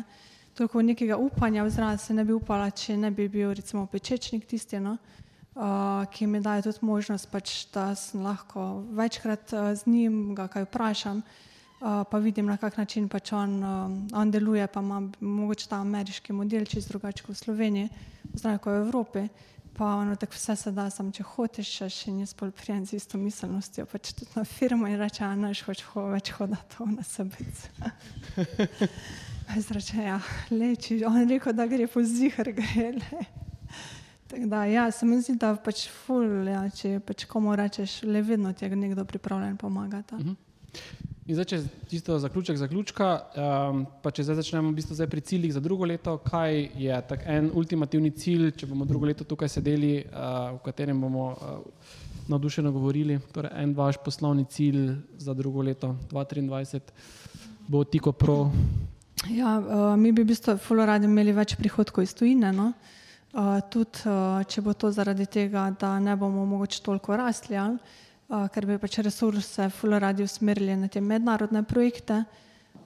toliko 0.56 0.82
nekega 0.82 1.18
upanja, 1.18 1.66
oziroma 1.68 1.98
se 1.98 2.14
ne 2.14 2.24
bi 2.24 2.34
upala, 2.34 2.70
če 2.72 2.96
ne 2.98 3.12
bi 3.12 3.28
bil 3.28 3.52
recimo 3.54 3.84
pečečnik 3.92 4.48
tisti, 4.48 4.80
no, 4.80 4.96
uh, 5.60 6.08
ki 6.08 6.28
mi 6.28 6.40
daje 6.40 6.64
tudi 6.70 6.88
možnost, 6.88 7.28
pač, 7.32 7.66
da 7.76 7.92
sem 7.96 8.24
lahko 8.24 8.86
večkrat 8.96 9.52
uh, 9.52 9.74
z 9.76 9.92
njim 9.92 10.32
ga 10.36 10.48
kaj 10.48 10.70
vprašam. 10.70 11.20
Uh, 11.20 11.44
pa 11.80 12.18
vidim, 12.18 12.46
na 12.46 12.58
kak 12.58 12.78
način 12.78 13.10
pač 13.10 13.32
on, 13.34 13.64
uh, 13.64 13.92
on 14.14 14.32
deluje, 14.32 14.68
pa 14.68 14.80
ima 14.80 15.02
mogoče 15.20 15.68
ta 15.70 15.82
ameriški 15.82 16.34
model, 16.34 16.66
čist 16.66 16.90
drugače 16.90 17.24
kot 17.24 17.36
v 17.36 17.40
Sloveniji, 17.40 17.90
zdaj 18.34 18.58
kot 18.58 18.74
v 18.74 18.82
Evropi. 18.88 19.28
Pa 19.78 19.86
ono 19.86 20.16
tako 20.16 20.34
vse 20.34 20.56
se 20.56 20.72
da, 20.74 20.90
sam 20.90 21.12
če 21.14 21.24
hočeš, 21.24 21.70
še, 21.70 21.88
še 21.94 22.12
ni 22.12 22.26
spol 22.26 22.50
prijem 22.50 22.82
z 22.86 22.98
isto 22.98 23.18
miselnostjo, 23.22 23.86
pač 23.86 24.10
tudi 24.18 24.34
na 24.34 24.42
firmo 24.42 24.88
in 24.90 24.98
reče, 24.98 25.22
a 25.22 25.36
naš 25.38 25.62
hoč 25.68 25.84
ho, 25.92 26.08
več 26.16 26.32
hodati 26.34 26.88
na 26.96 27.06
sebec. 27.06 27.62
Zrače, 29.68 30.00
ja, 30.02 30.18
leči, 30.50 30.98
on 31.06 31.20
je 31.22 31.28
rekel, 31.36 31.54
da 31.54 31.68
gre 31.70 31.86
po 31.88 32.02
zihar, 32.02 32.50
gre 32.58 32.88
le. 32.98 33.28
Tako 34.28 34.50
da, 34.50 34.64
ja, 34.66 34.88
se 34.92 35.06
mi 35.06 35.22
zdi, 35.22 35.38
da 35.40 35.54
pač 35.56 35.86
ful, 35.94 36.50
ja, 36.50 36.66
če 36.74 36.98
pač 37.06 37.28
komu 37.30 37.54
rečeš, 37.56 38.02
le 38.10 38.26
vedno 38.26 38.52
ti 38.58 38.66
je 38.66 38.76
nekdo 38.76 39.06
pripravljen 39.06 39.62
pomagati. 39.62 40.16
-huh. 40.16 41.14
In 41.28 41.36
zdaj, 41.36 41.46
če 41.52 41.58
čisto 41.92 42.16
zaključek 42.24 42.56
zaključka, 42.56 43.08
um, 43.36 43.82
pa 44.00 44.12
če 44.16 44.24
zdaj 44.24 44.38
začnemo 44.38 44.70
v 44.72 44.78
bistvu 44.78 44.96
zdaj 44.96 45.10
pri 45.12 45.24
ciljih 45.28 45.52
za 45.52 45.60
drugo 45.60 45.84
leto, 45.84 46.14
kaj 46.24 46.70
je 46.80 47.00
tak 47.10 47.26
en 47.28 47.50
ultimativni 47.52 48.14
cilj, 48.16 48.54
če 48.56 48.70
bomo 48.70 48.88
drugo 48.88 49.10
leto 49.10 49.28
tukaj 49.28 49.52
sedeli, 49.52 50.06
uh, 50.08 50.54
v 50.56 50.62
katerem 50.64 51.02
bomo 51.04 51.26
uh, 51.34 51.98
navdušeno 52.32 52.72
govorili, 52.72 53.20
torej 53.36 53.52
en 53.60 53.76
vaš 53.76 54.00
poslovni 54.06 54.48
cilj 54.48 54.96
za 55.20 55.36
drugo 55.36 55.68
leto 55.68 55.98
2023 56.16 56.96
bo 57.68 57.84
Tiko 57.84 58.16
Pro. 58.16 58.40
Ja, 59.28 59.60
uh, 59.60 60.00
mi 60.00 60.16
bi 60.16 60.24
v 60.24 60.32
bistvu 60.32 60.56
fulo 60.64 60.88
radi 60.88 61.12
imeli 61.12 61.36
več 61.36 61.58
prihodkov 61.60 62.08
iz 62.08 62.16
tujine, 62.16 62.56
no? 62.56 62.72
uh, 63.36 63.58
tudi 63.68 64.08
uh, 64.08 64.40
če 64.48 64.64
bo 64.64 64.72
to 64.72 64.96
zaradi 64.96 65.28
tega, 65.28 65.68
da 65.76 65.98
ne 66.00 66.16
bomo 66.16 66.48
mogoče 66.48 66.86
toliko 66.88 67.20
rastli. 67.20 67.60
Ali? 67.60 68.06
Ker 68.28 68.66
bi 68.68 68.78
pač 68.78 69.00
resurse 69.06 69.70
fully 69.72 70.00
radi 70.00 70.24
usmerili 70.24 70.76
na 70.76 70.88
te 70.92 71.02
mednarodne 71.02 71.64
projekte, 71.64 72.24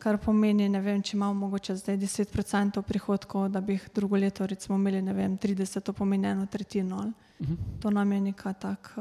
kar 0.02 0.18
pomeni, 0.22 0.68
ne 0.70 0.82
vem, 0.82 1.02
če 1.02 1.16
imamo 1.18 1.46
mogoče 1.46 1.76
zdaj 1.78 1.98
10% 2.02 2.82
prihodkov, 2.86 3.50
da 3.54 3.62
bi 3.62 3.78
jih 3.78 3.88
drugo 3.96 4.18
leto 4.18 4.48
recimo 4.50 4.80
imeli, 4.80 5.02
ne 5.06 5.14
vem, 5.14 5.38
30, 5.38 5.82
to 5.86 5.94
pomeni 5.94 6.32
eno 6.32 6.46
tretjino. 6.46 7.12
Uh 7.40 7.48
-huh. 7.48 7.58
To 7.82 7.90
nam 7.90 8.12
je 8.12 8.22
neka 8.22 8.54
tak, 8.54 8.94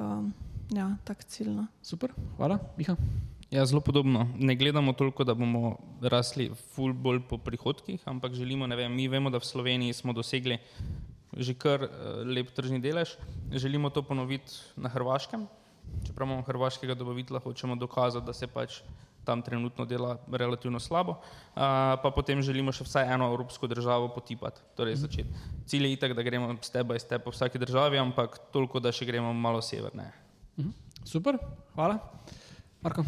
ja, 0.70 0.96
tak 1.04 1.24
ciljna. 1.24 1.66
Super, 1.82 2.12
hvala, 2.36 2.58
Miha. 2.76 2.96
Ja, 3.50 3.66
zelo 3.66 3.80
podobno. 3.80 4.28
Ne 4.38 4.54
gledamo 4.54 4.92
toliko, 4.92 5.24
da 5.24 5.34
bomo 5.34 5.76
rasli 6.02 6.50
ful 6.74 6.92
bolj 6.92 7.20
po 7.28 7.38
prihodkih, 7.38 8.00
ampak 8.04 8.32
želimo, 8.32 8.66
ne 8.66 8.76
vem, 8.76 8.92
mi 8.94 9.08
vemo, 9.08 9.30
da 9.30 9.38
v 9.38 9.44
Sloveniji 9.44 9.92
smo 9.92 10.12
dosegli 10.12 10.58
že 11.36 11.54
kar 11.54 11.86
lep 12.26 12.50
tržni 12.50 12.80
delež, 12.80 13.14
želimo 13.52 13.90
to 13.90 14.02
ponoviti 14.02 14.52
na 14.76 14.88
Hrvaškem, 14.88 15.46
čeprav 16.06 16.28
imamo 16.28 16.42
hrvaškega 16.42 16.94
dobavitelja, 16.94 17.40
hočemo 17.40 17.76
dokazati, 17.76 18.26
da 18.26 18.32
se 18.32 18.46
pač 18.46 18.80
tam 19.24 19.42
trenutno 19.42 19.84
dela 19.84 20.16
relativno 20.32 20.80
slabo, 20.80 21.16
pa 21.54 22.12
potem 22.14 22.42
želimo 22.42 22.72
še 22.72 22.84
vsaj 22.86 23.12
eno 23.14 23.28
evropsko 23.32 23.68
državo 23.68 24.08
potipati, 24.14 24.60
torej 24.76 24.96
mhm. 24.96 25.00
začeti. 25.00 25.46
Cilj 25.66 25.86
je 25.86 25.92
itak, 25.92 26.14
da 26.16 26.22
gremo 26.26 26.54
step 26.62 26.86
by 26.86 26.98
step 27.00 27.24
po 27.24 27.34
vsaki 27.34 27.58
državi, 27.58 28.00
ampak 28.00 28.38
toliko, 28.52 28.80
da 28.80 28.92
še 28.92 29.06
gremo 29.06 29.32
malo 29.32 29.62
severneje. 29.62 30.12
Mhm. 30.58 30.72
Super, 31.04 31.38
hvala. 31.74 31.98
Marko. 32.80 33.04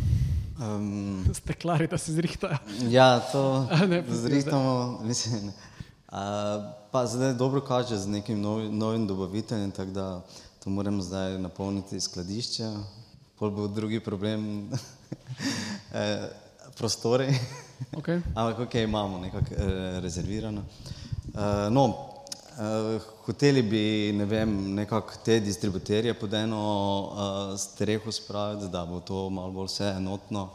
Um, 0.60 1.24
Ste 1.38 1.56
klari, 1.56 1.88
da 1.88 1.98
se 1.98 2.12
zrihtajo? 2.12 2.60
Ja, 2.92 3.20
to 3.32 3.66
zrihtamo, 4.24 5.00
mislim. 5.02 5.52
Uh, 6.12 6.18
pa 6.92 7.06
zdaj 7.08 7.34
dobro 7.40 7.60
kaže 7.64 7.96
z 7.96 8.08
nekim 8.08 8.40
novim, 8.40 8.78
novim 8.78 9.06
dobaviteljem, 9.06 9.70
tako 9.72 9.90
da 9.90 10.06
to 10.64 10.70
moram 10.70 11.02
zdaj 11.02 11.38
napolniti 11.38 12.00
skladišče, 12.00 12.68
pol 13.38 13.50
bo 13.50 13.66
drugi 13.66 14.00
problem 14.00 14.70
eh, 15.94 16.28
prostori. 16.76 17.34
Okay. 17.92 18.20
Ampak 18.38 18.58
ok, 18.58 18.74
imamo 18.74 19.18
nekako 19.18 19.54
eh, 19.54 20.00
rezervirano. 20.00 20.62
Eh, 21.34 21.70
no, 21.70 22.14
eh, 22.60 23.00
hoteli 23.24 23.62
bi, 23.62 24.12
ne 24.14 24.24
vem, 24.24 24.74
nekako 24.74 25.18
te 25.24 25.40
distributerje 25.40 26.14
pod 26.14 26.34
eno 26.34 26.62
eh, 27.10 27.58
streho 27.58 28.12
spraviti, 28.12 28.70
da 28.70 28.84
bo 28.86 29.00
to 29.00 29.30
malo 29.30 29.50
bolj 29.50 29.66
vse 29.66 29.90
enotno, 29.96 30.48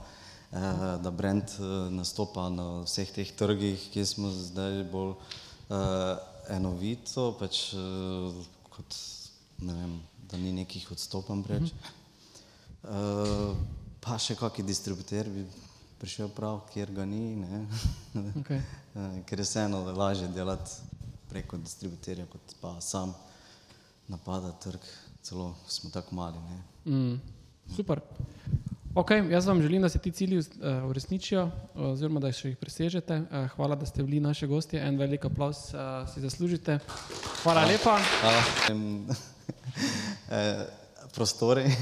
eh, 0.54 0.72
da 1.04 1.12
brand 1.12 1.44
eh, 1.44 1.92
nastopa 1.92 2.48
na 2.50 2.70
vseh 2.86 3.12
teh 3.12 3.36
trgih, 3.36 3.90
ki 3.92 4.06
smo 4.06 4.32
zdaj 4.32 4.84
bolj 4.92 5.14
eh, 5.70 6.16
enovito, 6.56 7.34
pač 7.40 7.74
eh, 7.74 8.44
kot 8.72 8.96
ne 9.60 9.74
vem, 9.74 10.00
da 10.30 10.38
ni 10.38 10.52
nekih 10.54 10.92
odstopanj 10.92 11.44
preveč. 11.44 11.72
Uh 11.72 11.78
-huh. 11.78 13.52
uh, 13.52 13.58
pa 14.02 14.18
še 14.18 14.36
kakšen 14.36 14.66
distributer 14.66 15.30
bi 15.30 15.46
prišel 16.00 16.30
prav, 16.30 16.62
kjer 16.74 16.92
ga 16.92 17.06
ni. 17.06 17.46
okay. 18.42 18.62
uh, 18.96 19.26
ker 19.26 19.40
je 19.40 19.46
vseeno 19.46 19.84
lažje 19.92 20.28
delati 20.28 20.72
preko 21.30 21.58
distributerja, 21.58 22.26
kot 22.26 22.56
pa 22.62 22.82
sam 22.82 23.14
napadati 24.08 24.64
trg, 24.64 24.80
celo 25.22 25.56
smo 25.68 25.90
tako 25.90 26.16
mali. 26.16 26.38
Mm, 26.86 27.20
super. 27.76 28.02
Okay, 28.98 29.32
jaz 29.32 29.48
vam 29.48 29.62
želim, 29.62 29.82
da 29.82 29.90
se 29.90 30.00
ti 30.00 30.12
cilji 30.12 30.38
uh, 30.38 30.46
uresničijo, 30.90 31.50
oziroma 31.76 32.20
da 32.20 32.28
jih 32.28 32.58
presežete. 32.62 33.16
Uh, 33.18 33.50
hvala, 33.56 33.76
da 33.76 33.86
ste 33.86 34.04
bili 34.04 34.20
naši 34.20 34.48
gostje. 34.48 34.82
En 34.88 34.98
velik 34.98 35.26
aplaus 35.26 35.74
uh, 35.74 35.80
si 36.14 36.22
zaslužite. 36.22 36.80
Hvala, 37.44 37.62
hvala. 37.62 37.72
lepa. 37.72 38.00
Hvala. 38.22 38.42
Eh, 40.32 40.66
prostori. 41.16 41.64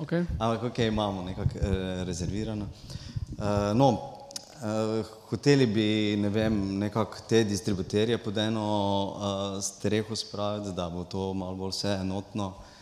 Okay. 0.00 0.24
Ampak 0.38 0.62
ok, 0.62 0.78
imamo 0.78 1.22
nekako 1.22 1.58
eh, 1.58 2.04
rezervirano. 2.04 2.64
Uh, 2.64 3.44
no, 3.74 3.88
uh, 3.90 5.06
hoteli 5.28 5.66
bi, 5.66 6.16
ne 6.16 6.28
vem, 6.28 6.78
nekako 6.78 7.18
te 7.28 7.44
distributerje 7.44 8.18
pod 8.18 8.38
eno 8.38 8.64
uh, 9.06 9.62
streho 9.62 10.16
spraviti, 10.16 10.72
da 10.72 10.88
bo 10.90 11.04
to 11.04 11.34
malo 11.34 11.54
bolj 11.54 11.70
vse 11.70 11.98
enotno, 12.00 12.46
uh, 12.46 12.73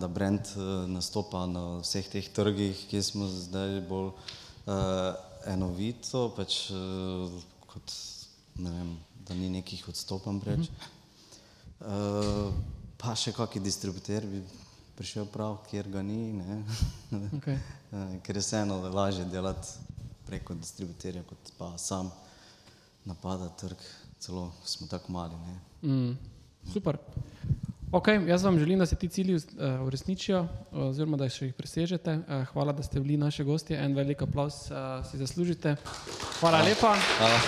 da 0.00 0.08
brand 0.08 0.40
uh, 0.56 0.88
nastopa 0.88 1.46
na 1.46 1.80
vseh 1.82 2.08
teh 2.08 2.28
trgih, 2.32 2.86
ki 2.88 3.02
smo 3.02 3.28
zdaj 3.28 3.80
bolj 3.88 4.08
uh, 4.12 5.12
enovito, 5.46 6.30
pač 6.36 6.70
uh, 6.72 7.28
kot, 7.68 7.94
ne 8.56 8.70
vem, 8.70 8.96
da 9.28 9.36
ni 9.36 9.50
nekih 9.52 9.84
odstopanj 9.92 10.40
preveč. 10.40 10.70
Uh, 11.82 12.48
pa 12.96 13.16
še 13.18 13.34
kakšen 13.36 13.64
distributer 13.66 14.24
bi 14.30 14.40
prišel 14.96 15.26
prav, 15.26 15.58
kjer 15.70 15.88
ga 15.90 16.02
ni. 16.06 16.20
Okay. 17.36 17.58
Ker 18.24 18.38
je 18.38 18.42
vseeno 18.44 18.78
lažje 18.88 19.24
delati 19.28 19.68
preko 20.24 20.54
distributerja, 20.56 21.22
kot 21.28 21.52
pa 21.58 21.74
sam 21.76 22.08
napadati 23.04 23.66
trg, 23.66 23.82
celo 24.22 24.46
smo 24.64 24.86
tako 24.88 25.12
mali. 25.12 25.36
Mm, 25.82 26.14
super. 26.72 26.96
Okay, 27.92 28.28
jaz 28.28 28.44
vam 28.44 28.58
želim, 28.58 28.78
da 28.78 28.86
se 28.86 28.96
ti 28.96 29.08
cilji 29.08 29.34
uh, 29.34 29.42
uresničijo, 29.86 30.46
oziroma 30.72 31.16
da 31.16 31.24
jih 31.24 31.54
presežete. 31.54 32.14
Uh, 32.14 32.46
hvala, 32.48 32.72
da 32.72 32.82
ste 32.82 33.00
bili 33.00 33.16
naši 33.16 33.44
gostje. 33.44 33.84
En 33.84 33.94
velik 33.94 34.22
aplaus 34.22 34.70
uh, 34.70 34.76
si 35.10 35.18
zaslužite. 35.18 35.76
Hvala, 36.40 36.56
hvala. 36.56 36.68
lepa. 36.68 36.94
Hvala. 37.18 37.38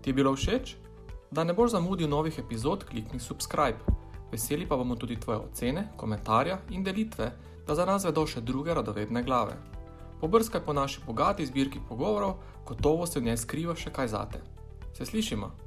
Ti 0.00 0.10
je 0.10 0.14
bilo 0.14 0.36
všeč? 0.36 0.76
Da 1.30 1.44
ne 1.44 1.52
boš 1.52 1.70
zamudil 1.70 2.08
novih 2.08 2.38
epizod, 2.38 2.84
klikni 2.84 3.20
subscribe. 3.20 3.78
Veseli 4.32 4.66
pa 4.66 4.76
bomo 4.76 4.96
tudi 4.96 5.20
tvoje 5.20 5.38
ocene, 5.38 5.88
komentarje 5.96 6.56
in 6.70 6.84
delitve, 6.84 7.32
da 7.66 7.74
za 7.74 7.84
nas 7.84 8.04
vedo 8.04 8.26
še 8.26 8.40
druge 8.40 8.74
radovedne 8.74 9.22
glave. 9.22 9.58
Pobrskaj 10.20 10.64
po 10.64 10.72
naši 10.72 11.00
bogati 11.06 11.46
zbirki 11.46 11.80
pogovorov, 11.88 12.38
gotovo 12.64 13.06
se 13.06 13.20
v 13.20 13.24
njej 13.24 13.36
skriva 13.36 13.76
še 13.76 13.92
kaj 13.92 14.08
zate. 14.08 14.40
Se 14.96 15.04
slišimo? 15.04 15.65